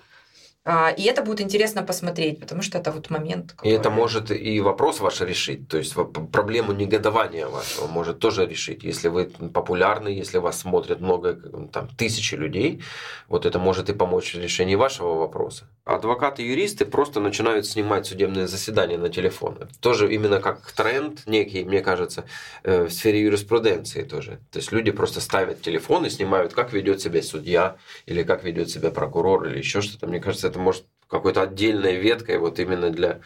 А, 0.64 0.90
и 0.90 1.02
это 1.02 1.22
будет 1.22 1.40
интересно 1.40 1.82
посмотреть, 1.82 2.38
потому 2.38 2.62
что 2.62 2.78
это 2.78 2.92
вот 2.92 3.10
момент. 3.10 3.52
Какой... 3.52 3.72
И 3.72 3.74
это 3.74 3.90
может 3.90 4.30
и 4.30 4.60
вопрос 4.60 5.00
ваш 5.00 5.20
решить, 5.20 5.66
то 5.68 5.76
есть 5.76 5.94
проблему 6.30 6.72
негодования 6.72 7.48
вашего 7.48 7.88
может 7.88 8.20
тоже 8.20 8.46
решить. 8.46 8.84
Если 8.84 9.08
вы 9.08 9.24
популярны, 9.24 10.08
если 10.08 10.38
вас 10.38 10.60
смотрят 10.60 11.00
много, 11.00 11.34
там, 11.72 11.88
тысячи 11.98 12.36
людей, 12.36 12.80
вот 13.28 13.44
это 13.44 13.58
может 13.58 13.90
и 13.90 13.92
помочь 13.92 14.34
в 14.34 14.38
решении 14.38 14.76
вашего 14.76 15.14
вопроса. 15.14 15.66
Адвокаты 15.84 16.42
юристы 16.42 16.84
просто 16.84 17.18
начинают 17.18 17.66
снимать 17.66 18.06
судебные 18.06 18.46
заседания 18.46 18.98
на 18.98 19.08
телефон. 19.08 19.68
тоже 19.80 20.14
именно 20.14 20.40
как 20.40 20.70
тренд 20.70 21.26
некий, 21.26 21.64
мне 21.64 21.80
кажется, 21.80 22.24
э, 22.62 22.84
в 22.84 22.92
сфере 22.92 23.22
юриспруденции 23.22 24.04
тоже. 24.04 24.38
То 24.52 24.60
есть 24.60 24.70
люди 24.70 24.92
просто 24.92 25.20
ставят 25.20 25.60
телефон 25.60 26.06
и 26.06 26.10
снимают, 26.10 26.52
как 26.52 26.72
ведет 26.72 27.00
себя 27.00 27.20
судья, 27.20 27.76
или 28.06 28.22
как 28.22 28.44
ведет 28.44 28.70
себя 28.70 28.92
прокурор, 28.92 29.46
или 29.46 29.58
еще 29.58 29.80
что-то. 29.80 30.06
Мне 30.06 30.20
кажется, 30.20 30.46
это 30.46 30.60
может 30.60 30.84
какой-то 31.08 31.42
отдельной 31.42 31.96
веткой 31.96 32.38
вот 32.38 32.60
именно 32.60 32.90
для 32.90 33.20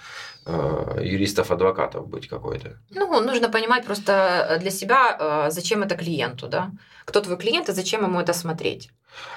э, 0.47 1.01
юристов-адвокатов 1.03 2.09
быть 2.09 2.27
какой-то. 2.27 2.79
Ну, 2.91 3.21
нужно 3.21 3.51
понимать 3.51 3.85
просто 3.85 4.57
для 4.61 4.71
себя, 4.71 5.17
э, 5.19 5.51
зачем 5.51 5.83
это 5.83 5.95
клиенту, 5.95 6.49
да? 6.49 6.71
Кто 7.05 7.21
твой 7.21 7.37
клиент 7.37 7.69
и 7.69 7.73
зачем 7.73 8.03
ему 8.03 8.19
это 8.19 8.33
смотреть. 8.33 8.89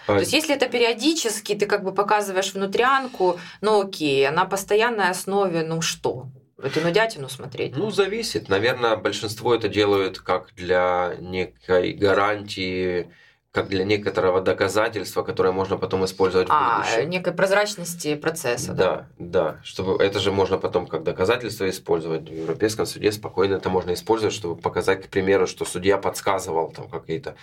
А... 0.07 0.13
То 0.13 0.19
есть, 0.19 0.33
если 0.33 0.55
это 0.55 0.67
периодически, 0.67 1.55
ты 1.55 1.65
как 1.65 1.83
бы 1.83 1.93
показываешь 1.93 2.53
внутрянку, 2.53 3.39
ну 3.61 3.81
окей, 3.81 4.27
а 4.27 4.31
на 4.31 4.45
постоянной 4.45 5.09
основе, 5.09 5.63
ну 5.63 5.81
что? 5.81 6.27
Эту 6.61 6.81
нудятину 6.81 7.29
смотреть? 7.29 7.77
Ну, 7.77 7.89
зависит. 7.89 8.49
Наверное, 8.49 8.97
большинство 8.97 9.55
это 9.55 9.69
делают 9.69 10.19
как 10.19 10.53
для 10.55 11.15
некой 11.19 11.93
гарантии 11.93 13.11
как 13.59 13.67
для 13.67 13.83
некоторого 13.83 14.39
доказательства, 14.39 15.21
которое 15.21 15.51
можно 15.51 15.75
потом 15.75 16.05
использовать 16.05 16.47
в 16.47 16.51
а, 16.53 16.77
будущем. 16.77 17.09
некой 17.09 17.33
прозрачности 17.33 18.15
процесса. 18.15 18.71
Да, 18.71 18.85
да, 18.85 19.07
да. 19.17 19.59
Чтобы 19.63 20.01
это 20.01 20.19
же 20.19 20.31
можно 20.31 20.57
потом 20.57 20.87
как 20.87 21.03
доказательство 21.03 21.69
использовать 21.69 22.29
в 22.29 22.33
Европейском 22.33 22.85
суде 22.85 23.11
спокойно 23.11 23.55
это 23.55 23.69
можно 23.69 23.93
использовать, 23.93 24.33
чтобы 24.33 24.55
показать, 24.55 25.05
к 25.05 25.09
примеру, 25.09 25.45
что 25.45 25.65
судья 25.65 25.97
подсказывал 25.97 26.71
там 26.71 26.87
какие-то 26.87 27.35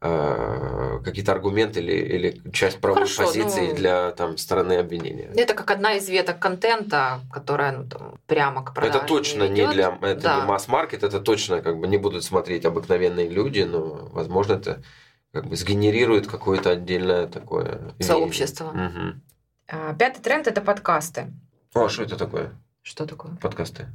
э, 0.00 1.00
какие-то 1.04 1.32
аргументы 1.32 1.80
или, 1.80 1.94
или 1.94 2.52
часть 2.52 2.80
правовой 2.80 3.08
Хорошо, 3.08 3.26
позиции 3.26 3.66
ну, 3.66 3.74
для 3.74 4.12
там, 4.12 4.38
стороны 4.38 4.74
обвинения. 4.74 5.32
Это 5.34 5.54
как 5.54 5.72
одна 5.72 5.94
из 5.94 6.08
веток 6.08 6.38
контента, 6.38 7.22
которая 7.32 7.72
ну, 7.72 7.88
там, 7.88 8.20
прямо 8.28 8.64
к 8.64 8.72
продаже 8.72 8.98
Это 8.98 9.06
точно 9.08 9.48
не, 9.48 9.66
для 9.66 9.98
это 10.00 10.20
да. 10.20 10.36
не 10.36 10.46
масс-маркет, 10.46 11.02
это 11.02 11.18
точно 11.18 11.60
как 11.60 11.76
бы 11.80 11.88
не 11.88 11.96
будут 11.96 12.22
смотреть 12.22 12.64
обыкновенные 12.64 13.28
люди, 13.28 13.62
но 13.62 14.08
возможно 14.12 14.52
это 14.52 14.80
как 15.36 15.48
бы 15.48 15.56
сгенерирует 15.56 16.26
какое-то 16.26 16.70
отдельное 16.70 17.26
такое 17.26 17.92
сообщество. 18.00 18.70
Угу. 18.70 19.96
Пятый 19.98 20.22
тренд 20.22 20.46
это 20.46 20.62
подкасты. 20.62 21.30
О, 21.74 21.90
что 21.90 22.04
это 22.04 22.16
такое? 22.16 22.52
Что 22.80 23.04
такое? 23.04 23.36
Подкасты. 23.36 23.88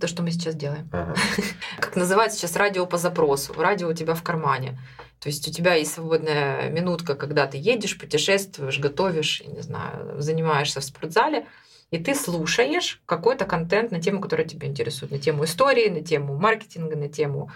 То, 0.00 0.06
что 0.06 0.22
мы 0.22 0.30
сейчас 0.30 0.54
делаем. 0.54 0.88
Ага. 0.92 1.16
Как 1.80 1.96
называется 1.96 2.38
сейчас 2.38 2.54
радио 2.54 2.86
по 2.86 2.98
запросу. 2.98 3.52
Радио 3.54 3.88
у 3.88 3.94
тебя 3.94 4.14
в 4.14 4.22
кармане. 4.22 4.78
То 5.18 5.28
есть 5.28 5.48
у 5.48 5.50
тебя 5.50 5.74
есть 5.74 5.92
свободная 5.92 6.70
минутка, 6.70 7.16
когда 7.16 7.48
ты 7.48 7.56
едешь, 7.56 7.98
путешествуешь, 7.98 8.78
готовишь, 8.78 9.42
не 9.44 9.62
знаю, 9.62 10.20
занимаешься 10.22 10.80
в 10.80 10.84
спортзале, 10.84 11.46
и 11.90 11.98
ты 11.98 12.14
слушаешь 12.14 13.02
какой-то 13.06 13.44
контент 13.44 13.90
на 13.90 14.00
тему, 14.00 14.20
которая 14.20 14.46
тебя 14.46 14.68
интересует, 14.68 15.10
на 15.10 15.18
тему 15.18 15.46
истории, 15.46 15.88
на 15.88 16.02
тему 16.02 16.36
маркетинга, 16.36 16.94
на 16.94 17.08
тему 17.08 17.50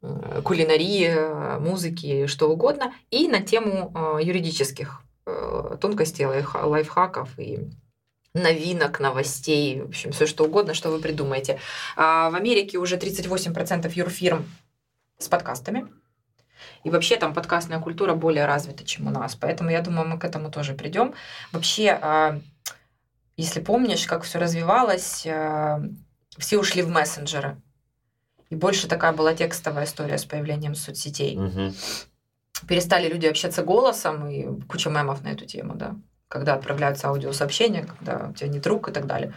кулинарии, 0.00 1.58
музыки, 1.58 2.26
что 2.26 2.50
угодно, 2.50 2.94
и 3.10 3.26
на 3.28 3.40
тему 3.40 3.92
э, 3.94 4.22
юридических 4.22 5.02
э, 5.26 5.76
тонкостей, 5.80 6.26
лайфхаков 6.26 7.36
и 7.38 7.68
новинок, 8.32 9.00
новостей, 9.00 9.82
в 9.82 9.88
общем, 9.88 10.12
все 10.12 10.26
что 10.26 10.44
угодно, 10.44 10.74
что 10.74 10.90
вы 10.90 11.00
придумаете. 11.00 11.58
А 11.96 12.30
в 12.30 12.36
Америке 12.36 12.78
уже 12.78 12.96
38% 12.96 13.90
юрфирм 13.92 14.46
с 15.18 15.28
подкастами. 15.28 15.88
И 16.84 16.90
вообще 16.90 17.16
там 17.16 17.34
подкастная 17.34 17.80
культура 17.80 18.14
более 18.14 18.46
развита, 18.46 18.84
чем 18.84 19.08
у 19.08 19.10
нас. 19.10 19.34
Поэтому 19.34 19.70
я 19.70 19.80
думаю, 19.80 20.08
мы 20.08 20.18
к 20.18 20.24
этому 20.24 20.50
тоже 20.50 20.74
придем. 20.74 21.14
Вообще, 21.50 21.98
а, 22.00 22.40
если 23.36 23.60
помнишь, 23.60 24.06
как 24.06 24.22
все 24.22 24.38
развивалось, 24.38 25.26
все 26.38 26.58
ушли 26.58 26.82
в 26.82 26.88
мессенджеры. 26.88 27.60
И 28.50 28.56
больше 28.56 28.88
такая 28.88 29.12
была 29.12 29.34
текстовая 29.34 29.84
история 29.84 30.18
с 30.18 30.24
появлением 30.24 30.74
соцсетей. 30.74 31.36
Угу. 31.38 31.74
Перестали 32.66 33.08
люди 33.08 33.26
общаться 33.26 33.62
голосом, 33.62 34.28
и 34.28 34.46
куча 34.66 34.90
мемов 34.90 35.22
на 35.22 35.28
эту 35.28 35.44
тему, 35.44 35.74
да. 35.74 35.96
Когда 36.28 36.54
отправляются 36.54 37.08
аудиосообщения, 37.08 37.84
когда 37.84 38.28
у 38.30 38.32
тебя 38.32 38.48
нет 38.48 38.66
рук 38.66 38.88
и 38.88 38.92
так 38.92 39.06
далее. 39.06 39.32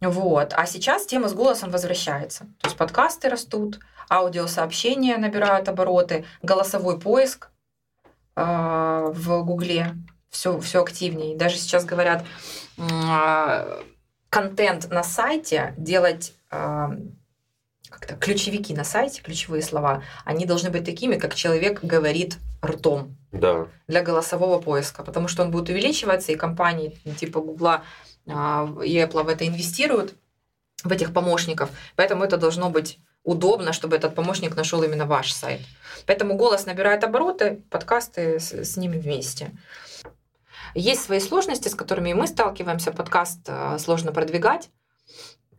Вот. 0.00 0.52
А 0.54 0.66
сейчас 0.66 1.06
тема 1.06 1.28
с 1.28 1.34
голосом 1.34 1.70
возвращается. 1.70 2.44
То 2.60 2.66
есть 2.66 2.76
подкасты 2.76 3.28
растут, 3.28 3.78
аудиосообщения 4.10 5.16
набирают 5.16 5.68
обороты, 5.68 6.24
голосовой 6.42 6.98
поиск 6.98 7.50
э, 8.36 8.42
в 8.42 9.44
Гугле 9.44 9.94
все, 10.28 10.58
все 10.58 10.82
активнее. 10.82 11.36
Даже 11.36 11.56
сейчас 11.56 11.84
говорят, 11.84 12.24
э, 12.78 13.82
контент 14.28 14.90
на 14.90 15.04
сайте 15.04 15.74
делать 15.76 16.34
э, 16.50 16.88
как-то 17.92 18.16
ключевики 18.16 18.74
на 18.74 18.84
сайте, 18.84 19.22
ключевые 19.22 19.62
слова, 19.62 20.02
они 20.24 20.46
должны 20.46 20.70
быть 20.70 20.84
такими, 20.84 21.16
как 21.16 21.34
человек 21.34 21.84
говорит 21.84 22.38
ртом. 22.64 23.16
Да. 23.32 23.66
Для 23.86 24.02
голосового 24.02 24.60
поиска, 24.60 25.02
потому 25.02 25.28
что 25.28 25.42
он 25.42 25.50
будет 25.50 25.68
увеличиваться, 25.68 26.32
и 26.32 26.36
компании 26.36 26.98
типа 27.18 27.40
Гугла 27.40 27.82
а, 28.26 28.68
и 28.84 28.96
Apple 28.96 29.22
в 29.24 29.28
это 29.28 29.46
инвестируют, 29.46 30.14
в 30.84 30.90
этих 30.90 31.12
помощников. 31.12 31.70
Поэтому 31.96 32.24
это 32.24 32.36
должно 32.36 32.70
быть 32.70 32.98
удобно, 33.24 33.72
чтобы 33.72 33.96
этот 33.96 34.14
помощник 34.14 34.56
нашел 34.56 34.82
именно 34.82 35.06
ваш 35.06 35.32
сайт. 35.32 35.60
Поэтому 36.06 36.34
голос 36.34 36.66
набирает 36.66 37.04
обороты, 37.04 37.62
подкасты 37.70 38.40
с, 38.40 38.52
с 38.52 38.76
ними 38.76 38.98
вместе. 38.98 39.52
Есть 40.74 41.04
свои 41.04 41.20
сложности, 41.20 41.68
с 41.68 41.74
которыми 41.74 42.12
мы 42.14 42.26
сталкиваемся. 42.26 42.92
Подкаст 42.92 43.40
а, 43.48 43.78
сложно 43.78 44.12
продвигать. 44.12 44.70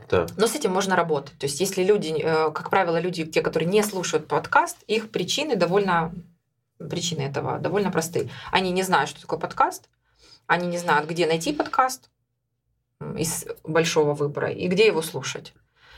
Да. 0.09 0.27
Но 0.37 0.47
с 0.47 0.55
этим 0.55 0.71
можно 0.71 0.95
работать. 0.95 1.37
То 1.37 1.45
есть, 1.45 1.59
если 1.59 1.83
люди, 1.83 2.15
э, 2.17 2.51
как 2.51 2.69
правило, 2.69 2.99
люди, 2.99 3.25
те, 3.25 3.41
которые 3.41 3.69
не 3.69 3.83
слушают 3.83 4.27
подкаст, 4.27 4.77
их 4.87 5.11
причины 5.11 5.55
довольно 5.55 6.13
причины 6.89 7.21
этого 7.21 7.59
довольно 7.59 7.91
простые. 7.91 8.29
Они 8.51 8.71
не 8.71 8.83
знают, 8.83 9.09
что 9.09 9.21
такое 9.21 9.39
подкаст, 9.39 9.89
они 10.47 10.67
не 10.67 10.77
знают, 10.77 11.09
где 11.09 11.25
найти 11.25 11.53
подкаст 11.53 12.09
из 13.17 13.45
большого 13.63 14.13
выбора 14.13 14.49
и 14.49 14.67
где 14.67 14.85
его 14.85 15.01
слушать. 15.01 15.53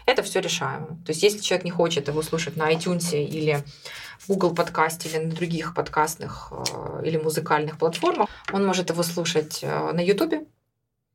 Это 0.06 0.22
все 0.22 0.40
решаемо. 0.40 1.00
То 1.04 1.10
есть, 1.10 1.24
если 1.24 1.40
человек 1.40 1.66
не 1.66 1.72
хочет 1.72 2.08
его 2.08 2.22
слушать 2.22 2.58
на 2.58 2.72
iTunes 2.72 3.18
или 3.18 3.64
Google 4.28 4.54
подкасте 4.54 5.10
или 5.10 5.18
на 5.18 5.32
других 5.34 5.74
подкастных 5.74 6.52
э, 6.52 7.02
или 7.06 7.18
музыкальных 7.18 7.80
платформах, 7.80 8.30
он 8.54 8.66
может 8.66 8.92
его 8.92 9.02
слушать 9.02 9.60
э, 9.64 9.92
на 9.92 10.00
YouTube 10.00 10.48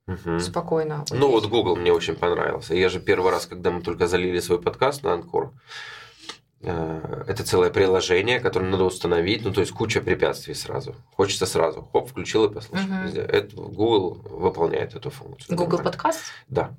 Мгм. 0.06 0.40
спокойно. 0.40 1.04
Ну 1.10 1.30
вот 1.30 1.46
Google 1.46 1.76
мне 1.76 1.92
очень 1.92 2.14
понравился. 2.16 2.74
Я 2.74 2.88
же 2.88 3.00
первый 3.00 3.30
раз, 3.30 3.46
когда 3.46 3.70
мы 3.70 3.80
только 3.82 4.06
залили 4.06 4.40
свой 4.40 4.60
подкаст 4.60 5.04
на 5.04 5.12
Анкор, 5.12 5.52
э, 6.62 7.24
это 7.28 7.44
целое 7.44 7.70
приложение, 7.70 8.40
которое 8.40 8.66
надо 8.70 8.84
установить, 8.84 9.44
ну 9.44 9.52
то 9.52 9.60
есть 9.60 9.72
куча 9.72 10.00
препятствий 10.00 10.54
сразу. 10.54 10.94
Хочется 11.16 11.46
сразу, 11.46 11.88
хоп, 11.92 12.10
включил 12.10 12.46
и 12.46 12.52
послушал. 12.54 12.86
Везде. 13.04 13.20
Это 13.20 13.54
Google 13.56 14.20
выполняет 14.24 14.94
эту 14.94 15.10
функцию. 15.10 15.56
Google 15.56 15.78
Нормально. 15.78 15.90
подкаст? 15.92 16.20
Да. 16.48 16.74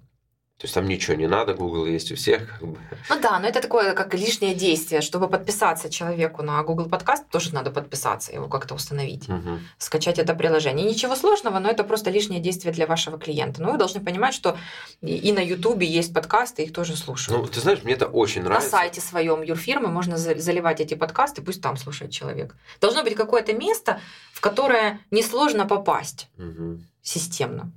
То 0.61 0.65
есть 0.65 0.75
там 0.75 0.85
ничего 0.87 1.15
не 1.15 1.25
надо, 1.27 1.55
Google 1.55 1.87
есть 1.87 2.11
у 2.11 2.15
всех. 2.15 2.47
как 2.59 2.67
бы. 2.69 2.77
Ну 3.09 3.19
да, 3.19 3.39
но 3.39 3.47
это 3.47 3.61
такое 3.61 3.93
как 3.93 4.13
лишнее 4.13 4.53
действие. 4.53 5.01
Чтобы 5.01 5.27
подписаться 5.27 5.89
человеку 5.89 6.43
на 6.43 6.61
Google 6.61 6.87
подкаст, 6.87 7.27
тоже 7.29 7.51
надо 7.51 7.71
подписаться, 7.71 8.31
его 8.31 8.47
как-то 8.47 8.75
установить. 8.75 9.27
Мгм. 9.27 9.59
скачать 9.79 10.19
это 10.19 10.35
приложение. 10.35 10.85
Ничего 10.85 11.15
сложного, 11.15 11.57
но 11.57 11.67
это 11.67 11.83
просто 11.83 12.11
лишнее 12.11 12.39
действие 12.39 12.71
для 12.73 12.85
вашего 12.85 13.17
клиента. 13.17 13.59
Но 13.63 13.71
вы 13.71 13.79
должны 13.79 14.01
понимать, 14.01 14.35
что 14.35 14.55
и 15.01 15.31
на 15.31 15.39
Ютубе 15.39 15.87
есть 15.87 16.13
подкасты, 16.13 16.61
их 16.61 16.73
тоже 16.73 16.95
слушают. 16.95 17.41
Ну, 17.41 17.47
ты 17.47 17.59
знаешь, 17.59 17.81
мне 17.83 17.93
это 17.93 18.05
очень 18.05 18.43
на 18.43 18.49
нравится. 18.49 18.69
сайте 18.69 19.01
своем 19.01 19.41
юрфирмы 19.41 19.87
можно 19.87 20.15
за- 20.17 20.37
заливать 20.37 20.79
эти 20.79 20.93
подкасты, 20.93 21.41
пусть 21.41 21.61
там 21.63 21.75
слушает 21.75 22.11
человек. 22.11 22.55
Должно 22.79 23.01
быть 23.03 23.15
какое-то 23.15 23.53
место, 23.53 23.99
в 24.31 24.41
которое 24.41 24.99
несложно 25.09 25.65
попасть 25.65 26.27
Мгм. 26.37 26.85
системно. 27.01 27.71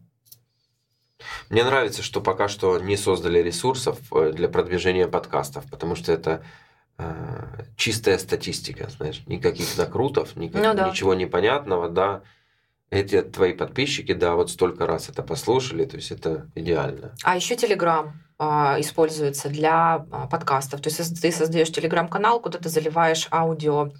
Мне 1.50 1.64
нравится, 1.64 2.02
что 2.02 2.20
пока 2.20 2.48
что 2.48 2.78
не 2.78 2.96
создали 2.96 3.38
ресурсов 3.40 3.98
э, 4.12 4.32
для 4.32 4.48
продвижения 4.48 5.08
подкастов, 5.08 5.64
потому 5.70 5.96
что 5.96 6.12
это 6.12 6.42
э, 6.98 7.64
чистая 7.76 8.18
статистика, 8.18 8.88
знаешь, 8.90 9.22
никаких 9.26 9.76
накрутов, 9.76 10.36
никак- 10.36 10.62
Ну 10.62 10.74
да. 10.74 10.88
ничего 10.88 11.14
непонятного, 11.14 11.88
да. 11.88 12.22
Эти 12.90 13.22
твои 13.22 13.54
подписчики, 13.54 14.12
да, 14.12 14.34
вот 14.34 14.50
столько 14.50 14.86
раз 14.86 15.08
это 15.08 15.22
послушали, 15.22 15.84
то 15.84 15.96
есть 15.96 16.12
это 16.12 16.48
идеально. 16.54 17.14
А 17.24 17.34
еще 17.34 17.56
а, 18.38 18.76
используется 18.78 19.48
для 19.48 20.06
а, 20.10 20.26
подкастов. 20.26 20.80
То 20.80 20.88
есть 20.90 21.20
ты 21.20 21.32
создаешь 21.32 21.72
телеграм-канал, 21.72 22.40
куда 22.40 22.58
ты 22.58 22.68
заливаешь 22.68 23.28
аудио, 23.30 23.92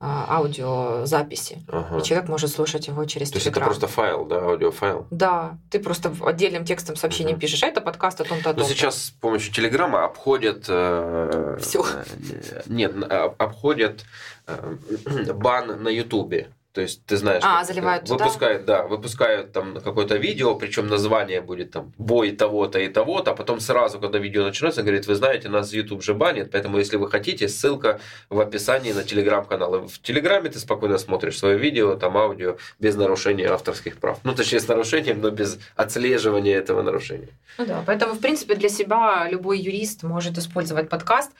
аудиозаписи. 0.00 1.62
Ага. 1.68 1.98
И 1.98 2.02
человек 2.02 2.28
может 2.28 2.50
слушать 2.50 2.86
его 2.88 3.04
через 3.04 3.30
То 3.30 3.36
есть 3.36 3.46
это 3.46 3.60
просто 3.60 3.86
файл, 3.88 4.24
да, 4.24 4.36
аудиофайл. 4.42 5.06
Да, 5.10 5.58
ты 5.70 5.80
просто 5.80 6.14
отдельным 6.24 6.64
текстом 6.64 6.96
сообщением 6.96 7.34
Мгм. 7.34 7.40
пишешь, 7.40 7.62
а 7.62 7.66
это 7.66 7.80
подкаст 7.80 8.20
о 8.20 8.24
том-то, 8.24 8.50
о 8.50 8.52
Но 8.52 8.58
том-то. 8.60 8.72
сейчас 8.74 9.04
с 9.04 9.10
помощью 9.10 9.52
Телеграма 9.52 10.04
обходят... 10.04 10.64
э, 10.68 11.58
Всё. 11.60 11.84
э, 11.84 12.62
Нет, 12.66 12.94
а- 13.10 13.34
обходят 13.38 14.04
э, 14.46 14.76
бан 15.34 15.82
на 15.82 15.88
Ютубе. 15.88 16.48
То 16.78 16.82
есть 16.82 17.04
ты 17.06 17.16
знаешь, 17.16 17.42
А, 17.44 17.64
заливают 17.64 18.04
туда? 18.04 18.24
выпускают, 18.26 18.64
да, 18.64 18.84
выпускают 18.84 19.52
там 19.52 19.80
какое-то 19.80 20.14
видео, 20.16 20.54
причем 20.54 20.86
название 20.86 21.40
будет 21.40 21.72
там 21.72 21.92
бой 21.98 22.30
того-то 22.30 22.78
и 22.78 22.86
того-то, 22.86 23.32
а 23.32 23.34
потом 23.34 23.58
сразу, 23.58 23.98
когда 23.98 24.20
видео 24.20 24.44
начнется, 24.44 24.82
говорит, 24.82 25.08
вы 25.08 25.16
знаете, 25.16 25.48
нас 25.48 25.72
YouTube 25.72 26.04
же 26.04 26.14
банит, 26.14 26.52
поэтому 26.52 26.78
если 26.78 26.96
вы 26.96 27.10
хотите, 27.10 27.48
ссылка 27.48 27.98
в 28.30 28.38
описании 28.38 28.92
на 28.92 29.02
телеграм-канал. 29.02 29.88
В 29.88 29.98
Телеграме 30.00 30.50
ты 30.50 30.60
спокойно 30.60 30.98
смотришь 30.98 31.36
свое 31.36 31.58
видео, 31.58 31.96
там 31.96 32.16
аудио, 32.16 32.58
без 32.78 32.94
нарушения 32.94 33.48
авторских 33.48 33.96
прав. 33.98 34.20
Ну, 34.22 34.32
точнее, 34.32 34.60
с 34.60 34.68
нарушением, 34.68 35.20
но 35.20 35.30
без 35.30 35.58
отслеживания 35.74 36.54
этого 36.54 36.82
нарушения. 36.82 37.30
Ну 37.58 37.66
да, 37.66 37.82
поэтому, 37.84 38.14
в 38.14 38.20
принципе, 38.20 38.54
для 38.54 38.68
себя 38.68 39.28
любой 39.28 39.58
юрист 39.58 40.04
может 40.04 40.38
использовать 40.38 40.88
подкаст 40.88 41.32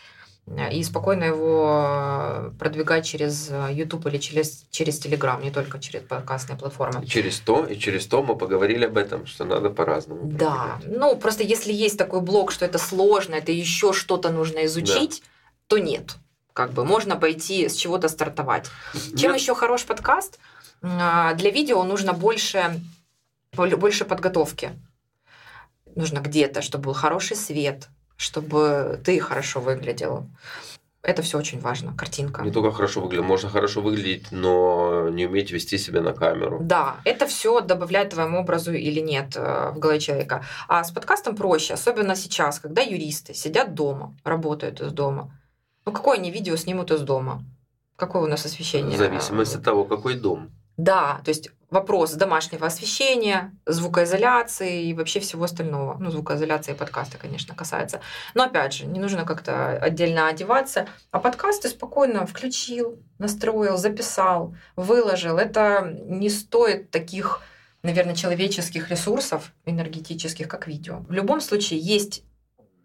и 0.73 0.83
спокойно 0.83 1.25
его 1.25 1.85
э, 1.87 2.51
продвигать 2.59 3.07
через 3.07 3.49
э, 3.51 3.69
YouTube 3.73 4.07
или 4.07 4.19
через, 4.19 4.65
через 4.71 5.05
Telegram, 5.05 5.43
не 5.43 5.51
только 5.51 5.79
через 5.79 6.03
подкастные 6.03 6.57
платформы. 6.59 7.07
Через 7.07 7.39
то, 7.41 7.65
и 7.67 7.77
через 7.79 8.07
то 8.07 8.23
мы 8.23 8.37
поговорили 8.37 8.87
об 8.87 8.97
этом, 8.97 9.27
что 9.27 9.45
надо 9.45 9.71
по-разному. 9.71 10.23
Да, 10.25 10.81
ну 10.87 11.17
просто 11.17 11.43
если 11.43 11.73
есть 11.73 11.99
такой 11.99 12.21
блок, 12.21 12.51
что 12.53 12.65
это 12.65 12.79
сложно, 12.79 13.35
это 13.35 13.53
еще 13.53 13.93
что-то 13.93 14.31
нужно 14.31 14.65
изучить, 14.67 15.23
то 15.67 15.79
нет. 15.79 16.17
Как 16.53 16.73
бы 16.73 16.85
можно 16.85 17.17
пойти 17.17 17.69
с 17.69 17.77
чего-то 17.77 18.09
стартовать. 18.09 18.67
Чем 19.17 19.35
еще 19.35 19.55
хорош 19.55 19.85
подкаст? 19.85 20.39
А, 20.83 21.35
Для 21.35 21.51
видео 21.51 21.83
нужно 21.85 22.13
больше, 22.13 22.81
боль- 23.53 23.77
больше 23.77 24.05
подготовки. 24.05 24.71
Нужно 25.95 26.19
где-то, 26.21 26.63
чтобы 26.63 26.85
был 26.87 26.93
хороший 26.95 27.37
свет, 27.37 27.89
чтобы 28.19 29.01
ты 29.05 29.21
хорошо 29.21 29.61
выглядел. 29.61 30.27
Это 31.03 31.23
все 31.23 31.39
очень 31.39 31.61
важно. 31.61 31.95
Картинка. 31.97 32.43
Не 32.43 32.51
только 32.51 32.73
хорошо 32.73 33.01
выглядит, 33.01 33.25
можно 33.25 33.49
хорошо 33.49 33.81
выглядеть, 33.81 34.33
но 34.33 35.09
не 35.09 35.27
уметь 35.27 35.53
вести 35.53 35.79
себя 35.79 36.01
на 36.01 36.13
камеру. 36.13 36.59
Да, 36.61 36.97
это 37.05 37.27
все 37.29 37.61
добавляет 37.61 38.11
твоему 38.11 38.41
образу 38.41 38.73
или 38.73 38.99
нет 38.99 39.37
э, 39.37 39.71
в 39.71 39.79
голове 39.79 40.01
человека. 40.01 40.45
А 40.67 40.83
с 40.83 40.91
подкастом 40.91 41.37
проще, 41.37 41.75
особенно 41.75 42.17
сейчас, 42.17 42.59
когда 42.59 42.83
юристы 42.83 43.33
сидят 43.33 43.75
дома, 43.75 44.17
работают 44.25 44.81
из 44.81 44.93
дома. 44.93 45.31
Ну, 45.87 45.93
какое 45.93 46.19
они 46.19 46.33
видео 46.33 46.57
снимут 46.57 46.91
из 46.91 47.01
дома? 47.03 47.45
Какое 47.95 48.23
у 48.23 48.27
нас 48.27 48.45
освещение? 48.45 48.97
В 48.97 48.99
зависимости 48.99 49.57
от 49.57 49.63
того, 49.63 49.85
какой 49.85 50.17
дом. 50.17 50.51
Да, 50.77 51.21
то 51.25 51.29
есть 51.29 51.51
вопрос 51.71 52.13
домашнего 52.13 52.67
освещения, 52.67 53.55
звукоизоляции 53.67 54.85
и 54.87 54.95
вообще 54.95 55.21
всего 55.21 55.45
остального. 55.45 55.97
Ну, 55.99 56.11
звукоизоляция 56.11 56.75
и 56.75 56.79
подкаста, 56.79 57.19
конечно, 57.19 57.55
касается. 57.55 58.01
Но 58.35 58.45
опять 58.45 58.73
же, 58.73 58.87
не 58.87 58.99
нужно 59.01 59.25
как-то 59.25 59.73
отдельно 59.73 60.29
одеваться. 60.29 60.89
А 61.11 61.19
подкаст 61.19 61.63
ты 61.63 61.69
спокойно 61.69 62.27
включил, 62.27 62.99
настроил, 63.19 63.77
записал, 63.77 64.57
выложил. 64.77 65.37
Это 65.39 65.95
не 66.07 66.31
стоит 66.31 66.91
таких, 66.91 67.43
наверное, 67.83 68.15
человеческих 68.15 68.91
ресурсов 68.91 69.53
энергетических, 69.67 70.49
как 70.49 70.67
видео. 70.69 71.01
В 71.09 71.13
любом 71.13 71.41
случае 71.41 71.81
есть 71.81 72.23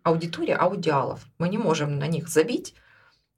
аудитория 0.03 0.55
аудиалов. 0.55 1.21
Мы 1.37 1.47
не 1.47 1.57
можем 1.57 1.97
на 1.99 2.07
них 2.07 2.27
забить 2.27 2.75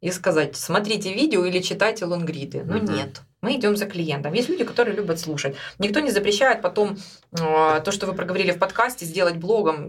и 0.02 0.12
сказать, 0.12 0.56
смотрите 0.56 1.14
видео 1.14 1.46
или 1.46 1.60
читайте 1.60 2.06
лонгриды. 2.06 2.64
Ну 2.64 2.78
Мгм. 2.78 2.94
нет. 2.96 3.22
Мы 3.46 3.58
идем 3.58 3.76
за 3.78 3.86
клиентом. 3.86 4.34
Есть 4.34 4.50
люди, 4.50 4.64
которые 4.64 4.96
любят 4.96 5.20
слушать. 5.20 5.56
Никто 5.78 6.00
не 6.00 6.10
запрещает 6.10 6.64
потом 6.64 6.98
э, 7.40 7.82
то, 7.86 7.92
что 7.92 8.08
вы 8.08 8.14
проговорили 8.14 8.52
в 8.52 8.58
подкасте, 8.58 9.06
сделать 9.06 9.36
блогом. 9.38 9.88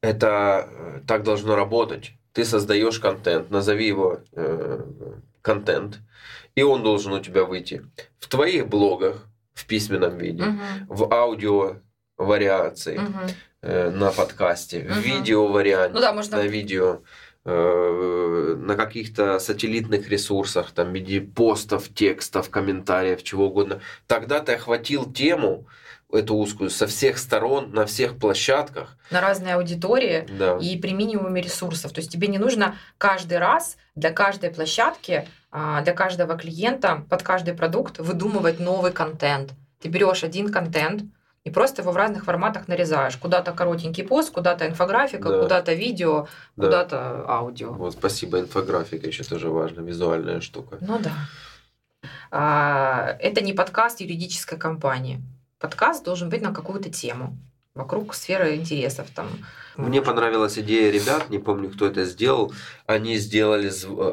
Это 0.00 0.68
э, 0.70 1.00
так 1.08 1.24
должно 1.24 1.56
работать. 1.56 2.12
Ты 2.32 2.44
создаешь 2.44 3.00
контент, 3.00 3.50
назови 3.50 3.88
его 3.88 4.20
э, 4.36 4.84
контент, 5.42 5.98
и 6.54 6.62
он 6.62 6.84
должен 6.84 7.12
у 7.12 7.18
тебя 7.20 7.42
выйти 7.44 7.84
в 8.20 8.28
твоих 8.28 8.68
блогах 8.68 9.26
в 9.54 9.66
письменном 9.66 10.16
виде, 10.16 10.44
Мгм. 10.44 10.86
в 10.88 11.12
аудио 11.12 11.78
вариации, 12.16 12.98
Мгм. 12.98 13.26
э, 13.62 13.90
на 13.90 14.12
подкасте, 14.12 14.82
в 14.82 14.90
Мгм. 14.90 15.00
видео 15.00 15.48
варианте, 15.48 15.94
Ну 15.94 16.00
да, 16.00 16.12
можно 16.12 16.36
на 16.36 16.46
видео, 16.46 17.00
на 17.44 18.74
каких-то 18.76 19.38
сателлитных 19.38 20.08
ресурсах, 20.08 20.70
там, 20.72 20.90
в 20.90 20.94
виде 20.94 21.20
постов, 21.20 21.88
текстов, 21.94 22.50
комментариев, 22.50 23.22
чего 23.22 23.46
угодно. 23.46 23.80
Тогда 24.06 24.40
ты 24.40 24.52
охватил 24.54 25.10
тему, 25.10 25.66
эту 26.12 26.34
узкую, 26.36 26.70
со 26.70 26.86
всех 26.86 27.18
сторон, 27.18 27.70
на 27.72 27.84
всех 27.86 28.16
площадках. 28.18 28.96
на 29.10 29.20
разные 29.20 29.54
аудитории 29.54 30.26
Да. 30.38 30.58
и 30.58 30.76
при 30.78 30.92
минимуме 30.92 31.40
ресурсов. 31.42 31.92
То 31.92 32.00
есть 32.00 32.10
тебе 32.10 32.28
не 32.28 32.38
нужно 32.38 32.76
каждый 32.98 33.38
раз 33.38 33.76
для 33.94 34.10
каждой 34.10 34.50
площадки, 34.50 35.28
а, 35.50 35.82
для 35.82 35.92
каждого 35.92 36.36
клиента, 36.36 37.04
под 37.10 37.22
каждый 37.22 37.54
продукт 37.54 37.98
выдумывать 37.98 38.58
новый 38.60 38.92
контент. 38.92 39.52
Ты 39.80 39.88
берешь 39.88 40.24
один 40.24 40.50
контент 40.50 41.04
и 41.44 41.50
просто 41.50 41.82
его 41.82 41.92
в 41.92 41.96
разных 41.96 42.24
форматах 42.24 42.68
нарезаешь. 42.68 43.16
Куда-то 43.16 43.52
коротенький 43.52 44.04
пост, 44.04 44.32
куда-то 44.32 44.66
инфографика, 44.66 45.28
Да. 45.28 45.42
куда-то 45.42 45.72
видео, 45.74 46.28
Да. 46.56 46.64
куда-то 46.66 47.24
аудио. 47.28 47.72
Вот, 47.72 47.92
спасибо, 47.94 48.40
инфографика 48.40 49.06
еще 49.06 49.24
тоже 49.24 49.48
важно, 49.48 49.80
визуальная 49.80 50.40
штука. 50.40 50.78
Ну 50.80 50.98
да. 50.98 51.12
А, 52.30 53.16
Это 53.20 53.40
не 53.40 53.52
подкаст 53.52 54.00
юридической 54.00 54.58
компании. 54.58 55.20
Подкаст 55.58 56.04
должен 56.04 56.28
быть 56.28 56.42
на 56.42 56.52
какую-то 56.52 56.90
тему 56.90 57.36
вокруг 57.74 58.14
сферы 58.14 58.54
интересов. 58.56 59.06
Там. 59.14 59.28
Мне 59.76 60.02
понравилась 60.02 60.58
идея 60.58 60.90
ребят, 60.92 61.30
не 61.30 61.38
помню, 61.38 61.70
кто 61.70 61.86
это 61.86 62.04
сделал. 62.04 62.52
Они 62.86 63.16
сделали 63.16 63.70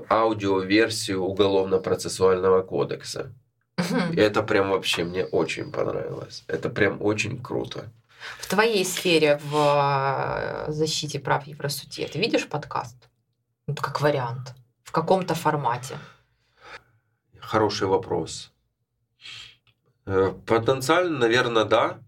аудиоверсию 0.10 1.22
Уголовно-процессуального 1.24 2.62
кодекса. 2.62 3.32
И 3.78 4.18
это 4.20 4.42
прям 4.44 4.70
вообще 4.70 5.04
мне 5.04 5.26
очень 5.26 5.72
понравилось. 5.72 6.44
Это 6.48 6.70
прям 6.70 7.02
очень 7.02 7.42
круто. 7.42 7.92
В 8.40 8.48
твоей 8.48 8.86
сфере 8.86 9.40
в 9.44 10.66
э, 10.68 10.72
защите 10.72 11.20
прав 11.20 11.46
Евросуде 11.48 12.08
ты 12.08 12.20
видишь 12.20 12.48
подкаст? 12.48 12.96
Ну, 13.68 13.76
как 13.76 14.02
вариант. 14.02 14.54
В 14.84 14.92
каком-то 14.92 15.36
формате. 15.36 15.98
Хороший 17.40 17.88
вопрос. 17.88 18.52
Э, 20.06 20.34
Потенциально, 20.46 21.20
наверное, 21.20 21.66
да. 21.66 22.00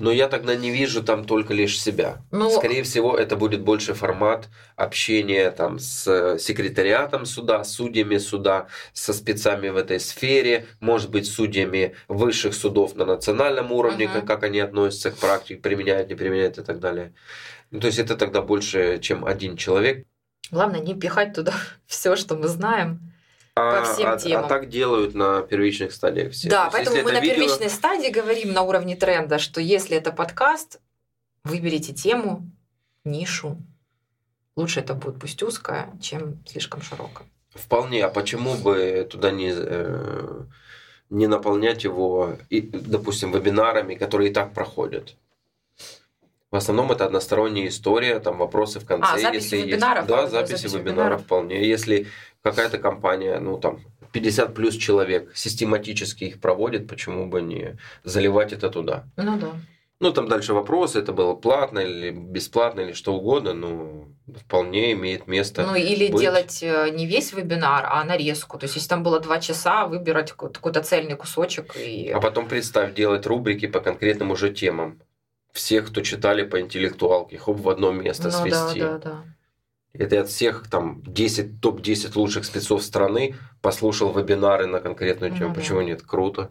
Но 0.00 0.10
я 0.10 0.28
тогда 0.28 0.56
не 0.56 0.70
вижу 0.70 1.02
там 1.02 1.24
только 1.24 1.54
лишь 1.54 1.80
себя. 1.80 2.22
Ну, 2.32 2.50
Скорее 2.50 2.82
всего, 2.82 3.16
это 3.16 3.36
будет 3.36 3.60
больше 3.62 3.94
формат 3.94 4.48
общения 4.76 5.50
там 5.50 5.78
с 5.78 6.38
секретариатом 6.38 7.26
суда, 7.26 7.64
судьями 7.64 8.18
суда, 8.18 8.66
со 8.92 9.12
спецами 9.12 9.68
в 9.68 9.76
этой 9.76 10.00
сфере, 10.00 10.66
может 10.80 11.10
быть, 11.10 11.26
судьями 11.30 11.94
высших 12.08 12.54
судов 12.54 12.96
на 12.96 13.04
национальном 13.04 13.70
уровне, 13.72 14.06
Мгм. 14.06 14.14
как, 14.14 14.26
как 14.26 14.42
они 14.44 14.58
относятся 14.60 15.10
к 15.10 15.16
практике, 15.18 15.60
применяют, 15.60 16.08
не 16.08 16.14
применяют 16.16 16.58
и 16.58 16.62
так 16.62 16.80
далее. 16.80 17.12
Ну, 17.70 17.80
то 17.80 17.86
есть 17.88 17.98
это 17.98 18.16
тогда 18.16 18.42
больше, 18.42 18.98
чем 19.00 19.24
один 19.24 19.56
человек. 19.56 20.06
главное 20.50 20.80
не 20.80 20.94
пихать 20.94 21.34
туда 21.34 21.52
все, 21.86 22.16
что 22.16 22.36
мы 22.36 22.48
знаем. 22.48 23.09
А, 23.56 23.82
всем 23.84 24.08
а- 24.08 24.12
а 24.14 24.18
темам. 24.18 24.48
так 24.48 24.68
делают 24.68 25.14
на 25.14 25.42
первичных 25.42 25.92
стадиях 25.92 26.32
все. 26.32 26.48
да, 26.48 26.64
есть, 26.64 26.72
поэтому 26.72 27.02
мы 27.02 27.12
на 27.12 27.20
видео- 27.20 27.34
первичной 27.34 27.68
стадии 27.70 28.10
говорим 28.10 28.52
на 28.52 28.62
уровне 28.62 28.96
тренда, 28.96 29.38
что 29.38 29.60
если 29.60 29.96
это 29.96 30.12
подкаст, 30.12 30.80
выберите 31.44 31.92
тему, 31.92 32.48
нишу. 33.04 33.56
Лучше 34.56 34.80
это 34.80 34.94
будет 34.94 35.18
пусть 35.18 35.42
узкая, 35.42 35.90
чем 36.00 36.38
слишком 36.46 36.82
широкая. 36.82 37.26
Вполне. 37.54 38.04
А 38.04 38.08
почему 38.08 38.54
бы 38.54 39.06
туда 39.10 39.30
не, 39.30 39.52
э, 39.54 40.40
не 41.08 41.26
наполнять 41.26 41.84
его, 41.84 42.36
и, 42.50 42.60
допустим, 42.60 43.32
вебинарами, 43.32 43.94
которые 43.94 44.30
и 44.30 44.32
так 44.32 44.52
проходят? 44.52 45.16
В 46.50 46.56
основном 46.56 46.90
это 46.90 47.06
односторонняя 47.06 47.68
история, 47.68 48.18
там 48.18 48.38
вопросы 48.38 48.80
в 48.80 48.84
конце. 48.84 49.06
А, 49.08 49.18
записи 49.18 49.54
если 49.54 49.56
вебинаров, 49.58 49.98
Есть. 50.04 50.08
Да, 50.08 50.22
а, 50.24 50.26
записи 50.28 50.62
записи 50.62 50.76
вебинаров. 50.76 51.22
вполне. 51.22 51.66
Если 51.66 52.08
какая-то 52.42 52.78
компания, 52.78 53.38
ну 53.38 53.58
там 53.58 53.80
50 54.12 54.54
плюс 54.54 54.76
человек 54.76 55.36
систематически 55.36 56.24
их 56.24 56.40
проводит, 56.40 56.88
почему 56.88 57.26
бы 57.26 57.42
не 57.42 57.78
заливать 58.04 58.52
это 58.52 58.70
туда? 58.70 59.04
Ну 59.16 59.38
да. 59.38 59.52
Ну, 60.00 60.12
там 60.12 60.28
дальше 60.28 60.54
вопросы, 60.54 60.98
это 60.98 61.12
было 61.12 61.34
платно 61.34 61.80
или 61.80 62.10
бесплатно, 62.10 62.80
или 62.80 62.94
что 62.94 63.12
угодно, 63.12 63.52
но 63.52 64.06
вполне 64.34 64.92
имеет 64.92 65.26
место. 65.26 65.66
Ну 65.66 65.74
или 65.74 66.10
быть. 66.10 66.22
делать 66.22 66.62
э, 66.62 66.88
не 66.90 67.06
весь 67.06 67.34
вебинар, 67.34 67.84
а 67.86 68.02
нарезку. 68.04 68.58
То 68.58 68.64
есть 68.64 68.76
если 68.76 68.88
там 68.88 69.02
было 69.02 69.20
два 69.20 69.40
часа, 69.40 69.86
выбирать 69.86 70.32
какой-то 70.32 70.82
цельный 70.82 71.16
кусочек 71.16 71.76
и... 71.76 72.08
А 72.08 72.18
потом 72.18 72.48
представь, 72.48 72.94
делать 72.94 73.26
рубрики 73.26 73.66
по 73.66 73.80
конкретным 73.80 74.30
уже 74.30 74.50
темам. 74.50 75.02
Всех, 75.52 75.90
кто 75.90 76.00
читали 76.00 76.44
по 76.44 76.58
интеллектуалке, 76.60 77.36
хоп, 77.36 77.58
в 77.60 77.68
одно 77.68 77.92
место 77.92 78.24
ну 78.24 78.30
да, 78.30 78.38
свести. 78.38 78.80
да, 78.80 78.98
да. 78.98 79.24
Это 79.92 80.20
от 80.20 80.28
всех 80.28 80.68
там 80.70 81.02
10, 81.04 81.60
топ-10 81.60 82.12
лучших 82.14 82.44
спецов 82.44 82.82
страны 82.82 83.34
послушал 83.60 84.12
вебинары 84.12 84.66
на 84.66 84.80
конкретную 84.80 85.36
тему. 85.36 85.48
Да. 85.48 85.60
Почему 85.60 85.80
нет? 85.80 86.02
Круто. 86.02 86.50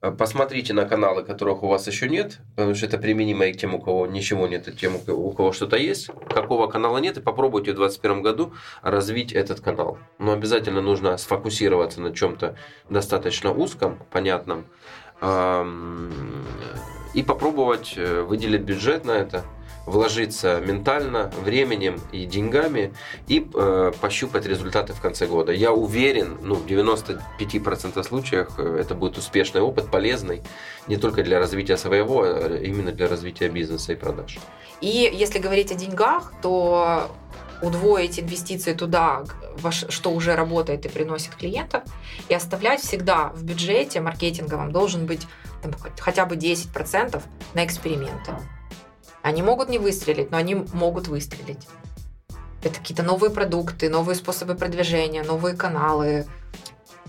А 0.00 0.10
Посмотрите 0.10 0.72
на 0.72 0.86
каналы, 0.86 1.22
которых 1.24 1.62
у 1.62 1.68
вас 1.68 1.86
еще 1.86 2.08
нет, 2.08 2.38
потому 2.56 2.74
что 2.74 2.86
это 2.86 2.98
применимо 2.98 3.46
и 3.46 3.52
к 3.52 3.58
тем, 3.58 3.74
у 3.74 3.80
кого 3.80 4.06
ничего 4.06 4.48
нет, 4.48 4.66
и 4.66 4.72
тем, 4.72 4.96
у 4.96 5.30
кого- 5.30 5.52
что-то 5.52 5.76
есть. 5.76 6.10
Какого 6.30 6.66
канала 6.68 6.98
нет, 6.98 7.18
и 7.18 7.20
попробуйте 7.20 7.72
в 7.72 7.76
2021 7.76 8.22
году 8.22 8.54
развить 8.80 9.32
этот 9.32 9.60
канал. 9.60 9.98
Но 10.18 10.32
обязательно 10.32 10.80
нужно 10.80 11.16
сфокусироваться 11.18 12.00
на 12.00 12.12
чем-то 12.14 12.56
достаточно 12.88 13.52
узком, 13.52 13.98
понятном, 14.10 14.64
и 17.14 17.22
попробовать 17.22 17.94
э, 17.96 18.22
выделить 18.22 18.62
бюджет 18.62 19.04
на 19.04 19.12
это, 19.12 19.44
вложиться 19.86 20.60
ментально, 20.60 21.30
временем 21.42 22.00
и 22.12 22.24
деньгами 22.24 22.92
и 23.26 23.46
э, 23.54 23.92
пощупать 24.00 24.46
результаты 24.46 24.92
в 24.92 25.00
конце 25.00 25.26
года. 25.26 25.52
Я 25.52 25.72
уверен, 25.72 26.38
ну, 26.42 26.54
в 26.54 26.66
95% 26.66 28.02
случаях 28.02 28.54
э, 28.58 28.78
это 28.80 28.94
будет 28.94 29.18
успешный 29.18 29.60
опыт, 29.60 29.90
полезный 29.90 30.42
не 30.86 30.96
только 30.96 31.22
для 31.22 31.38
развития 31.38 31.76
своего, 31.76 32.22
а 32.22 32.56
именно 32.56 32.92
для 32.92 33.08
развития 33.08 33.48
бизнеса 33.48 33.92
и 33.92 33.96
продаж. 33.96 34.38
И 34.80 35.10
если 35.12 35.38
говорить 35.38 35.70
о 35.72 35.74
деньгах, 35.74 36.32
то 36.42 37.10
удвоить 37.62 38.18
инвестиции 38.18 38.74
туда, 38.74 39.24
что 39.70 40.10
уже 40.10 40.34
работает 40.34 40.84
и 40.84 40.88
приносит 40.88 41.34
клиентов, 41.36 41.84
и 42.28 42.34
оставлять 42.34 42.80
всегда 42.80 43.28
в 43.28 43.44
бюджете 43.44 44.00
маркетинговом 44.00 44.72
должен 44.72 45.06
быть 45.06 45.26
там, 45.62 45.72
хотя 45.98 46.26
бы 46.26 46.34
10% 46.34 47.22
на 47.54 47.64
эксперименты. 47.64 48.32
Они 49.22 49.42
могут 49.42 49.68
не 49.68 49.78
выстрелить, 49.78 50.30
но 50.30 50.36
они 50.36 50.54
могут 50.72 51.08
выстрелить. 51.08 51.60
Это 52.62 52.78
какие-то 52.78 53.02
новые 53.02 53.30
продукты, 53.30 53.88
новые 53.88 54.16
способы 54.16 54.54
продвижения, 54.54 55.22
новые 55.22 55.56
каналы. 55.56 56.26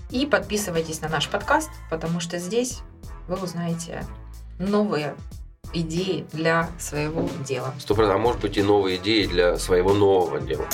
И 0.09 0.25
подписывайтесь 0.25 1.01
на 1.01 1.09
наш 1.09 1.27
подкаст, 1.29 1.69
потому 1.89 2.19
что 2.19 2.37
здесь 2.37 2.79
вы 3.27 3.35
узнаете 3.35 4.05
новые 4.59 5.15
идеи 5.73 6.25
для 6.31 6.69
своего 6.79 7.27
дела. 7.47 7.73
Сто. 7.79 7.95
А 7.97 8.17
может 8.17 8.41
быть 8.41 8.57
и 8.57 8.63
новые 8.63 8.97
идеи 8.97 9.25
для 9.25 9.57
своего 9.57 9.93
нового 9.93 10.39
дела. 10.39 10.65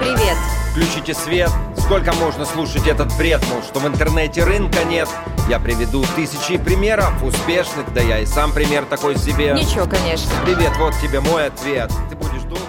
Привет! 0.00 0.36
Включите 0.72 1.14
свет. 1.14 1.50
Сколько 1.78 2.12
можно 2.14 2.44
слушать 2.44 2.86
этот 2.88 3.16
бред, 3.16 3.44
мол, 3.48 3.62
что 3.62 3.78
в 3.78 3.86
интернете 3.86 4.42
рынка 4.42 4.82
нет? 4.84 5.08
Я 5.48 5.60
приведу 5.60 6.04
тысячи 6.16 6.56
примеров 6.56 7.22
успешных, 7.22 7.92
да 7.92 8.00
я 8.00 8.18
и 8.18 8.26
сам 8.26 8.52
пример 8.52 8.84
такой 8.84 9.16
себе. 9.16 9.52
Ничего, 9.52 9.86
конечно. 9.86 10.32
Привет, 10.44 10.72
вот 10.78 10.94
тебе 11.00 11.20
мой 11.20 11.46
ответ. 11.46 11.92
Ты 12.10 12.16
будешь 12.16 12.42
думать... 12.42 12.63